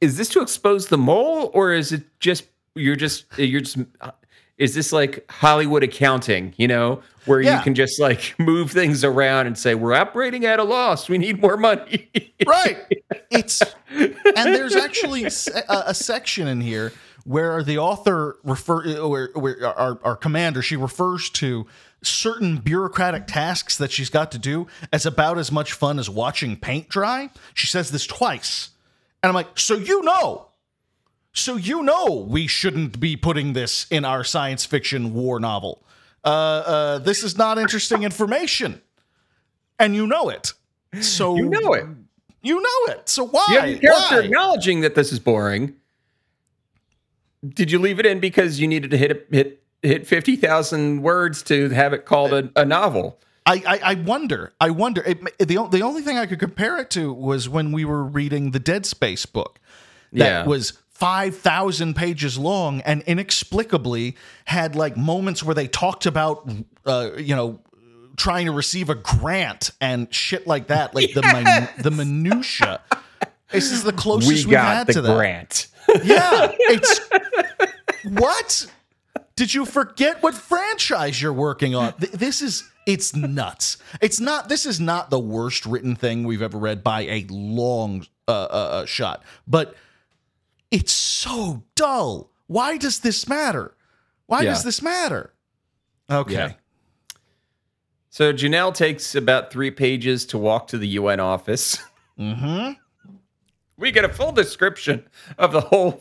is 0.00 0.16
this 0.16 0.28
to 0.30 0.40
expose 0.40 0.88
the 0.88 0.98
mole, 0.98 1.52
or 1.54 1.72
is 1.72 1.92
it 1.92 2.02
just 2.18 2.46
you're 2.74 2.96
just 2.96 3.26
you're 3.38 3.60
just 3.60 3.78
is 4.58 4.74
this 4.74 4.92
like 4.92 5.24
Hollywood 5.30 5.82
accounting, 5.82 6.54
you 6.56 6.68
know, 6.68 7.02
where 7.26 7.40
Yeah. 7.40 7.58
you 7.58 7.64
can 7.64 7.74
just 7.74 7.98
like 8.00 8.34
move 8.38 8.70
things 8.70 9.02
around 9.04 9.46
and 9.46 9.58
say, 9.58 9.74
we're 9.74 9.94
operating 9.94 10.44
at 10.46 10.58
a 10.60 10.64
loss. 10.64 11.08
We 11.08 11.18
need 11.18 11.40
more 11.40 11.56
money. 11.56 12.10
right 12.46 12.78
it's 13.30 13.62
and 13.90 14.54
there's 14.54 14.76
actually 14.76 15.24
a, 15.24 15.82
a 15.86 15.94
section 15.94 16.46
in 16.46 16.60
here 16.60 16.92
where 17.24 17.62
the 17.62 17.78
author 17.78 18.36
refer 18.44 19.06
where, 19.08 19.30
where 19.34 19.66
our, 19.66 19.98
our 20.04 20.16
commander 20.16 20.60
she 20.62 20.76
refers 20.76 21.30
to 21.30 21.66
certain 22.02 22.58
bureaucratic 22.58 23.26
tasks 23.26 23.78
that 23.78 23.90
she's 23.90 24.10
got 24.10 24.30
to 24.32 24.38
do 24.38 24.66
as 24.92 25.06
about 25.06 25.38
as 25.38 25.50
much 25.50 25.72
fun 25.72 25.98
as 25.98 26.10
watching 26.10 26.54
paint 26.56 26.88
dry 26.88 27.30
she 27.54 27.66
says 27.66 27.90
this 27.90 28.06
twice 28.06 28.70
and 29.22 29.28
i'm 29.28 29.34
like 29.34 29.48
so 29.58 29.74
you 29.74 30.02
know 30.02 30.48
so 31.34 31.56
you 31.56 31.82
know 31.82 32.24
we 32.26 32.46
shouldn't 32.46 32.98
be 32.98 33.16
putting 33.16 33.52
this 33.52 33.86
in 33.90 34.04
our 34.06 34.24
science 34.24 34.64
fiction 34.64 35.12
war 35.12 35.38
novel 35.38 35.84
uh, 36.24 36.28
uh, 36.28 36.98
this 37.00 37.22
is 37.22 37.36
not 37.36 37.58
interesting 37.58 38.02
information 38.02 38.80
and 39.78 39.94
you 39.94 40.06
know 40.06 40.30
it 40.30 40.52
so 41.00 41.36
you 41.36 41.48
know 41.50 41.72
it. 41.74 41.84
you 42.40 42.60
know 42.62 42.92
it. 42.94 43.08
So 43.08 43.26
why? 43.26 43.44
You 43.48 43.58
have 43.58 43.68
your 43.68 43.78
character 43.80 44.14
Why? 44.20 44.22
acknowledging 44.26 44.80
that 44.82 44.94
this 44.94 45.10
is 45.12 45.18
boring. 45.18 45.74
Did 47.46 47.70
you 47.72 47.78
leave 47.78 47.98
it 47.98 48.06
in 48.06 48.20
because 48.20 48.60
you 48.60 48.68
needed 48.68 48.90
to 48.92 48.96
hit 48.96 49.26
hit 49.30 49.62
hit 49.82 50.06
fifty 50.06 50.36
thousand 50.36 51.02
words 51.02 51.42
to 51.44 51.68
have 51.70 51.92
it 51.92 52.06
called 52.06 52.32
a, 52.32 52.48
a 52.56 52.64
novel? 52.64 53.18
I, 53.44 53.62
I 53.66 53.80
I 53.90 53.94
wonder. 53.94 54.52
I 54.60 54.70
wonder. 54.70 55.02
It, 55.02 55.20
the 55.38 55.66
the 55.70 55.82
only 55.82 56.00
thing 56.02 56.16
I 56.16 56.26
could 56.26 56.38
compare 56.38 56.78
it 56.78 56.90
to 56.90 57.12
was 57.12 57.48
when 57.48 57.72
we 57.72 57.84
were 57.84 58.04
reading 58.04 58.52
the 58.52 58.60
Dead 58.60 58.86
Space 58.86 59.26
book. 59.26 59.58
That 60.12 60.18
Yeah. 60.24 60.46
was 60.46 60.74
five 61.04 61.36
thousand 61.36 61.94
pages 61.94 62.38
long 62.38 62.80
and 62.82 63.02
inexplicably 63.02 64.16
had 64.46 64.74
like 64.74 64.96
moments 64.96 65.42
where 65.42 65.54
they 65.54 65.68
talked 65.68 66.06
about, 66.06 66.48
uh, 66.86 67.10
you 67.18 67.36
know. 67.36 67.60
Trying 68.16 68.46
to 68.46 68.52
receive 68.52 68.90
a 68.90 68.94
grant 68.94 69.72
and 69.80 70.06
shit 70.14 70.46
like 70.46 70.68
that, 70.68 70.94
like 70.94 71.14
the 71.14 71.22
min- 71.22 71.68
the 71.82 71.90
minutia. 71.90 72.80
This 73.50 73.72
is 73.72 73.82
the 73.82 73.92
closest 73.92 74.46
We 74.46 74.54
have 74.54 74.86
had 74.86 74.94
to 74.94 75.02
that. 75.02 75.16
grant. 75.16 75.66
Yeah, 76.04 76.52
it's 76.52 77.00
what? 78.04 78.66
Did 79.34 79.52
you 79.52 79.64
forget 79.66 80.22
what 80.22 80.32
franchise 80.34 81.20
you're 81.20 81.32
working 81.32 81.74
on? 81.74 81.94
Th- 81.94 82.12
This 82.12 82.40
is 82.40 82.62
it's 82.86 83.16
nuts. 83.16 83.78
It's 84.00 84.20
not. 84.20 84.48
This 84.48 84.64
is 84.64 84.78
not 84.78 85.10
the 85.10 85.18
worst 85.18 85.66
written 85.66 85.96
thing 85.96 86.22
we've 86.22 86.40
ever 86.42 86.56
read 86.56 86.84
by 86.84 87.00
a 87.02 87.26
long 87.30 88.06
uh, 88.28 88.30
uh, 88.30 88.34
uh, 88.46 88.86
shot, 88.86 89.24
but 89.48 89.74
it's 90.74 90.92
so 90.92 91.62
dull. 91.76 92.30
Why 92.48 92.76
does 92.76 92.98
this 93.00 93.28
matter? 93.28 93.74
Why 94.26 94.42
Yeah. 94.42 94.50
does 94.50 94.64
this 94.64 94.82
matter? 94.82 95.32
Okay. 96.10 96.32
Yeah. 96.34 96.52
So 98.10 98.32
Janelle 98.32 98.74
takes 98.74 99.14
about 99.14 99.50
three 99.52 99.70
pages 99.70 100.26
to 100.26 100.38
walk 100.38 100.66
to 100.68 100.78
the 100.78 100.88
UN 100.88 101.20
office. 101.20 101.78
Mm-hmm. 102.18 102.72
We 103.76 103.90
get 103.90 104.04
a 104.04 104.08
full 104.08 104.30
description 104.30 105.04
of 105.36 105.50
the 105.52 105.60
whole. 105.60 106.00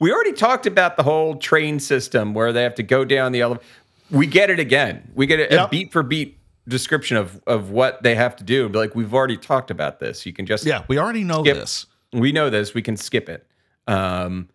We 0.00 0.12
already 0.12 0.32
talked 0.32 0.66
about 0.66 0.96
the 0.96 1.04
whole 1.04 1.36
train 1.36 1.78
system 1.78 2.34
where 2.34 2.52
they 2.52 2.64
have 2.64 2.74
to 2.76 2.82
go 2.82 3.04
down 3.04 3.30
the 3.30 3.40
elevator. 3.42 3.64
We 4.10 4.26
get 4.26 4.50
it 4.50 4.58
again. 4.58 5.10
We 5.14 5.26
get 5.26 5.38
a, 5.52 5.64
a 5.66 5.68
beat 5.68 5.92
for 5.92 6.02
beat 6.02 6.38
description 6.66 7.16
of 7.16 7.40
of 7.46 7.70
what 7.70 8.02
they 8.02 8.16
have 8.16 8.34
to 8.36 8.44
do. 8.44 8.68
Like 8.68 8.96
we've 8.96 9.14
already 9.14 9.36
talked 9.36 9.70
about 9.70 10.00
this. 10.00 10.26
You 10.26 10.32
can 10.32 10.44
just 10.44 10.64
Yeah, 10.66 10.82
we 10.88 10.98
already 10.98 11.22
know 11.22 11.42
Skip. 11.44 11.56
this. 11.56 11.86
we 12.12 12.32
know 12.32 12.50
this. 12.50 12.74
We 12.74 12.82
can 12.82 12.96
skip 12.96 13.28
it. 13.28 13.46
Um, 13.88 14.48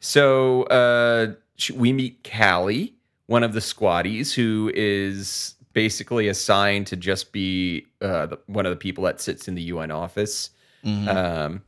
so 0.00 0.64
uh, 0.64 1.34
we 1.74 1.92
meet 1.92 2.28
Callie, 2.30 2.94
one 3.26 3.42
of 3.42 3.52
the 3.52 3.60
squaddies, 3.60 4.34
who 4.34 4.70
is 4.74 5.54
basically 5.72 6.28
assigned 6.28 6.86
to 6.88 6.96
just 6.96 7.32
be 7.32 7.86
uh, 8.00 8.26
the, 8.26 8.38
one 8.46 8.66
of 8.66 8.70
the 8.70 8.76
people 8.76 9.04
that 9.04 9.20
sits 9.20 9.46
in 9.48 9.54
the 9.54 9.62
UN 9.62 9.90
office. 9.90 10.50
Um, 10.84 11.62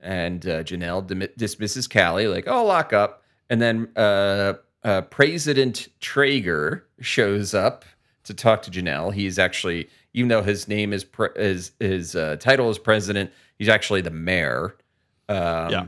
and 0.00 0.46
uh, 0.46 0.62
Janelle 0.62 1.06
dim- 1.06 1.28
dismisses 1.36 1.88
Callie, 1.88 2.26
like, 2.28 2.44
"Oh, 2.46 2.64
lock 2.64 2.92
up." 2.92 3.22
And 3.50 3.60
then 3.60 3.88
uh, 3.96 4.54
uh, 4.84 5.02
President 5.02 5.88
Traeger 6.00 6.86
shows 7.00 7.52
up 7.54 7.84
to 8.24 8.32
talk 8.34 8.62
to 8.62 8.70
Janelle. 8.70 9.12
He's 9.12 9.38
actually, 9.38 9.88
even 10.12 10.28
though 10.28 10.42
his 10.42 10.68
name 10.68 10.92
is 10.92 11.04
pre- 11.04 11.30
his 11.36 11.72
his 11.80 12.14
uh, 12.14 12.36
title 12.38 12.70
is 12.70 12.78
president, 12.78 13.32
he's 13.58 13.68
actually 13.68 14.02
the 14.02 14.10
mayor. 14.10 14.76
Um, 15.28 15.70
Yeah. 15.70 15.86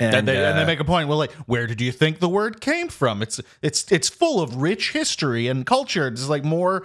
And, 0.00 0.14
And, 0.16 0.28
they, 0.28 0.36
and 0.44 0.58
they 0.58 0.62
uh, 0.62 0.66
make 0.66 0.80
a 0.80 0.84
point. 0.84 1.08
Well, 1.08 1.18
like, 1.18 1.32
where 1.46 1.66
did 1.66 1.80
you 1.80 1.92
think 1.92 2.18
the 2.18 2.28
word 2.28 2.60
came 2.60 2.88
from? 2.88 3.22
It's 3.22 3.40
it's 3.62 3.90
it's 3.92 4.08
full 4.08 4.40
of 4.40 4.56
rich 4.56 4.92
history 4.92 5.46
and 5.46 5.64
culture. 5.64 6.08
It's 6.08 6.28
like 6.28 6.44
more. 6.44 6.84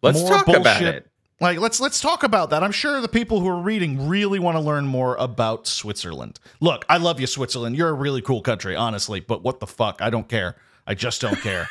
Let's 0.00 0.20
more 0.20 0.30
talk 0.30 0.48
about 0.48 0.82
it. 0.82 1.06
Like 1.40 1.58
let's 1.58 1.80
let's 1.80 2.00
talk 2.00 2.22
about 2.22 2.50
that. 2.50 2.62
I'm 2.62 2.70
sure 2.72 3.00
the 3.00 3.08
people 3.08 3.40
who 3.40 3.48
are 3.48 3.60
reading 3.60 4.08
really 4.08 4.38
want 4.38 4.56
to 4.56 4.60
learn 4.60 4.86
more 4.86 5.16
about 5.16 5.66
Switzerland. 5.66 6.38
Look, 6.60 6.84
I 6.88 6.98
love 6.98 7.18
you, 7.20 7.26
Switzerland. 7.26 7.76
You're 7.76 7.88
a 7.88 7.94
really 7.94 8.22
cool 8.22 8.42
country, 8.42 8.76
honestly. 8.76 9.18
But 9.20 9.42
what 9.42 9.58
the 9.58 9.66
fuck? 9.66 10.00
I 10.00 10.08
don't 10.10 10.28
care. 10.28 10.54
I 10.86 10.94
just 10.94 11.20
don't 11.20 11.40
care. 11.40 11.68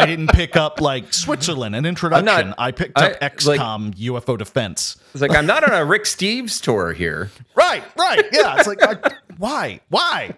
I 0.00 0.04
didn't 0.06 0.28
pick 0.28 0.56
up 0.56 0.80
like 0.80 1.12
Switzerland, 1.12 1.74
an 1.74 1.84
introduction. 1.86 2.54
I 2.58 2.70
picked 2.72 2.98
up 2.98 3.04
I- 3.20 3.24
like- 3.24 3.36
XCOM 3.36 3.94
UFO 3.96 4.36
defense. 4.38 4.96
it's 5.12 5.20
like 5.22 5.34
I'm 5.34 5.46
not 5.46 5.64
on 5.68 5.72
a 5.76 5.84
Rick 5.84 6.04
Steves 6.04 6.60
tour 6.62 6.92
here. 6.92 7.30
Right, 7.54 7.82
right. 7.96 8.24
Yeah. 8.32 8.56
It's 8.58 8.68
like, 8.68 8.82
I, 8.82 8.96
why? 9.38 9.80
Why? 9.88 10.34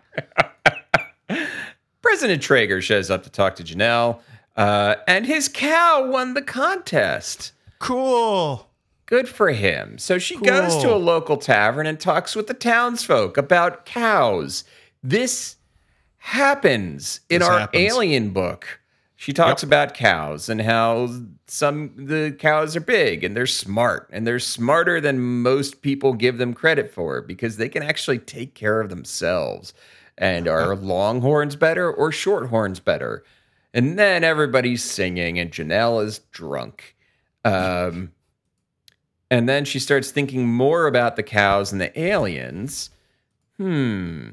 President 2.03 2.43
Traeger 2.43 2.81
shows 2.81 3.11
up 3.11 3.23
to 3.25 3.31
talk 3.31 3.57
to 3.57 3.65
Janelle, 3.65 4.21
uh, 4.57 4.97
and 5.07 5.27
his 5.27 5.49
cow 5.49 6.07
won 6.11 6.35
the 6.35 6.43
contest. 6.43 7.53
Cool. 7.79 8.69
Good 9.07 9.29
for 9.29 9.51
him. 9.51 9.99
So 9.99 10.19
she 10.19 10.37
goes 10.37 10.77
to 10.83 10.95
a 10.95 10.97
local 10.97 11.37
tavern 11.37 11.87
and 11.87 11.99
talks 11.99 12.37
with 12.37 12.47
the 12.47 12.55
townsfolk 12.55 13.37
about 13.37 13.85
cows. 13.85 14.65
This 15.03 15.57
happens 16.19 17.21
in 17.29 17.41
This 17.41 17.49
our 17.49 17.61
happens. 17.61 17.83
alien 17.83 18.31
book. 18.31 18.80
She 19.21 19.35
talks 19.35 19.63
Yep. 19.63 19.69
about 19.69 19.93
cows 19.93 20.49
and 20.49 20.63
how 20.63 21.11
some 21.47 21.93
the 21.95 22.35
cows 22.39 22.75
are 22.75 22.81
big 22.81 23.23
and 23.23 23.37
they're 23.37 23.45
smart 23.45 24.09
and 24.11 24.27
they're 24.27 24.39
smarter 24.39 24.99
than 24.99 25.43
most 25.43 25.83
people 25.83 26.15
give 26.15 26.39
them 26.39 26.55
credit 26.55 26.91
for 26.91 27.21
because 27.21 27.59
they 27.59 27.69
can 27.69 27.83
actually 27.83 28.19
take 28.19 28.55
care 28.55 28.81
of 28.81 28.89
themselves. 28.89 29.75
And 30.17 30.49
are 30.49 30.75
longhorns 30.75 31.55
better 31.55 31.93
or 31.93 32.11
shorthorns 32.11 32.83
better? 32.83 33.23
And 33.75 33.99
then 33.99 34.25
everybody's 34.25 34.83
singing 34.83 35.39
and 35.39 35.51
Janelle 35.53 36.03
is 36.03 36.21
drunk. 36.33 36.97
Um, 37.45 38.13
and 39.31 39.47
then 39.47 39.67
she 39.67 39.81
starts 39.81 40.11
thinking 40.11 40.49
more 40.49 40.87
about 40.87 41.17
the 41.17 41.23
cows 41.23 41.73
and 41.73 41.81
the 41.81 42.01
aliens. 42.01 42.89
Hmm. 43.59 44.29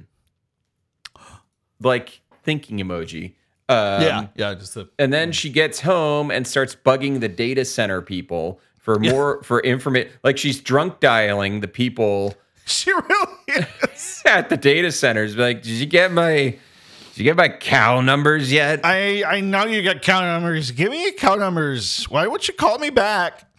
Like 1.82 2.22
thinking 2.44 2.78
emoji. 2.78 3.34
Um, 3.70 4.02
yeah, 4.02 4.28
yeah. 4.36 4.54
Just 4.54 4.76
the 4.76 4.90
And 4.98 5.12
then 5.12 5.32
she 5.32 5.50
gets 5.50 5.82
home 5.82 6.32
and 6.32 6.48
starts 6.48 6.76
bugging 6.76 7.20
the 7.20 7.28
data 7.28 7.66
center 7.66 8.02
people 8.02 8.62
for 8.78 8.98
more 8.98 9.44
for 9.44 9.60
information. 9.62 10.12
Like 10.24 10.38
she's 10.38 10.62
drunk 10.62 11.00
dialing 11.00 11.60
the 11.60 11.68
people 11.68 12.36
she 12.66 12.92
really 12.92 13.34
is. 13.48 14.24
at 14.26 14.50
the 14.50 14.58
data 14.58 14.92
centers. 14.92 15.36
Like, 15.36 15.64
did 15.64 15.72
you 15.74 15.86
get 15.86 16.12
my 16.12 16.34
did 16.34 17.18
you 17.18 17.24
get 17.24 17.36
my 17.36 17.50
cow 17.50 18.02
numbers 18.02 18.52
yet? 18.52 18.82
I 18.84 19.24
I 19.24 19.42
know 19.42 19.66
you 19.66 19.82
got 19.84 20.02
cow 20.02 20.22
numbers. 20.22 20.72
Give 20.72 20.92
me 20.92 21.12
count 21.14 21.40
numbers. 21.40 22.06
Why 22.06 22.28
won't 22.28 22.48
you 22.48 22.54
call 22.54 22.78
me 22.78 22.90
back? 22.90 23.50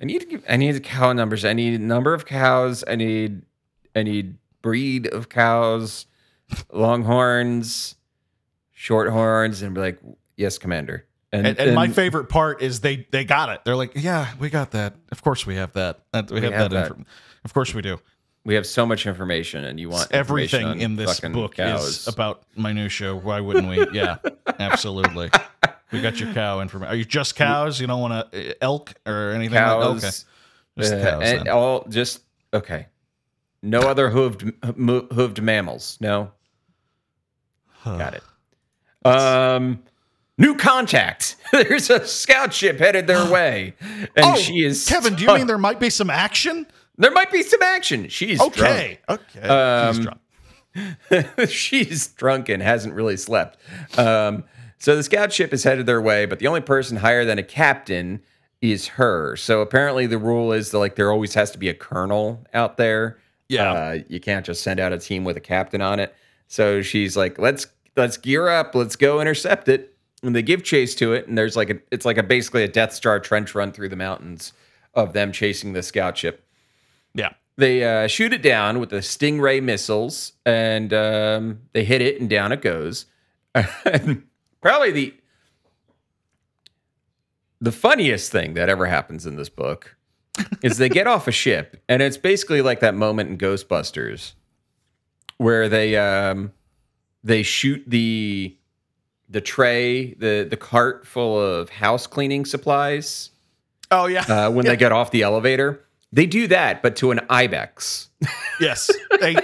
I 0.00 0.04
need 0.06 0.20
to 0.20 0.26
give, 0.26 0.44
I 0.48 0.56
need 0.56 0.82
cow 0.82 1.12
numbers. 1.12 1.44
I 1.44 1.52
need 1.52 1.80
number 1.80 2.12
of 2.12 2.26
cows. 2.26 2.82
I 2.86 2.96
need 2.96 3.42
I 3.94 4.02
need 4.02 4.38
breed 4.60 5.06
of 5.06 5.28
cows, 5.28 6.06
longhorns, 6.72 7.94
shorthorns, 8.74 9.62
and 9.62 9.74
be 9.74 9.80
like, 9.80 10.00
yes, 10.36 10.58
commander. 10.58 11.06
And, 11.32 11.46
And, 11.46 11.58
and 11.58 11.74
my 11.74 11.88
favorite 11.88 12.28
part 12.28 12.62
is 12.62 12.80
they 12.80 13.06
they 13.10 13.24
got 13.24 13.48
it. 13.48 13.64
They're 13.64 13.74
like, 13.76 13.92
yeah, 13.96 14.28
we 14.38 14.50
got 14.50 14.70
that. 14.72 14.94
Of 15.10 15.22
course 15.22 15.44
we 15.46 15.56
have 15.56 15.72
that. 15.72 16.00
That- 16.12 16.30
we, 16.30 16.40
have, 16.42 16.52
have 16.52 16.70
that. 16.70 16.88
that. 16.90 16.92
infor- 16.98 17.04
Of 17.44 17.52
course 17.54 17.74
we 17.74 17.82
do. 17.82 17.98
we 18.44 18.54
have 18.54 18.66
so 18.66 18.86
much 18.86 19.06
information, 19.06 19.64
and 19.64 19.80
you 19.80 19.88
want 19.88 20.12
Everything 20.12 20.80
in 20.80 20.94
this 20.96 21.18
book 21.20 21.56
cows. 21.56 21.86
is 21.88 22.08
about 22.08 22.44
minutia. 22.56 23.16
Why 23.16 23.40
wouldn't 23.40 23.68
we? 23.68 23.84
Yeah, 23.98 24.16
absolutely. 24.60 25.30
We 25.90 26.00
got 26.00 26.20
your 26.20 26.32
cow 26.32 26.60
information. 26.60 26.92
Are 26.92 26.96
you 26.96 27.04
just 27.04 27.34
cows? 27.36 27.80
You 27.80 27.86
don't 27.88 28.00
want 28.00 28.30
to 28.32 28.62
elk 28.62 28.94
or 29.06 29.30
anything? 29.32 29.56
cows. 29.58 29.80
Like, 29.80 29.96
okay, 29.96 30.10
just 30.78 30.92
uh, 30.94 31.02
cows. 31.02 31.22
and 31.22 31.38
then. 31.40 31.48
all 31.48 31.84
just 31.88 32.20
okay. 32.52 32.86
No 33.62 33.80
other 33.80 34.10
hooved 34.10 34.52
hooved 34.62 35.40
mammals. 35.40 35.96
No. 36.00 36.30
Got 37.84 38.14
it. 38.14 38.22
Um, 39.04 39.82
new 40.38 40.56
contact. 40.56 41.36
There's 41.52 41.90
a 41.90 42.06
scout 42.06 42.52
ship 42.52 42.78
headed 42.78 43.06
their 43.06 43.30
way, 43.32 43.74
and 43.80 44.10
oh, 44.24 44.36
she 44.36 44.64
is 44.64 44.86
Kevin. 44.88 45.14
Do 45.14 45.24
you 45.24 45.34
mean 45.34 45.46
there 45.46 45.58
might 45.58 45.80
be 45.80 45.90
some 45.90 46.10
action? 46.10 46.66
there 46.96 47.10
might 47.10 47.30
be 47.32 47.42
some 47.42 47.62
action? 47.62 48.08
She's 48.08 48.40
Okay, 48.40 48.98
okay. 49.08 49.40
Um, 49.40 49.94
He's 49.94 50.04
drunk. 50.04 50.18
drunk. 51.12 51.48
she's 51.50 52.08
drunk 52.08 52.48
and 52.48 52.62
hasn't 52.62 52.94
really 52.94 53.16
slept. 53.16 53.58
Um, 53.98 54.44
so 54.78 54.96
the 54.96 55.02
scout 55.02 55.32
ship 55.32 55.52
is 55.52 55.64
headed 55.64 55.86
their 55.86 56.00
way, 56.00 56.26
but 56.26 56.38
the 56.38 56.46
only 56.46 56.60
person 56.60 56.96
higher 56.98 57.24
than 57.24 57.38
a 57.38 57.42
captain 57.42 58.20
is 58.60 58.86
her. 58.88 59.36
So 59.36 59.60
apparently 59.60 60.06
the 60.06 60.18
rule 60.18 60.52
is 60.52 60.70
that 60.70 60.78
like 60.78 60.96
there 60.96 61.10
always 61.12 61.34
has 61.34 61.50
to 61.52 61.58
be 61.58 61.68
a 61.68 61.74
colonel 61.74 62.44
out 62.54 62.76
there. 62.76 63.18
Yeah. 63.48 63.72
uh, 63.72 63.98
you 64.08 64.20
can't 64.20 64.44
just 64.44 64.62
send 64.62 64.80
out 64.80 64.92
a 64.92 64.98
team 64.98 65.24
with 65.24 65.36
a 65.36 65.40
captain 65.40 65.80
on 65.80 66.00
it. 66.00 66.14
So 66.48 66.80
she's 66.82 67.16
like, 67.16 67.38
let's 67.38 67.66
let's 67.96 68.16
gear 68.16 68.48
up, 68.48 68.74
let's 68.74 68.96
go 68.96 69.20
intercept 69.20 69.68
it. 69.68 69.96
And 70.22 70.34
they 70.34 70.42
give 70.42 70.64
chase 70.64 70.94
to 70.96 71.12
it, 71.12 71.28
and 71.28 71.36
there's 71.36 71.54
like 71.56 71.68
a 71.70 71.78
it's 71.90 72.06
like 72.06 72.16
a 72.16 72.22
basically 72.22 72.62
a 72.64 72.68
Death 72.68 72.94
Star 72.94 73.20
trench 73.20 73.54
run 73.54 73.72
through 73.72 73.90
the 73.90 73.96
mountains 73.96 74.52
of 74.94 75.12
them 75.12 75.32
chasing 75.32 75.72
the 75.74 75.82
scout 75.82 76.16
ship 76.16 76.46
Yeah. 77.14 77.32
they 77.56 77.84
uh, 77.84 78.06
shoot 78.06 78.32
it 78.32 78.40
down 78.42 78.78
with 78.80 78.88
the 78.90 78.98
Stingray 78.98 79.62
missiles, 79.62 80.32
and 80.46 80.94
um, 80.94 81.60
they 81.74 81.84
hit 81.84 82.00
it, 82.00 82.20
and 82.20 82.30
down 82.30 82.52
it 82.52 82.62
goes. 82.62 83.04
and 83.54 84.24
probably 84.62 84.90
the 84.92 85.14
the 87.60 87.72
funniest 87.72 88.32
thing 88.32 88.54
that 88.54 88.68
ever 88.68 88.86
happens 88.86 89.26
in 89.26 89.36
this 89.36 89.48
book 89.48 89.96
is 90.62 90.78
they 90.78 90.88
get 90.88 91.06
off 91.06 91.28
a 91.28 91.32
ship, 91.32 91.82
and 91.88 92.00
it's 92.02 92.16
basically 92.16 92.62
like 92.62 92.80
that 92.80 92.94
moment 92.94 93.30
in 93.30 93.36
Ghostbusters 93.38 94.32
where 95.38 95.68
they 95.68 95.96
um, 95.96 96.52
they 97.24 97.42
shoot 97.42 97.82
the 97.86 98.56
the 99.28 99.40
tray, 99.40 100.14
the 100.14 100.46
the 100.48 100.56
cart 100.56 101.06
full 101.06 101.40
of 101.40 101.70
house 101.70 102.06
cleaning 102.06 102.44
supplies 102.44 103.30
Oh 103.90 104.06
yeah. 104.06 104.22
uh, 104.28 104.50
when 104.50 104.64
they 104.66 104.76
get 104.76 104.92
off 104.92 105.10
the 105.10 105.22
elevator. 105.22 105.84
They 106.12 106.26
do 106.26 106.46
that, 106.48 106.80
but 106.82 106.94
to 106.96 107.10
an 107.10 107.20
ibex. 107.28 108.08
yes. 108.60 108.88
They 109.20 109.36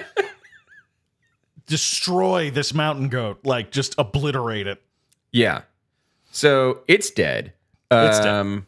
destroy 1.67 2.51
this 2.51 2.75
mountain 2.75 3.09
goat. 3.09 3.41
Like 3.45 3.71
just 3.71 3.95
obliterate 3.99 4.67
it. 4.67 4.83
Yeah. 5.33 5.63
So 6.31 6.81
it's 6.87 7.11
dead. 7.11 7.53
It's 7.91 8.19
dead. 8.19 8.29
um, 8.29 8.67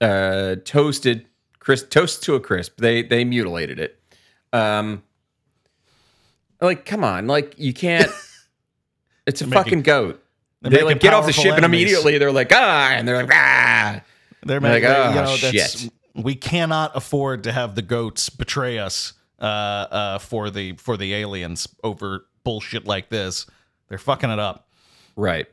Uh, 0.00 0.56
toasted, 0.64 1.26
crisp, 1.58 1.90
toast 1.90 2.22
to 2.22 2.34
a 2.34 2.40
crisp. 2.40 2.78
They 2.80 3.02
they 3.02 3.24
mutilated 3.24 3.78
it. 3.78 3.98
Um, 4.52 5.02
like, 6.60 6.84
come 6.86 7.04
on, 7.04 7.26
like 7.26 7.54
you 7.58 7.72
can't. 7.74 8.10
It's 9.28 9.42
a 9.42 9.46
They're 9.46 9.62
fucking 9.62 9.82
goat. 9.82 10.22
they're 10.62 10.70
They 10.70 10.82
like 10.82 11.00
get 11.00 11.12
off 11.14 11.26
the 11.26 11.32
ship 11.32 11.54
and 11.54 11.64
immediately 11.64 12.18
they're 12.18 12.32
like 12.32 12.50
ah, 12.52 12.90
and 12.92 13.06
they're 13.06 13.22
like 13.22 13.30
ah. 13.32 14.00
They're 14.44 14.60
Like, 14.60 14.82
making, 14.82 14.88
oh, 14.88 15.08
you 15.10 15.14
know, 15.16 15.36
that's, 15.36 15.80
shit. 15.82 15.92
we 16.14 16.34
cannot 16.34 16.96
afford 16.96 17.44
to 17.44 17.52
have 17.52 17.74
the 17.74 17.82
goats 17.82 18.30
betray 18.30 18.78
us 18.78 19.12
uh, 19.40 19.44
uh, 19.44 20.18
for 20.18 20.48
the 20.50 20.74
for 20.78 20.96
the 20.96 21.12
aliens 21.14 21.68
over 21.84 22.26
bullshit 22.44 22.86
like 22.86 23.08
this. 23.10 23.46
They're 23.88 23.98
fucking 23.98 24.30
it 24.30 24.38
up. 24.38 24.68
Right. 25.16 25.46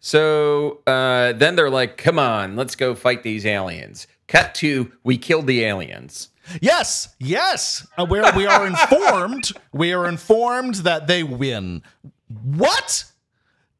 So 0.00 0.80
uh, 0.86 1.32
then 1.32 1.56
they're 1.56 1.70
like, 1.70 1.96
come 1.96 2.18
on, 2.18 2.54
let's 2.56 2.74
go 2.76 2.94
fight 2.94 3.22
these 3.22 3.46
aliens. 3.46 4.06
Cut 4.28 4.54
to 4.56 4.92
we 5.04 5.18
killed 5.18 5.46
the 5.46 5.64
aliens. 5.64 6.28
Yes, 6.60 7.14
yes. 7.18 7.86
Uh, 7.96 8.04
we 8.08 8.18
are 8.46 8.66
informed. 8.66 9.52
We 9.72 9.92
are 9.92 10.06
informed 10.06 10.76
that 10.76 11.06
they 11.06 11.22
win. 11.22 11.82
What? 12.44 13.04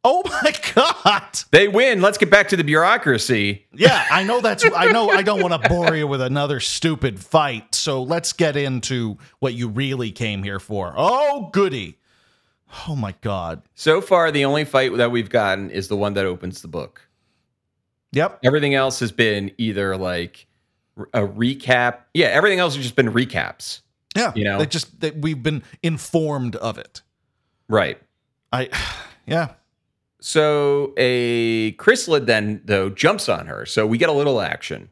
Oh 0.04 0.22
my 0.24 0.52
god! 0.74 1.38
They 1.52 1.68
win. 1.68 2.00
Let's 2.02 2.18
get 2.18 2.30
back 2.30 2.48
to 2.48 2.56
the 2.56 2.64
bureaucracy. 2.64 3.66
Yeah, 3.72 4.04
I 4.10 4.24
know 4.24 4.40
that's. 4.40 4.64
I 4.74 4.90
know 4.90 5.10
I 5.10 5.22
don't 5.22 5.40
want 5.40 5.62
to 5.62 5.68
bore 5.68 5.94
you 5.94 6.06
with 6.06 6.20
another 6.20 6.60
stupid 6.60 7.20
fight. 7.20 7.74
So 7.74 8.02
let's 8.02 8.32
get 8.32 8.56
into 8.56 9.18
what 9.38 9.54
you 9.54 9.68
really 9.68 10.10
came 10.10 10.42
here 10.42 10.58
for. 10.58 10.92
Oh 10.96 11.50
goody! 11.52 11.98
Oh 12.88 12.96
my 12.96 13.14
god! 13.20 13.62
So 13.74 14.00
far, 14.00 14.32
the 14.32 14.44
only 14.44 14.64
fight 14.64 14.96
that 14.96 15.12
we've 15.12 15.30
gotten 15.30 15.70
is 15.70 15.88
the 15.88 15.96
one 15.96 16.14
that 16.14 16.26
opens 16.26 16.62
the 16.62 16.68
book. 16.68 17.08
Yep. 18.12 18.40
Everything 18.42 18.74
else 18.74 19.00
has 19.00 19.12
been 19.12 19.52
either 19.56 19.96
like 19.96 20.46
a 21.14 21.20
recap. 21.20 22.00
Yeah, 22.12 22.26
everything 22.26 22.58
else 22.58 22.74
has 22.74 22.82
just 22.82 22.96
been 22.96 23.12
recaps. 23.12 23.80
Yeah. 24.14 24.32
You 24.34 24.44
know? 24.44 24.58
they 24.58 24.66
just 24.66 25.00
that 25.00 25.16
we've 25.16 25.42
been 25.42 25.62
informed 25.82 26.56
of 26.56 26.76
it. 26.78 27.02
Right. 27.68 27.98
I, 28.52 28.68
yeah. 29.26 29.52
So 30.20 30.94
a 30.96 31.72
chrysalid 31.72 32.26
then 32.26 32.62
though 32.64 32.90
jumps 32.90 33.28
on 33.28 33.46
her. 33.46 33.66
So 33.66 33.86
we 33.86 33.98
get 33.98 34.08
a 34.08 34.12
little 34.12 34.40
action. 34.40 34.88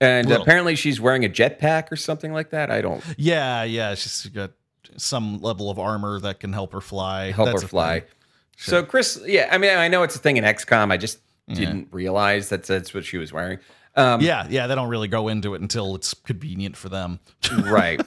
And 0.00 0.28
Little. 0.28 0.42
apparently 0.42 0.74
she's 0.74 1.00
wearing 1.00 1.24
a 1.24 1.28
jetpack 1.28 1.90
or 1.92 1.96
something 1.96 2.32
like 2.32 2.50
that. 2.50 2.70
I 2.70 2.80
don't 2.80 3.02
Yeah, 3.16 3.62
yeah. 3.62 3.94
She's 3.94 4.26
got 4.26 4.52
some 4.96 5.40
level 5.40 5.70
of 5.70 5.78
armor 5.78 6.18
that 6.20 6.40
can 6.40 6.52
help 6.52 6.72
her 6.72 6.80
fly. 6.80 7.30
help 7.30 7.48
That's 7.48 7.62
her 7.62 7.68
fly. 7.68 8.00
thing. 8.00 8.08
So 8.56 8.82
Chris, 8.82 9.20
yeah, 9.26 9.48
I 9.50 9.58
mean, 9.58 9.76
I 9.76 9.88
know 9.88 10.02
it's 10.02 10.16
a 10.16 10.18
thing 10.18 10.36
in 10.36 10.44
XCOM. 10.44 10.92
I 10.92 10.96
just 10.96 11.18
didn't 11.48 11.88
realize 11.90 12.48
that 12.48 12.64
that's 12.64 12.94
what 12.94 13.04
she 13.04 13.18
was 13.18 13.32
wearing. 13.32 13.58
Um, 13.96 14.20
Yeah, 14.20 14.46
yeah. 14.48 14.66
They 14.66 14.74
don't 14.74 14.88
really 14.88 15.08
go 15.08 15.28
into 15.28 15.54
it 15.54 15.60
until 15.60 15.94
it's 15.94 16.14
convenient 16.14 16.76
for 16.76 16.88
them. 16.88 17.20
right. 17.64 18.00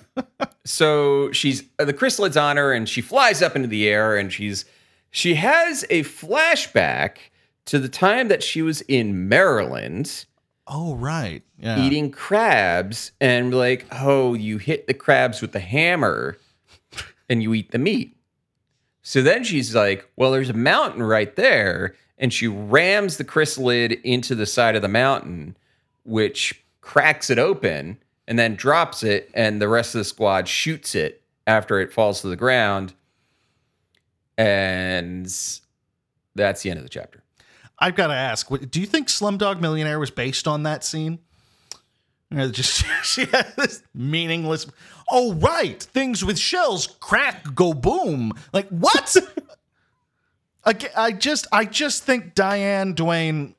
So 0.65 1.31
she's 1.31 1.63
the 1.77 1.93
chrysalid's 1.93 2.37
on 2.37 2.57
her, 2.57 2.73
and 2.73 2.87
she 2.89 3.01
flies 3.01 3.41
up 3.41 3.55
into 3.55 3.67
the 3.67 3.87
air, 3.87 4.17
and 4.17 4.31
she's 4.31 4.65
she 5.11 5.35
has 5.35 5.85
a 5.89 6.03
flashback 6.03 7.17
to 7.65 7.79
the 7.79 7.89
time 7.89 8.27
that 8.27 8.43
she 8.43 8.61
was 8.61 8.81
in 8.81 9.27
Maryland 9.27 10.25
oh 10.67 10.95
right. 10.95 11.43
Yeah. 11.57 11.79
eating 11.79 12.11
crabs, 12.11 13.11
and 13.19 13.53
like, 13.53 13.87
oh, 13.91 14.33
you 14.33 14.57
hit 14.57 14.87
the 14.87 14.93
crabs 14.93 15.41
with 15.41 15.53
the 15.53 15.59
hammer, 15.59 16.37
and 17.29 17.41
you 17.41 17.53
eat 17.53 17.71
the 17.71 17.79
meat. 17.79 18.15
So 19.01 19.21
then 19.21 19.43
she's 19.43 19.73
like, 19.73 20.09
well, 20.17 20.31
there's 20.31 20.49
a 20.49 20.53
mountain 20.53 21.01
right 21.01 21.35
there, 21.35 21.95
and 22.17 22.31
she 22.31 22.47
rams 22.47 23.17
the 23.17 23.23
chrysalid 23.23 24.01
into 24.03 24.35
the 24.35 24.45
side 24.45 24.75
of 24.75 24.81
the 24.81 24.87
mountain, 24.87 25.57
which 26.03 26.63
cracks 26.81 27.29
it 27.29 27.39
open 27.39 27.97
and 28.27 28.37
then 28.37 28.55
drops 28.55 29.03
it, 29.03 29.31
and 29.33 29.61
the 29.61 29.69
rest 29.69 29.95
of 29.95 29.99
the 29.99 30.05
squad 30.05 30.47
shoots 30.47 30.93
it 30.93 31.21
after 31.47 31.79
it 31.79 31.93
falls 31.93 32.21
to 32.21 32.27
the 32.27 32.35
ground. 32.35 32.93
And 34.37 35.25
that's 36.35 36.61
the 36.61 36.69
end 36.69 36.77
of 36.77 36.83
the 36.83 36.89
chapter. 36.89 37.23
I've 37.79 37.95
got 37.95 38.07
to 38.07 38.13
ask. 38.13 38.47
Do 38.49 38.79
you 38.79 38.85
think 38.85 39.07
Slumdog 39.07 39.61
Millionaire 39.61 39.99
was 39.99 40.11
based 40.11 40.47
on 40.47 40.63
that 40.63 40.83
scene? 40.83 41.19
You 42.29 42.37
know, 42.37 42.51
just 42.51 42.83
she 43.03 43.25
had 43.25 43.53
this 43.57 43.83
meaningless. 43.93 44.67
Oh 45.09 45.33
right, 45.35 45.81
things 45.81 46.25
with 46.25 46.37
shells 46.37 46.87
crack, 46.99 47.55
go 47.55 47.73
boom. 47.73 48.33
Like 48.53 48.67
what? 48.69 49.15
Again, 50.65 50.91
I 50.97 51.13
just, 51.13 51.47
I 51.51 51.63
just 51.63 52.03
think 52.03 52.35
Diane 52.35 52.91
Duane 52.93 53.55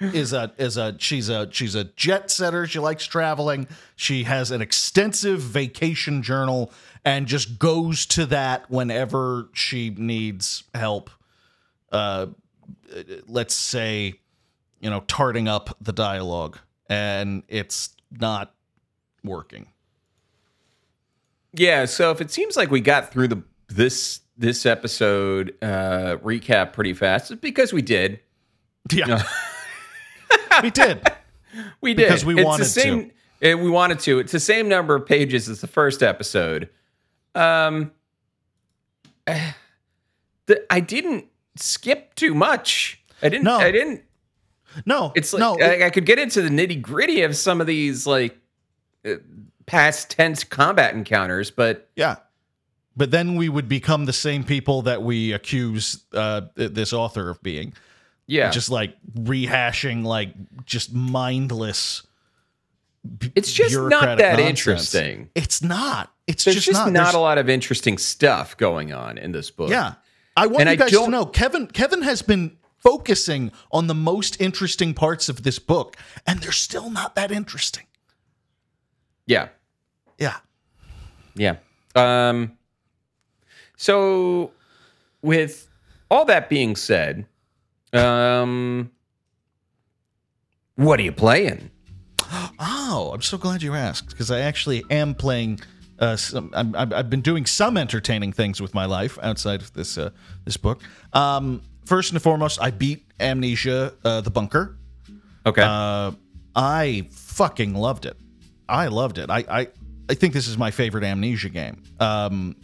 is 0.00 0.32
a 0.32 0.52
is 0.58 0.76
a 0.76 0.94
she's 0.98 1.28
a 1.28 1.48
she's 1.50 1.74
a 1.74 1.84
jet 1.84 2.30
setter. 2.30 2.66
She 2.66 2.78
likes 2.78 3.04
traveling. 3.06 3.66
She 3.96 4.24
has 4.24 4.50
an 4.50 4.60
extensive 4.60 5.40
vacation 5.40 6.22
journal 6.22 6.70
and 7.06 7.26
just 7.26 7.58
goes 7.58 8.04
to 8.04 8.26
that 8.26 8.68
whenever 8.70 9.48
she 9.54 9.90
needs 9.90 10.64
help. 10.74 11.08
Uh, 11.90 12.26
let's 13.28 13.54
say, 13.54 14.14
you 14.80 14.90
know, 14.90 15.00
tarting 15.06 15.48
up 15.48 15.74
the 15.80 15.92
dialogue, 15.92 16.58
and 16.90 17.44
it's 17.48 17.90
not 18.10 18.52
working. 19.24 19.68
Yeah, 21.54 21.86
so 21.86 22.10
if 22.10 22.20
it 22.20 22.30
seems 22.30 22.56
like 22.56 22.70
we 22.70 22.80
got 22.80 23.10
through 23.12 23.28
the 23.28 23.42
this 23.68 24.20
this 24.36 24.66
episode 24.66 25.54
uh 25.62 26.18
recap 26.22 26.72
pretty 26.74 26.92
fast, 26.92 27.30
it's 27.30 27.40
because 27.40 27.72
we 27.72 27.82
did. 27.82 28.20
Yeah, 28.92 29.22
we 30.62 30.70
did. 30.70 31.00
We 31.80 31.94
did 31.94 32.08
Because 32.08 32.24
we 32.24 32.34
It's 32.34 32.44
wanted 32.44 32.64
the 32.64 32.68
same, 32.68 33.10
to. 33.40 33.54
we 33.54 33.70
wanted 33.70 34.00
to. 34.00 34.18
It's 34.18 34.32
the 34.32 34.40
same 34.40 34.68
number 34.68 34.94
of 34.94 35.06
pages 35.06 35.48
as 35.48 35.60
the 35.62 35.66
first 35.66 36.02
episode. 36.02 36.68
Um, 37.36 37.92
the, 40.46 40.64
I 40.70 40.80
didn't 40.80 41.26
skip 41.56 42.14
too 42.14 42.34
much. 42.34 43.02
I 43.22 43.28
didn't. 43.28 43.44
No. 43.44 43.58
I 43.58 43.70
didn't. 43.70 44.02
No, 44.84 45.10
It's 45.14 45.32
like 45.32 45.40
no. 45.40 45.56
I, 45.58 45.86
I 45.86 45.90
could 45.90 46.04
get 46.04 46.18
into 46.18 46.42
the 46.42 46.50
nitty 46.50 46.82
gritty 46.82 47.22
of 47.22 47.34
some 47.34 47.62
of 47.62 47.66
these 47.66 48.06
like 48.06 48.36
uh, 49.06 49.14
past 49.64 50.10
tense 50.10 50.44
combat 50.44 50.94
encounters, 50.94 51.50
but 51.50 51.88
Yeah. 51.96 52.16
But 52.94 53.10
then 53.10 53.36
we 53.36 53.48
would 53.48 53.68
become 53.68 54.04
the 54.04 54.12
same 54.12 54.44
people 54.44 54.82
that 54.82 55.02
we 55.02 55.32
accuse 55.32 56.04
uh, 56.12 56.42
this 56.56 56.92
author 56.92 57.28
of 57.30 57.42
being. 57.42 57.72
yeah, 58.26 58.50
Just 58.50 58.70
like 58.70 58.96
rehashing, 59.14 60.04
like 60.04 60.34
just 60.66 60.92
mindless. 60.94 62.02
b- 63.18 63.32
it's 63.34 63.52
just 63.52 63.76
not 63.78 64.18
that 64.18 64.38
nonsense. 64.38 64.48
interesting. 64.48 65.30
It's 65.34 65.62
not. 65.62 66.12
It's 66.26 66.44
There's 66.44 66.64
just, 66.64 66.72
not. 66.86 66.92
not, 66.92 67.14
a 67.14 67.18
lot 67.18 67.38
of 67.38 67.48
interesting 67.48 67.98
stuff 67.98 68.56
going 68.56 68.92
on 68.92 69.16
in 69.16 69.30
this 69.32 69.50
book. 69.50 69.70
Yeah. 69.70 69.94
I 70.36 70.46
want 70.46 70.62
And 70.62 70.68
you 70.68 70.72
I 70.72 70.76
guys 70.76 70.90
to 70.90 71.08
know 71.08 71.24
Kevin 71.24 71.66
Kevin 71.68 72.02
has 72.02 72.20
been 72.22 72.56
focusing 72.78 73.52
on 73.72 73.86
the 73.86 73.94
most 73.94 74.40
interesting 74.40 74.92
parts 74.92 75.28
of 75.28 75.44
this 75.44 75.58
book, 75.58 75.96
and 76.26 76.40
they're 76.40 76.52
still 76.52 76.90
not 76.90 77.14
that 77.14 77.30
interesting. 77.32 77.86
yeah, 79.26 79.48
Yeah. 80.18 80.36
yeah. 81.34 81.56
Um, 81.94 82.58
so 83.76 84.50
with 85.22 85.68
all 86.10 86.24
that 86.26 86.48
being 86.50 86.76
said, 86.76 87.26
um, 87.92 88.90
what 90.74 91.00
are 91.00 91.04
you 91.04 91.12
playing? 91.12 91.70
Oh, 92.58 93.10
I'm 93.12 93.20
so 93.22 93.36
glad 93.36 93.62
you 93.62 93.74
asked 93.74 94.08
because 94.10 94.30
I 94.30 94.40
actually 94.40 94.82
am 94.90 95.14
playing. 95.14 95.60
Uh, 95.98 96.16
some, 96.16 96.50
I'm, 96.52 96.74
I've 96.76 96.92
I've 96.92 97.10
been 97.10 97.22
doing 97.22 97.46
some 97.46 97.76
entertaining 97.76 98.32
things 98.32 98.60
with 98.60 98.74
my 98.74 98.84
life 98.84 99.18
outside 99.22 99.62
of 99.62 99.72
this 99.72 99.96
uh, 99.96 100.10
this 100.44 100.56
book. 100.56 100.82
Um, 101.12 101.62
first 101.84 102.12
and 102.12 102.20
foremost, 102.20 102.60
I 102.60 102.70
beat 102.70 103.06
Amnesia: 103.18 103.94
uh, 104.04 104.20
The 104.20 104.30
Bunker. 104.30 104.76
Okay. 105.46 105.62
Uh, 105.62 106.12
I 106.54 107.08
fucking 107.10 107.74
loved 107.74 108.06
it. 108.06 108.16
I 108.68 108.88
loved 108.88 109.18
it. 109.18 109.30
I, 109.30 109.44
I 109.48 109.68
I 110.08 110.14
think 110.14 110.34
this 110.34 110.48
is 110.48 110.58
my 110.58 110.70
favorite 110.70 111.04
Amnesia 111.04 111.48
game. 111.48 111.82
Um, 112.00 112.56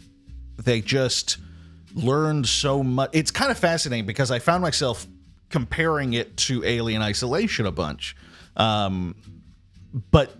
they 0.57 0.81
just 0.81 1.37
learned 1.93 2.47
so 2.47 2.83
much. 2.83 3.09
It's 3.13 3.31
kind 3.31 3.51
of 3.51 3.57
fascinating 3.57 4.05
because 4.05 4.31
I 4.31 4.39
found 4.39 4.61
myself 4.61 5.07
comparing 5.49 6.13
it 6.13 6.35
to 6.37 6.63
Alien 6.63 7.01
Isolation 7.01 7.65
a 7.65 7.71
bunch. 7.71 8.15
Um, 8.57 9.15
but 10.11 10.35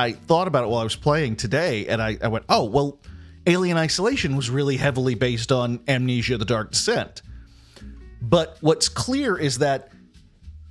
I 0.00 0.12
thought 0.12 0.48
about 0.48 0.64
it 0.64 0.68
while 0.68 0.80
I 0.80 0.84
was 0.84 0.96
playing 0.96 1.36
today, 1.36 1.86
and 1.86 2.00
I, 2.00 2.16
I 2.22 2.28
went, 2.28 2.44
oh, 2.48 2.64
well, 2.64 2.98
Alien 3.46 3.76
Isolation 3.76 4.36
was 4.36 4.48
really 4.50 4.76
heavily 4.76 5.14
based 5.14 5.52
on 5.52 5.80
Amnesia 5.88 6.38
The 6.38 6.44
Dark 6.44 6.70
Descent. 6.72 7.22
But 8.22 8.56
what's 8.60 8.88
clear 8.88 9.36
is 9.36 9.58
that 9.58 9.90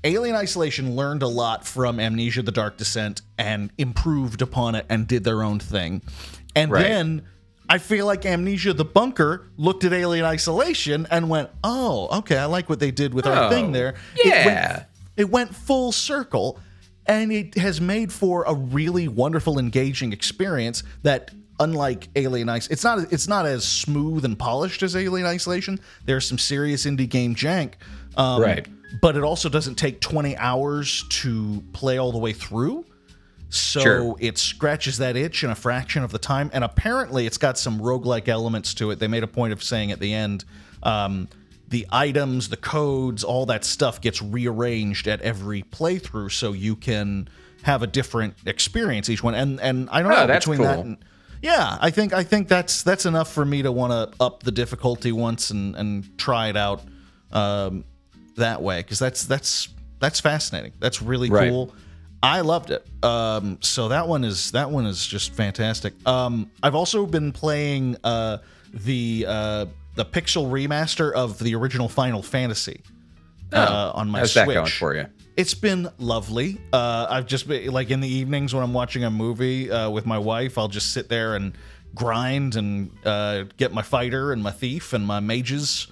Alien 0.04 0.36
Isolation 0.36 0.96
learned 0.96 1.24
a 1.24 1.28
lot 1.28 1.66
from 1.68 2.00
Amnesia 2.00 2.42
The 2.42 2.52
Dark 2.52 2.78
Descent 2.78 3.22
and 3.38 3.70
improved 3.78 4.42
upon 4.42 4.76
it 4.76 4.86
and 4.90 5.08
did 5.08 5.24
their 5.24 5.44
own 5.44 5.60
thing. 5.60 6.02
And 6.56 6.72
Right. 6.72 6.84
then 6.84 7.24
I 7.68 7.78
feel 7.78 8.06
like 8.06 8.26
Amnesia 8.26 8.74
The 8.74 8.86
Bunker 8.86 9.48
looked 9.58 9.84
at 9.84 9.94
Alien 9.94 10.26
Isolation 10.26 11.06
and 11.12 11.30
went, 11.30 11.50
oh, 11.64 12.18
okay, 12.20 12.38
I 12.38 12.46
like 12.46 12.70
what 12.70 12.80
they 12.80 12.92
did 12.92 13.14
with 13.14 13.28
our 13.28 13.46
Oh, 13.46 13.50
thing 13.50 13.72
there. 13.74 13.96
It 14.16 14.26
went- 14.26 14.46
yeah. 14.46 14.84
it 15.18 15.30
went 15.30 15.54
full 15.56 15.92
circle 15.92 16.60
and 17.10 17.32
it 17.34 17.58
has 17.58 17.82
made 17.82 18.14
for 18.14 18.44
a 18.46 18.54
really 18.54 19.08
wonderful 19.10 19.58
engaging 19.60 20.14
experience 20.14 20.84
that 21.04 21.32
unlike 21.60 22.08
alien 22.16 22.48
ice 22.48 22.68
it's 22.68 22.84
not 22.86 23.12
it's 23.12 23.28
not 23.28 23.46
as 23.46 23.66
smooth 23.68 24.24
and 24.24 24.40
polished 24.40 24.82
as 24.82 24.96
alien 24.96 25.26
isolation 25.28 25.78
there's 26.06 26.26
some 26.26 26.38
serious 26.38 26.86
indie 26.86 27.10
game 27.10 27.36
jank 27.36 27.74
um, 28.16 28.42
Right. 28.42 28.66
but 29.02 29.18
it 29.18 29.24
also 29.24 29.50
doesn't 29.50 29.76
take 29.76 30.00
20 30.00 30.38
hours 30.38 31.04
to 31.10 31.62
play 31.74 31.98
all 31.98 32.14
the 32.14 32.18
way 32.18 32.32
through 32.32 32.86
so 33.50 33.80
Sure. 33.82 34.16
it 34.20 34.38
scratches 34.38 35.00
that 35.00 35.18
itch 35.18 35.44
in 35.44 35.50
a 35.50 35.56
fraction 35.56 36.04
of 36.04 36.12
the 36.12 36.20
time 36.20 36.50
and 36.54 36.64
apparently 36.64 37.26
it's 37.26 37.38
got 37.38 37.58
some 37.58 37.80
roguelike 37.82 38.28
elements 38.30 38.74
to 38.76 38.92
it 38.92 39.00
they 39.00 39.08
made 39.08 39.24
a 39.24 39.28
point 39.28 39.52
of 39.52 39.62
saying 39.62 39.92
at 39.92 40.00
the 40.00 40.14
end 40.14 40.46
um, 40.84 41.28
the 41.70 41.86
items 41.92 42.50
the 42.50 42.58
codes 42.58 43.24
all 43.24 43.46
that 43.46 43.64
stuff 43.64 44.02
gets 44.02 44.22
rearranged 44.22 45.08
at 45.08 45.22
every 45.22 45.62
playthrough 45.64 46.32
so 46.32 46.52
you 46.52 46.76
can 46.76 47.28
have 47.64 47.84
a 47.84 47.88
different 47.88 48.34
experience 48.46 49.10
each 49.10 49.24
one 49.24 49.36
and 49.36 49.60
and 49.62 49.88
i 49.92 50.02
don't 50.02 50.12
Oh, 50.12 50.16
know 50.16 50.28
that's 50.28 50.46
between 50.46 50.66
that 50.68 50.80
and 50.80 50.98
yeah 51.42 51.78
i 51.80 51.90
think 51.92 52.12
i 52.14 52.24
think 52.24 52.48
that's 52.48 52.82
that's 52.84 53.06
enough 53.06 53.32
for 53.32 53.46
me 53.46 53.62
to 53.62 53.72
want 53.72 53.92
to 53.94 54.24
up 54.24 54.44
the 54.44 54.52
difficulty 54.52 55.12
once 55.12 55.52
and 55.52 55.76
and 55.76 56.18
try 56.18 56.48
it 56.50 56.58
out 56.58 56.82
um, 57.32 57.84
that 58.36 58.62
way 58.62 58.80
because 58.82 58.98
that's 59.00 59.26
that's 59.26 59.70
that's 60.00 60.20
fascinating 60.20 60.72
that's 60.80 61.02
really 61.02 61.30
Right. 61.30 61.50
cool 61.50 61.74
I 62.22 62.42
loved 62.42 62.70
it. 62.72 62.86
Um, 63.02 63.60
so 63.62 63.88
that 63.88 64.10
one 64.10 64.26
is 64.26 64.52
that 64.52 64.70
one 64.70 64.86
is 64.86 65.08
just 65.08 65.34
fantastic. 65.34 65.94
Um, 66.06 66.52
I've 66.62 66.76
also 66.76 67.06
been 67.06 67.32
playing 67.32 67.96
uh, 68.04 68.40
the 68.74 69.24
uh, 69.26 69.66
the 70.00 70.06
pixel 70.06 70.50
remaster 70.50 71.12
of 71.12 71.38
the 71.40 71.54
original 71.56 71.90
Final 71.90 72.22
Fantasy 72.24 72.82
uh, 73.52 73.92
on 73.94 74.10
my 74.10 74.20
Oh, 74.20 74.22
How's 74.22 74.32
Switch. 74.32 74.46
that 74.48 74.54
going 74.54 74.66
for 74.68 74.96
you? 74.96 75.06
It's 75.36 75.54
been 75.54 75.90
lovely. 75.98 76.58
Uh, 76.72 77.06
I've 77.10 77.26
just 77.28 77.50
been 77.50 77.70
like 77.74 77.92
in 77.92 78.00
the 78.00 78.08
evenings 78.08 78.54
when 78.54 78.64
I'm 78.64 78.74
watching 78.74 79.04
a 79.04 79.10
movie 79.12 79.70
uh, 79.70 79.90
with 79.90 80.06
my 80.06 80.18
wife, 80.18 80.58
I'll 80.58 80.70
just 80.70 80.94
sit 80.94 81.10
there 81.10 81.36
and 81.36 81.54
grind 81.96 82.56
and 82.56 82.92
uh, 83.06 83.44
get 83.58 83.74
my 83.74 83.82
fighter 83.82 84.32
and 84.32 84.42
my 84.42 84.52
thief 84.52 84.94
and 84.94 85.06
my 85.06 85.20
mages 85.20 85.88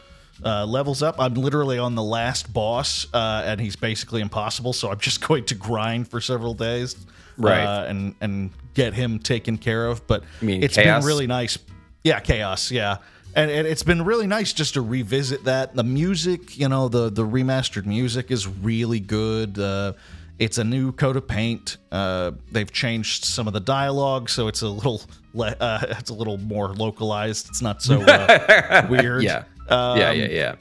uh, 0.46 0.66
levels 0.66 1.02
up. 1.04 1.16
I'm 1.20 1.34
literally 1.34 1.78
on 1.80 1.96
the 1.96 2.04
last 2.04 2.54
boss, 2.54 3.08
uh, 3.14 3.44
and 3.46 3.60
he's 3.60 3.76
basically 3.76 4.22
impossible. 4.22 4.72
So 4.72 4.90
I'm 4.92 5.00
just 5.00 5.20
going 5.28 5.44
to 5.46 5.56
grind 5.56 6.08
for 6.10 6.22
several 6.22 6.54
days, 6.54 6.96
Right. 7.38 7.64
uh, 7.64 7.86
and 7.90 8.16
and 8.22 8.52
get 8.74 8.94
him 8.94 9.20
taken 9.20 9.58
care 9.58 9.86
of. 9.88 10.06
But 10.08 10.24
it's 10.42 10.76
chaos? 10.76 11.02
been 11.02 11.08
really 11.08 11.28
nice. 11.28 11.58
Yeah, 12.04 12.20
chaos. 12.22 12.72
Yeah. 12.72 12.98
And, 13.38 13.52
and 13.52 13.68
it's 13.68 13.84
been 13.84 14.04
really 14.04 14.26
nice 14.26 14.52
just 14.52 14.74
to 14.74 14.82
revisit 14.82 15.44
that. 15.44 15.76
The 15.76 15.84
music, 15.84 16.58
you 16.58 16.68
know, 16.68 16.90
the 16.90 17.12
the 17.12 17.24
remastered 17.24 17.86
music 17.86 18.32
is 18.32 18.48
really 18.48 19.00
good. 19.00 19.60
Uh, 19.60 19.94
it's 20.40 20.58
a 20.58 20.64
new 20.64 20.92
coat 20.92 21.16
of 21.18 21.28
paint. 21.28 21.78
Uh, 21.92 22.32
they've 22.52 22.72
changed 22.72 23.26
some 23.26 23.46
of 23.46 23.54
the 23.54 23.60
dialogue, 23.60 24.30
so 24.30 24.48
it's 24.48 24.64
a 24.64 24.68
little 24.68 25.04
le- 25.36 25.56
uh, 25.60 25.86
it's 26.00 26.10
a 26.10 26.16
little 26.16 26.40
more 26.40 26.74
localized. 26.74 27.48
It's 27.50 27.62
not 27.62 27.84
so 27.84 28.02
uh, 28.02 28.88
weird. 28.90 29.22
Yeah. 29.22 29.44
Um, 29.70 30.00
yeah, 30.00 30.12
yeah, 30.14 30.28
yeah. 30.30 30.56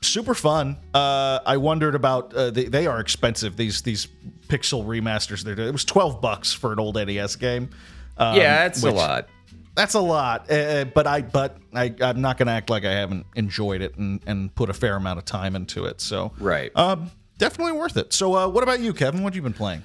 super 0.00 0.34
fun. 0.34 0.76
Uh, 0.94 1.40
I 1.44 1.56
wondered 1.56 1.96
about 1.96 2.32
uh, 2.34 2.50
they, 2.50 2.66
they 2.66 2.86
are 2.86 3.00
expensive 3.00 3.56
these 3.56 3.82
these 3.82 4.06
pixel 4.46 4.84
remasters. 4.84 5.42
They're 5.42 5.58
it 5.58 5.72
was 5.72 5.84
twelve 5.84 6.20
bucks 6.20 6.52
for 6.52 6.72
an 6.72 6.78
old 6.78 6.94
NES 6.94 7.34
game. 7.34 7.70
Um, 8.16 8.36
yeah, 8.36 8.66
it's 8.66 8.84
a 8.84 8.92
lot. 8.92 9.28
That's 9.74 9.94
a 9.94 10.00
lot, 10.00 10.50
uh, 10.50 10.84
but 10.84 11.06
I 11.06 11.22
but 11.22 11.56
I 11.74 11.94
I'm 12.00 12.20
not 12.20 12.36
gonna 12.38 12.50
act 12.52 12.68
like 12.68 12.84
I 12.84 12.92
haven't 12.92 13.26
enjoyed 13.36 13.80
it 13.80 13.96
and 13.96 14.20
and 14.26 14.54
put 14.54 14.68
a 14.68 14.74
fair 14.74 14.96
amount 14.96 15.18
of 15.18 15.24
time 15.24 15.56
into 15.56 15.84
it. 15.86 16.00
So 16.00 16.32
Right. 16.38 16.70
um, 16.76 17.10
definitely 17.38 17.72
worth 17.72 17.96
it. 17.96 18.12
So 18.12 18.34
uh, 18.34 18.48
what 18.48 18.62
about 18.62 18.80
you, 18.80 18.92
Kevin? 18.92 19.22
What 19.22 19.32
have 19.32 19.36
you 19.36 19.42
been 19.42 19.52
playing? 19.54 19.82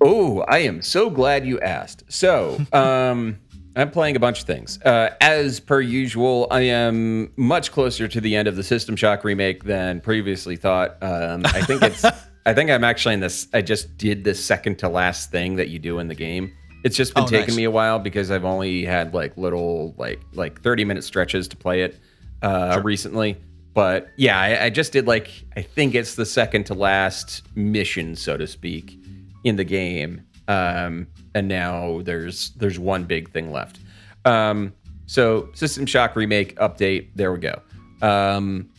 Oh, 0.00 0.40
I 0.48 0.58
am 0.60 0.82
so 0.82 1.10
glad 1.10 1.46
you 1.46 1.60
asked. 1.60 2.04
So, 2.08 2.58
um, 2.72 3.38
I'm 3.76 3.90
playing 3.90 4.16
a 4.16 4.20
bunch 4.20 4.40
of 4.40 4.46
things. 4.46 4.80
Uh, 4.82 5.14
as 5.20 5.60
per 5.60 5.80
usual, 5.80 6.48
I 6.50 6.62
am 6.62 7.32
much 7.36 7.70
closer 7.70 8.08
to 8.08 8.20
the 8.20 8.34
end 8.34 8.48
of 8.48 8.56
the 8.56 8.62
System 8.64 8.96
Shock 8.96 9.22
remake 9.24 9.62
than 9.64 10.00
previously 10.00 10.56
thought. 10.56 10.96
Um, 11.02 11.42
I 11.46 11.62
think 11.62 11.82
it's. 11.82 12.04
I 12.46 12.54
think 12.54 12.70
I'm 12.70 12.82
actually 12.84 13.14
in 13.14 13.20
this. 13.20 13.46
I 13.52 13.60
just 13.60 13.96
did 13.98 14.24
the 14.24 14.34
second 14.34 14.78
to 14.78 14.88
last 14.88 15.30
thing 15.30 15.56
that 15.56 15.68
you 15.68 15.78
do 15.78 15.98
in 15.98 16.08
the 16.08 16.14
game. 16.14 16.52
It's 16.82 16.96
just 16.96 17.14
been 17.14 17.24
Oh, 17.24 17.26
taking 17.26 17.48
nice. 17.48 17.56
me 17.56 17.64
a 17.64 17.70
while 17.70 17.98
because 17.98 18.30
I've 18.30 18.44
only 18.44 18.84
had 18.84 19.12
like 19.14 19.36
little 19.36 19.94
like 19.98 20.20
like 20.32 20.60
30 20.62 20.84
minute 20.84 21.04
stretches 21.04 21.46
to 21.48 21.56
play 21.56 21.82
it 21.82 21.98
uh, 22.42 22.80
recently. 22.82 23.36
But 23.74 24.08
yeah, 24.16 24.38
I, 24.40 24.64
I 24.64 24.70
just 24.70 24.92
did 24.92 25.06
like 25.06 25.30
I 25.56 25.62
think 25.62 25.94
it's 25.94 26.14
the 26.14 26.26
second 26.26 26.64
to 26.66 26.74
last 26.74 27.42
mission, 27.54 28.16
so 28.16 28.36
to 28.36 28.46
speak, 28.46 28.98
in 29.44 29.56
the 29.56 29.64
game. 29.64 30.22
Um, 30.48 31.06
and 31.34 31.46
now 31.48 32.00
there's 32.02 32.50
there's 32.52 32.78
one 32.78 33.04
big 33.04 33.30
thing 33.30 33.52
left. 33.52 33.78
Um, 34.24 34.72
so 35.06 35.50
System 35.54 35.86
Shock 35.86 36.16
remake 36.16 36.56
update. 36.56 37.08
There 37.14 37.32
we 37.32 37.38
go. 37.38 37.60
Um, 38.02 38.70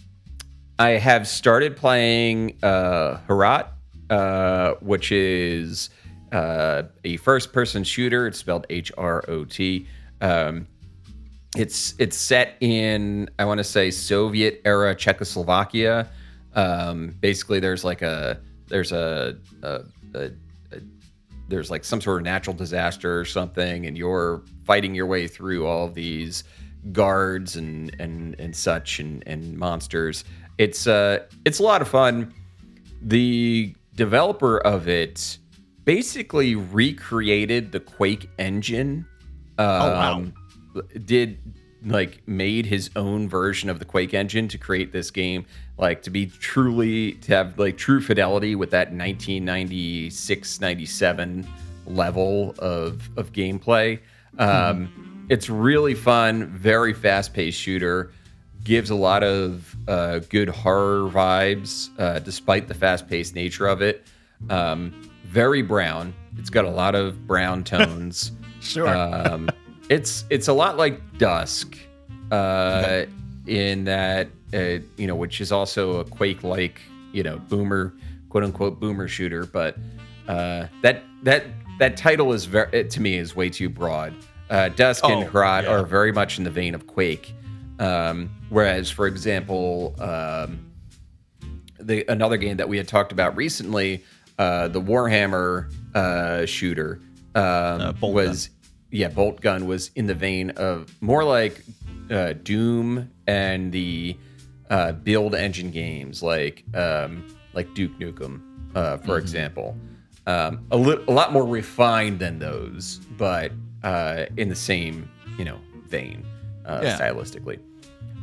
I 0.80 0.92
have 0.92 1.28
started 1.28 1.78
playing 1.78 2.58
uh, 2.64 3.20
HROT, 3.28 3.68
uh, 4.10 4.74
which 4.82 5.12
is 5.12 5.90
uh, 6.32 6.84
a 7.04 7.18
first-person 7.18 7.84
shooter. 7.84 8.28
It's 8.28 8.38
spelled 8.38 8.66
H 8.70 8.92
R 8.98 9.24
O 9.28 9.46
T. 9.46 9.88
Um, 10.22 10.68
it's 11.58 11.96
it's 12.00 12.16
set 12.16 12.56
in 12.62 13.30
I 13.40 13.46
want 13.46 13.58
to 13.58 13.64
say 13.64 13.92
Soviet 13.92 14.62
era 14.64 14.96
Czechoslovakia. 14.96 16.10
Um, 16.54 17.16
basically, 17.20 17.60
there's 17.60 17.84
like 17.84 18.02
a 18.02 18.40
there's 18.68 18.92
a, 18.92 19.38
a, 19.64 19.82
a, 20.14 20.26
a 20.72 20.78
there's 21.50 21.70
like 21.70 21.84
some 21.84 22.00
sort 22.00 22.22
of 22.22 22.24
natural 22.24 22.56
disaster 22.56 23.20
or 23.20 23.26
something, 23.26 23.86
and 23.86 23.98
you're 23.98 24.44
fighting 24.64 24.96
your 24.96 25.08
way 25.08 25.28
through 25.28 25.66
all 25.68 25.90
these 25.90 26.44
guards 26.92 27.58
and 27.58 27.96
and 28.00 28.40
and 28.40 28.56
such 28.56 29.00
and 29.00 29.24
and 29.28 29.58
monsters. 29.58 30.24
It's 30.58 30.88
uh 30.88 31.20
it's 31.46 31.60
a 31.60 31.64
lot 31.64 31.82
of 31.82 31.88
fun. 31.88 32.34
The 33.02 33.76
developer 33.96 34.60
of 34.60 34.88
it 34.88 35.38
basically 35.86 36.56
recreated 36.56 37.72
the 37.72 37.80
Quake 37.80 38.30
engine. 38.38 39.06
Um, 39.58 40.34
wow. 40.74 40.82
Did 41.06 41.40
like 41.84 42.22
made 42.28 42.66
his 42.66 42.92
own 42.96 43.28
version 43.28 43.70
of 43.70 43.80
the 43.80 43.86
Quake 43.86 44.14
engine 44.14 44.48
to 44.50 44.58
create 44.58 44.92
this 44.92 45.10
game, 45.10 45.46
like 45.78 46.02
to 46.04 46.10
be 46.10 46.28
truly 46.28 47.14
to 47.14 47.36
have 47.36 47.58
like 47.58 47.78
true 47.78 48.02
fidelity 48.02 48.56
with 48.56 48.70
that 48.72 48.92
1996 48.92 50.62
97 50.62 51.48
level 51.88 52.56
of 52.60 53.10
of 53.18 53.32
gameplay. 53.34 54.00
Um, 54.38 55.26
It's 55.30 55.50
really 55.50 55.94
fun, 55.94 56.48
very 56.48 56.94
fast 56.94 57.34
paced 57.34 57.60
shooter. 57.60 58.12
Gives 58.64 58.90
a 58.90 58.96
lot 58.96 59.24
of 59.24 59.76
uh, 59.88 60.20
good 60.20 60.50
horror 60.50 61.10
vibes, 61.10 61.90
uh, 61.98 62.20
despite 62.20 62.68
the 62.68 62.74
fast 62.76 63.08
paced 63.08 63.34
nature 63.34 63.66
of 63.66 63.82
it. 63.82 64.06
Um, 64.50 65.10
very 65.32 65.62
brown. 65.62 66.14
It's 66.38 66.50
got 66.50 66.66
a 66.66 66.70
lot 66.70 66.96
of 66.96 67.26
brown 67.28 67.64
tones. 67.74 68.32
Sure. 68.60 68.88
Um, 68.88 69.50
it's 69.90 70.26
it's 70.30 70.48
a 70.48 70.54
lot 70.54 70.78
like 70.78 71.00
Dusk, 71.18 71.78
uh, 72.32 73.06
in 73.48 73.84
that 73.86 74.28
uh, 74.54 74.80
you 74.98 75.08
know, 75.08 75.16
which 75.16 75.42
is 75.42 75.52
also 75.52 76.00
a 76.00 76.06
Quake 76.06 76.44
like 76.44 76.82
you 77.12 77.24
know 77.24 77.38
boomer 77.40 77.94
quote 78.30 78.44
unquote 78.44 78.80
boomer 78.80 79.08
shooter, 79.08 79.46
but 79.46 79.78
uh, 80.28 80.68
that 80.82 81.04
that 81.24 81.46
that 81.80 81.98
title 81.98 82.32
is 82.34 82.46
very 82.46 82.88
to 82.88 83.02
me 83.02 83.18
is 83.18 83.36
way 83.36 83.50
too 83.50 83.70
broad. 83.70 84.14
Uh, 84.50 84.68
Dusk 84.70 85.04
and 85.06 85.24
Oh, 85.24 85.30
yeah. 85.64 85.72
are 85.72 85.86
very 85.86 86.12
much 86.12 86.38
in 86.38 86.44
the 86.44 86.52
vein 86.52 86.76
of 86.76 86.86
Quake, 86.86 87.34
um, 87.80 88.30
whereas, 88.50 88.90
for 88.92 89.08
example, 89.08 89.96
um, 90.00 90.72
the 91.80 92.06
another 92.12 92.38
game 92.38 92.58
that 92.58 92.68
we 92.70 92.78
had 92.78 92.88
talked 92.88 93.12
about 93.14 93.36
recently, 93.36 94.04
uh, 94.42 94.68
the 94.68 94.82
Warhammer 94.82 95.72
uh, 95.94 96.46
shooter, 96.46 97.00
um, 97.36 97.96
Bolt 98.00 98.14
was 98.16 98.50
yeah, 98.90 99.10
Boltgun 99.10 99.66
was 99.66 99.92
in 99.96 100.06
the 100.08 100.16
vein 100.16 100.50
of 100.52 100.76
more 101.02 101.24
like 101.24 101.64
uh, 102.10 102.34
Doom 102.44 103.10
and 103.28 103.72
the 103.72 104.18
uh, 104.70 104.92
build 104.94 105.34
engine 105.36 105.72
games 105.72 106.22
like 106.24 106.64
um, 106.74 107.12
like 107.54 107.68
Duke 107.74 107.98
Nukem, 108.00 108.42
uh, 108.76 108.98
for 108.98 109.18
example. 109.18 109.78
Um, 110.28 110.66
a, 110.72 110.78
li- 110.78 111.04
a 111.08 111.12
lot 111.12 111.32
more 111.34 111.46
refined 111.46 112.20
than 112.20 112.40
those, 112.40 113.00
but 113.18 113.52
uh, 113.84 114.26
in 114.38 114.50
the 114.50 114.56
same 114.72 115.10
you 115.38 115.46
know 115.46 115.60
vein 115.88 116.26
uh, 116.66 116.82
Yeah. 116.84 116.98
stylistically. 117.00 117.60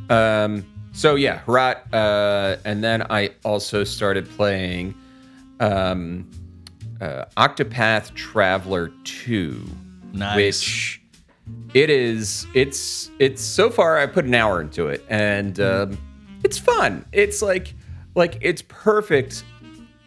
Um, 0.09 0.65
so 0.91 1.15
yeah, 1.15 1.41
HROT, 1.45 1.77
uh, 1.93 2.57
and 2.65 2.83
then 2.83 3.05
I 3.09 3.31
also 3.43 3.83
started 3.83 4.27
playing 4.37 4.95
um, 5.59 6.29
uh, 7.01 7.25
Octopath 7.37 8.13
Traveler 8.15 8.91
2, 9.03 9.65
Nice. 10.13 10.35
which 10.35 11.01
it 11.73 11.89
is. 11.89 12.45
It's 12.53 13.09
it's 13.19 13.41
so 13.41 13.69
far 13.69 13.97
I 13.97 14.05
put 14.05 14.25
an 14.25 14.33
hour 14.35 14.61
into 14.61 14.87
it, 14.87 15.03
and 15.09 15.59
um, 15.59 15.97
it's 16.43 16.57
fun. 16.57 17.05
It's 17.11 17.41
like 17.41 17.73
like 18.15 18.37
it's 18.41 18.61
perfect. 18.67 19.43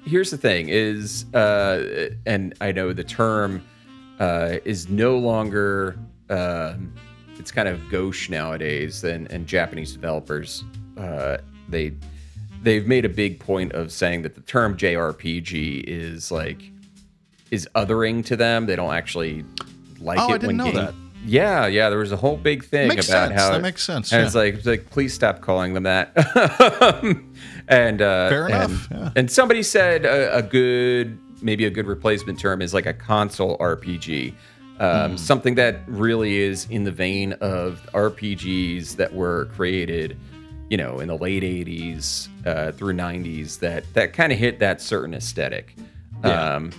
Here's 0.04 0.30
the 0.30 0.36
thing: 0.38 0.68
is 0.68 1.24
uh, 1.34 2.10
and 2.26 2.54
I 2.60 2.72
know 2.72 2.92
the 2.92 3.04
term 3.04 3.64
uh, 4.20 4.56
is 4.64 4.88
no 4.88 5.16
longer. 5.18 5.98
um 6.30 6.92
it's 7.38 7.50
kind 7.50 7.66
of 7.66 7.80
gauche 7.90 8.28
nowadays, 8.28 9.02
and, 9.02 9.28
and 9.32 9.46
Japanese 9.48 9.92
developers 9.94 10.62
uh, 10.96 11.38
they 11.68 11.92
they've 12.62 12.86
made 12.86 13.04
a 13.04 13.08
big 13.08 13.38
point 13.40 13.72
of 13.72 13.90
saying 13.92 14.22
that 14.22 14.34
the 14.34 14.40
term 14.42 14.76
JRPG 14.76 15.84
is 15.86 16.30
like 16.30 16.62
is 17.50 17.68
othering 17.74 18.24
to 18.26 18.36
them. 18.36 18.66
They 18.66 18.76
don't 18.76 18.94
actually 18.94 19.44
like 20.00 20.18
Oh, 20.18 20.28
it 20.28 20.34
I 20.34 20.38
didn't 20.38 20.46
when 20.46 20.56
know 20.58 20.64
game- 20.66 20.74
that. 20.76 20.94
Yeah, 21.24 21.66
yeah. 21.68 21.88
There 21.88 22.00
was 22.00 22.10
a 22.10 22.16
whole 22.16 22.36
big 22.36 22.64
thing 22.64 22.88
Makes 22.88 23.08
about 23.08 23.28
sense. 23.28 23.40
how 23.40 23.50
That 23.50 23.58
it- 23.58 23.62
makes 23.62 23.84
sense, 23.84 24.12
And 24.12 24.26
it's 24.26 24.34
like, 24.34 24.54
it's 24.54 24.66
like, 24.66 24.90
please 24.90 25.14
stop 25.14 25.40
calling 25.40 25.72
them 25.72 25.84
that. 25.84 26.10
and 27.68 28.02
uh, 28.02 28.28
Fair 28.28 28.50
and, 28.50 28.78
yeah. 28.90 29.10
And 29.14 29.30
somebody 29.30 29.62
said 29.62 30.04
a, 30.04 30.36
a 30.38 30.42
good, 30.42 31.16
maybe 31.40 31.64
a 31.66 31.70
good 31.70 31.86
replacement 31.86 32.40
term 32.40 32.60
is 32.60 32.74
like 32.74 32.86
a 32.86 32.92
console 32.94 33.56
RPG. 33.58 34.34
Um, 34.80 35.16
Something 35.16 35.54
that 35.56 35.76
really 35.86 36.38
is 36.38 36.66
in 36.70 36.82
the 36.82 36.90
vein 36.90 37.34
of 37.34 37.86
RPGs 37.92 38.96
that 38.96 39.14
were 39.14 39.44
created, 39.54 40.16
you 40.72 40.78
know, 40.78 41.00
in 41.00 41.08
the 41.08 41.18
late 41.18 41.42
'80s 41.42 42.28
uh, 42.46 42.72
through 42.72 42.94
'90s. 42.94 43.58
That 43.58 43.84
that 43.92 44.14
kind 44.14 44.32
of 44.32 44.38
hit 44.38 44.58
that 44.60 44.80
certain 44.80 45.12
aesthetic. 45.12 45.76
Yeah. 46.24 46.54
Um, 46.54 46.70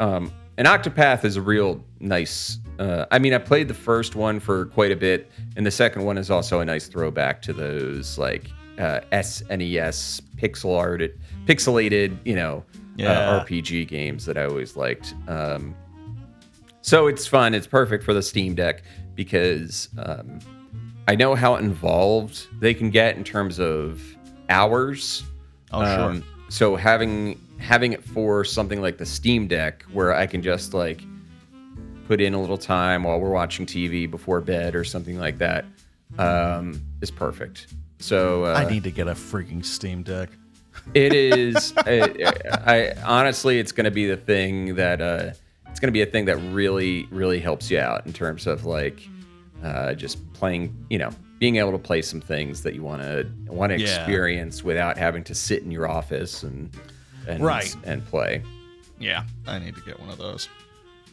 um, 0.00 0.32
and 0.56 0.66
Octopath 0.66 1.26
is 1.26 1.36
a 1.36 1.42
real 1.42 1.84
nice. 2.00 2.56
Uh, 2.78 3.04
I 3.10 3.18
mean, 3.18 3.34
I 3.34 3.38
played 3.38 3.68
the 3.68 3.74
first 3.74 4.16
one 4.16 4.40
for 4.40 4.64
quite 4.66 4.92
a 4.92 4.96
bit, 4.96 5.30
and 5.56 5.66
the 5.66 5.70
second 5.70 6.06
one 6.06 6.16
is 6.16 6.30
also 6.30 6.60
a 6.60 6.64
nice 6.64 6.86
throwback 6.88 7.42
to 7.42 7.52
those 7.52 8.16
like 8.16 8.46
uh, 8.78 9.00
SNES 9.12 10.22
pixel 10.36 10.74
art, 10.78 11.02
pixelated, 11.44 12.16
you 12.24 12.34
know, 12.34 12.64
Yeah. 12.96 13.10
uh, 13.12 13.44
RPG 13.44 13.88
games 13.88 14.24
that 14.24 14.38
I 14.38 14.44
always 14.46 14.74
liked. 14.74 15.14
Um, 15.26 15.74
so 16.80 17.08
it's 17.08 17.26
fun. 17.26 17.52
It's 17.52 17.66
perfect 17.66 18.04
for 18.04 18.14
the 18.14 18.22
Steam 18.22 18.54
Deck 18.54 18.82
because 19.14 19.90
um, 19.98 20.38
I 21.08 21.14
know 21.14 21.34
how 21.34 21.56
involved 21.56 22.48
they 22.60 22.74
can 22.74 22.90
get 22.90 23.16
in 23.16 23.24
terms 23.24 23.58
of 23.58 24.02
hours. 24.50 25.24
Oh, 25.72 25.82
sure. 25.82 26.04
Um, 26.04 26.24
so 26.50 26.76
having 26.76 27.40
having 27.58 27.94
it 27.94 28.04
for 28.04 28.44
something 28.44 28.82
like 28.82 28.98
the 28.98 29.06
Steam 29.06 29.48
Deck, 29.48 29.86
where 29.90 30.14
I 30.14 30.26
can 30.26 30.42
just 30.42 30.74
like 30.74 31.00
put 32.06 32.20
in 32.20 32.34
a 32.34 32.40
little 32.40 32.58
time 32.58 33.04
while 33.04 33.18
we're 33.18 33.30
watching 33.30 33.64
TV 33.64 34.08
before 34.08 34.42
bed 34.42 34.74
or 34.74 34.84
something 34.84 35.18
like 35.18 35.38
that, 35.38 35.64
um, 36.18 36.78
is 37.00 37.10
perfect. 37.10 37.68
So 38.00 38.44
uh, 38.44 38.52
I 38.52 38.70
need 38.70 38.84
to 38.84 38.90
get 38.90 39.08
a 39.08 39.14
freaking 39.14 39.64
Steam 39.64 40.02
Deck. 40.02 40.28
it 40.94 41.14
is. 41.14 41.72
I, 41.78 42.34
I 42.66 42.94
honestly, 43.02 43.58
it's 43.58 43.72
going 43.72 43.86
to 43.86 43.90
be 43.90 44.06
the 44.06 44.18
thing 44.18 44.74
that 44.74 45.00
uh, 45.00 45.30
it's 45.70 45.80
going 45.80 45.88
to 45.88 45.92
be 45.92 46.02
a 46.02 46.06
thing 46.06 46.26
that 46.26 46.36
really, 46.52 47.08
really 47.10 47.40
helps 47.40 47.70
you 47.70 47.78
out 47.78 48.04
in 48.04 48.12
terms 48.12 48.46
of 48.46 48.66
like 48.66 49.08
uh, 49.62 49.94
just 49.94 50.32
playing. 50.34 50.74
You 50.90 50.98
know, 50.98 51.10
being 51.38 51.56
able 51.56 51.72
to 51.72 51.78
play 51.78 52.02
some 52.02 52.20
things 52.20 52.62
that 52.62 52.74
you 52.74 52.82
want 52.82 53.02
to 53.02 53.26
want 53.46 53.70
to 53.72 53.78
Yeah. 53.78 53.86
experience 53.96 54.62
without 54.64 54.96
having 54.98 55.22
to 55.24 55.34
sit 55.34 55.62
in 55.62 55.70
your 55.70 55.88
office 55.88 56.42
and 56.42 56.70
and 57.26 57.42
Right. 57.44 57.74
and 57.84 58.04
play. 58.06 58.42
Yeah, 58.98 59.24
I 59.46 59.58
need 59.58 59.74
to 59.76 59.80
get 59.82 60.00
one 60.00 60.08
of 60.08 60.18
those. 60.18 60.48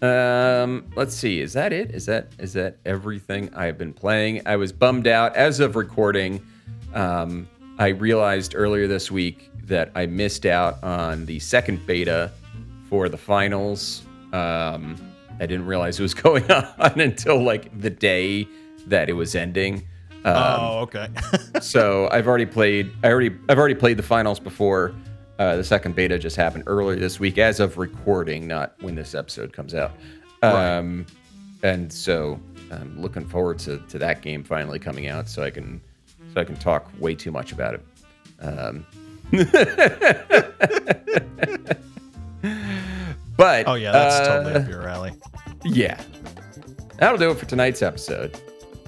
Um, 0.01 0.85
let's 0.95 1.15
see. 1.15 1.39
Is 1.41 1.53
that 1.53 1.71
it? 1.73 1.91
Is 1.91 2.05
that 2.07 2.27
is 2.39 2.53
that 2.53 2.77
everything 2.85 3.53
I've 3.55 3.77
been 3.77 3.93
playing? 3.93 4.41
I 4.45 4.55
was 4.55 4.71
bummed 4.71 5.07
out 5.07 5.35
as 5.35 5.59
of 5.59 5.75
recording. 5.75 6.41
Um, 6.93 7.47
I 7.77 7.89
realized 7.89 8.53
earlier 8.55 8.87
this 8.87 9.09
week 9.11 9.51
that 9.67 9.91
I 9.95 10.05
missed 10.05 10.45
out 10.45 10.83
on 10.83 11.25
the 11.25 11.39
second 11.39 11.85
beta 11.85 12.31
for 12.89 13.09
the 13.09 13.17
finals. 13.17 14.03
Um, 14.33 14.95
I 15.39 15.45
didn't 15.45 15.65
realize 15.65 15.99
it 15.99 16.03
was 16.03 16.13
going 16.27 16.49
on 16.51 16.99
until 16.99 17.41
like 17.41 17.77
the 17.79 17.89
day 17.89 18.47
that 18.87 19.09
it 19.09 19.13
was 19.13 19.35
ending. 19.35 19.87
Um, 20.23 20.35
oh, 20.35 20.79
okay. 20.81 21.07
so 21.61 22.09
I've 22.11 22.27
already 22.27 22.45
played. 22.45 22.91
I 23.03 23.09
already 23.09 23.35
I've 23.47 23.59
already 23.59 23.75
played 23.75 23.97
the 23.97 24.03
finals 24.03 24.39
before. 24.39 24.95
Uh, 25.37 25.57
the 25.57 25.63
second 25.63 25.95
beta 25.95 26.17
just 26.17 26.37
happened 26.37 26.63
earlier 26.65 26.97
this 26.97 27.19
week, 27.19 27.37
as 27.37 27.59
of 27.59 27.77
recording, 27.77 28.47
not 28.47 28.73
when 28.79 28.95
this 28.95 29.13
episode 29.13 29.51
comes 29.51 29.75
out. 29.75 29.91
Um, 30.41 31.05
and 31.61 31.91
so 31.91 32.39
I'm 32.71 33.01
looking 33.01 33.25
forward 33.25 33.59
to, 33.59 33.79
to 33.89 33.99
that 33.99 34.21
game 34.21 34.43
finally 34.43 34.79
coming 34.79 35.07
out, 35.07 35.27
so 35.27 35.43
I 35.43 35.49
can 35.49 35.81
so 36.33 36.41
I 36.41 36.43
can 36.43 36.55
talk 36.55 36.89
way 36.99 37.15
too 37.15 37.31
much 37.31 37.51
about 37.51 37.75
it. 37.75 37.85
Um, 38.39 38.85
but 43.37 43.67
oh 43.67 43.73
yeah, 43.75 43.91
that's 43.91 44.15
uh, 44.15 44.37
totally 44.43 44.55
up 44.63 44.69
your 44.69 44.87
alley. 44.87 45.13
yeah. 45.63 46.01
That'll 46.97 47.17
do 47.17 47.29
it 47.31 47.37
for 47.37 47.45
tonight's 47.45 47.81
episode. 47.81 48.39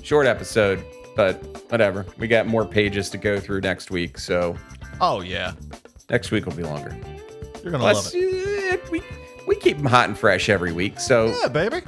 Short 0.02 0.28
episode, 0.28 0.82
but 1.16 1.36
whatever. 1.70 2.06
We 2.18 2.28
got 2.30 2.48
more 2.48 2.66
pages 2.66 3.10
to 3.10 3.18
go 3.18 3.40
through 3.40 3.62
next 3.62 3.92
week, 3.92 4.18
so 4.18 4.56
Oh 5.02 5.20
yeah, 5.22 5.54
next 6.10 6.32
week 6.32 6.46
will 6.46 6.54
be 6.56 6.64
longer. 6.64 6.96
you're 7.64 7.72
gonna 7.72 7.84
love 7.84 8.10
it. 8.14 8.74
uh, 8.74 8.78
we 8.92 9.02
we 9.48 9.56
keep 9.56 9.78
them 9.78 9.86
hot 9.88 10.08
and 10.08 10.18
fresh 10.18 10.48
every 10.50 10.72
week, 10.72 11.00
so 11.00 11.36
Yeah, 11.42 11.50
baby. 11.50 11.82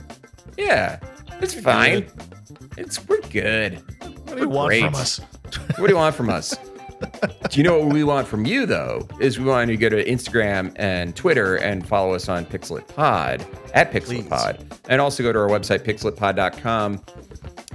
yeah, 0.57 0.99
it's 1.39 1.53
fine. 1.53 2.05
It's 2.77 3.07
we're 3.07 3.21
good. 3.21 3.81
What 4.25 4.35
do 4.35 4.41
you 4.41 4.49
want 4.49 4.67
great. 4.67 4.83
from 4.83 4.95
us? 4.95 5.19
What 5.77 5.87
do 5.87 5.87
you 5.87 5.95
want 5.95 6.15
from 6.15 6.29
us? 6.29 6.55
Do 7.49 7.57
you 7.57 7.63
know 7.63 7.79
what 7.79 7.93
we 7.93 8.03
want 8.03 8.27
from 8.27 8.45
you 8.45 8.65
though? 8.65 9.07
Is 9.19 9.39
we 9.39 9.45
want 9.45 9.69
you 9.69 9.77
to 9.77 9.81
go 9.81 9.89
to 9.89 10.05
Instagram 10.05 10.71
and 10.75 11.15
Twitter 11.15 11.55
and 11.57 11.87
follow 11.87 12.13
us 12.13 12.29
on 12.29 12.45
Pixellit 12.45 12.87
Pod 12.93 13.45
at 13.73 13.91
Pixellit 13.91 14.29
Pod, 14.29 14.63
and 14.87 15.01
also 15.01 15.23
go 15.23 15.31
to 15.33 15.39
our 15.39 15.47
website 15.49 15.79
pixellitpod.com 15.79 17.01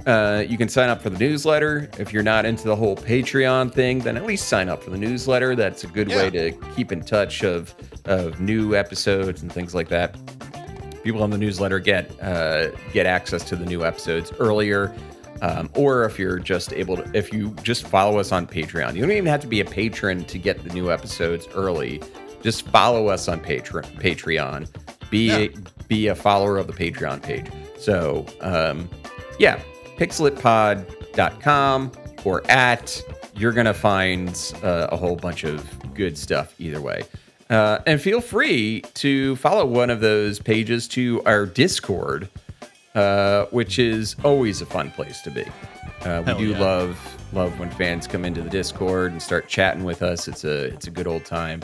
Uh, 0.05 0.43
you 0.47 0.55
can 0.57 0.69
sign 0.69 0.87
up 0.89 1.01
for 1.01 1.09
the 1.09 1.17
newsletter. 1.17 1.89
If 1.97 2.13
you're 2.13 2.21
not 2.23 2.45
into 2.45 2.67
the 2.67 2.75
whole 2.75 2.95
Patreon 2.95 3.73
thing, 3.73 3.99
then 3.99 4.15
at 4.17 4.25
least 4.25 4.47
sign 4.47 4.69
up 4.69 4.83
for 4.83 4.91
the 4.91 4.97
newsletter. 4.97 5.55
That's 5.55 5.83
a 5.83 5.87
good 5.87 6.09
way 6.09 6.29
to 6.29 6.51
keep 6.75 6.91
in 6.91 7.01
touch 7.01 7.43
of 7.43 7.73
of 8.05 8.39
new 8.39 8.75
episodes 8.75 9.41
and 9.41 9.51
things 9.51 9.73
like 9.73 9.87
that. 9.89 10.15
People 11.03 11.23
on 11.23 11.31
the 11.31 11.37
newsletter 11.39 11.79
get 11.79 12.11
uh, 12.21 12.67
get 12.93 13.07
access 13.07 13.43
to 13.45 13.55
the 13.55 13.65
new 13.65 13.83
episodes 13.83 14.31
earlier. 14.39 14.95
Um, 15.41 15.69
or 15.75 16.05
if 16.05 16.17
you're 16.17 16.39
just 16.39 16.71
able 16.73 16.97
to, 16.97 17.11
if 17.17 17.33
you 17.33 17.51
just 17.63 17.85
follow 17.87 18.19
us 18.19 18.31
on 18.31 18.47
Patreon, 18.47 18.95
you 18.95 19.01
don't 19.01 19.11
even 19.11 19.25
have 19.25 19.41
to 19.41 19.47
be 19.47 19.59
a 19.61 19.65
patron 19.65 20.23
to 20.25 20.37
get 20.39 20.63
the 20.63 20.73
new 20.73 20.91
episodes 20.91 21.47
early. 21.53 22.01
Just 22.41 22.65
follow 22.67 23.07
us 23.07 23.27
on 23.27 23.39
Patreon. 23.41 23.83
Patreon. 24.01 24.67
Be 25.09 25.27
Yeah. 25.27 25.47
be 25.87 26.07
a 26.07 26.15
follower 26.15 26.57
of 26.57 26.67
the 26.67 26.73
Patreon 26.73 27.21
page. 27.21 27.45
So, 27.77 28.25
um, 28.41 28.89
yeah, 29.39 29.59
pixellitpod.com 29.97 31.91
or 32.23 32.41
at, 32.49 33.01
you're 33.35 33.51
going 33.51 33.65
to 33.65 33.73
find 33.73 34.53
uh, 34.63 34.87
a 34.91 34.97
whole 34.97 35.15
bunch 35.15 35.43
of 35.43 35.63
good 35.93 36.17
stuff 36.17 36.55
either 36.59 36.81
way. 36.81 37.03
Uh, 37.49 37.79
and 37.85 38.01
feel 38.01 38.21
free 38.21 38.81
to 38.95 39.35
follow 39.35 39.65
one 39.65 39.89
of 39.91 39.99
those 39.99 40.39
pages 40.39 40.87
to 40.87 41.21
our 41.25 41.45
Discord, 41.45 42.27
uh, 42.95 43.45
which 43.51 43.77
is 43.79 44.15
always 44.23 44.61
a 44.61 44.65
fun 44.65 44.91
place 44.91 45.21
to 45.21 45.31
be. 45.31 45.43
Uh, 46.01 46.21
we 46.21 46.25
Hell 46.25 46.37
do 46.37 46.49
yeah. 46.49 46.59
love 46.59 47.17
love 47.33 47.59
when 47.59 47.69
fans 47.71 48.07
come 48.07 48.23
into 48.23 48.41
the 48.41 48.49
Discord 48.49 49.11
and 49.11 49.21
start 49.21 49.47
chatting 49.47 49.83
with 49.83 50.01
us. 50.01 50.27
It's 50.27 50.43
a 50.43 50.65
it's 50.65 50.87
a 50.87 50.91
good 50.91 51.07
old 51.07 51.25
time. 51.25 51.61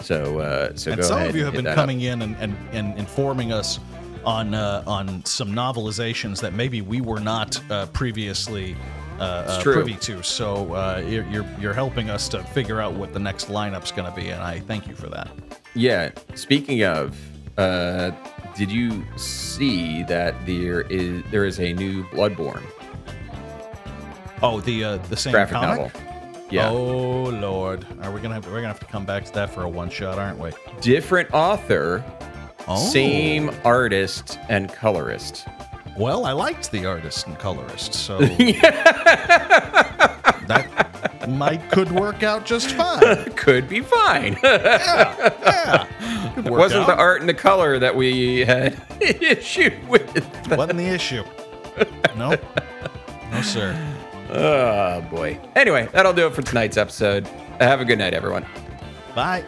So 0.00 0.38
uh, 0.40 0.74
so 0.76 0.92
And 0.92 1.00
go 1.00 1.06
some 1.06 1.22
of 1.22 1.36
you 1.36 1.44
have 1.44 1.54
been 1.54 1.64
that 1.64 1.72
up. 1.72 1.76
coming 1.76 2.00
in 2.02 2.22
and, 2.22 2.36
and, 2.36 2.56
and 2.72 2.98
informing 2.98 3.52
us 3.52 3.78
on 4.24 4.54
uh, 4.54 4.82
on 4.86 5.24
some 5.24 5.52
novelizations 5.52 6.40
that 6.40 6.52
maybe 6.54 6.80
we 6.82 7.00
were 7.00 7.20
not 7.20 7.60
uh, 7.70 7.86
previously 7.86 8.76
uh, 9.18 9.22
uh, 9.22 9.62
privy 9.62 9.96
to. 9.96 10.22
So 10.22 10.72
uh, 10.74 11.02
you're, 11.06 11.26
you're 11.28 11.46
you're 11.60 11.74
helping 11.74 12.08
us 12.10 12.28
to 12.30 12.42
figure 12.44 12.80
out 12.80 12.94
what 12.94 13.12
the 13.12 13.18
next 13.18 13.48
lineup's 13.48 13.92
going 13.92 14.08
to 14.10 14.16
be, 14.16 14.30
and 14.30 14.42
I 14.42 14.60
thank 14.60 14.86
you 14.86 14.94
for 14.94 15.08
that. 15.08 15.30
Yeah. 15.74 16.10
Speaking 16.34 16.84
of, 16.84 17.18
uh, 17.58 18.12
did 18.60 18.70
you 18.70 19.02
see 19.16 20.02
that 20.02 20.34
there 20.44 20.82
is 20.82 21.22
there 21.30 21.46
is 21.46 21.58
a 21.60 21.72
new 21.72 22.04
Bloodborne 22.08 22.62
Oh, 24.42 24.60
the 24.60 24.84
uh, 24.84 24.96
the 25.08 25.16
same 25.16 25.32
graphic 25.32 25.54
comic. 25.54 25.78
novel? 25.78 25.90
Yeah. 26.50 26.68
Oh 26.68 27.22
Lord, 27.24 27.86
are 28.02 28.10
we 28.12 28.20
gonna 28.20 28.34
have 28.34 28.44
we're 28.46 28.56
gonna 28.56 28.66
have 28.68 28.80
to 28.80 28.84
come 28.86 29.06
back 29.06 29.24
to 29.24 29.32
that 29.32 29.48
for 29.54 29.62
a 29.62 29.68
one 29.68 29.88
shot, 29.88 30.18
aren't 30.18 30.38
we? 30.38 30.50
Different 30.82 31.32
author, 31.32 32.04
Oh. 32.68 32.76
same 32.76 33.50
artist 33.64 34.38
and 34.50 34.70
colorist. 34.70 35.46
Well, 35.96 36.26
I 36.26 36.32
liked 36.32 36.70
the 36.70 36.84
artist 36.84 37.26
and 37.26 37.38
colorist, 37.38 37.94
so 37.94 38.18
that 40.48 40.89
might 41.28 41.70
could 41.70 41.90
work 41.92 42.22
out 42.22 42.44
just 42.46 42.70
fine. 42.72 43.24
Could 43.36 43.68
be 43.68 43.80
fine. 43.80 44.36
Yeah, 44.42 45.86
could 46.34 46.44
work 46.44 46.60
Wasn't 46.60 46.86
the 46.86 46.96
art 46.96 47.20
and 47.20 47.28
the 47.28 47.34
color 47.34 47.78
that 47.78 47.94
we 47.94 48.40
had 48.44 48.80
issue 49.00 49.70
with. 49.88 50.02
wasn't 50.50 50.78
the 50.78 50.86
issue. 50.86 51.22
No, 52.16 52.36
no, 53.32 53.42
sir. 53.42 53.76
Oh 54.30 55.00
boy. 55.10 55.38
Anyway, 55.56 55.88
that'll 55.92 56.12
do 56.12 56.26
it 56.26 56.34
for 56.34 56.42
tonight's 56.42 56.76
episode. 56.76 57.26
Have 57.60 57.80
a 57.80 57.84
good 57.84 57.98
night, 57.98 58.14
everyone. 58.14 58.46
Bye. 59.14 59.44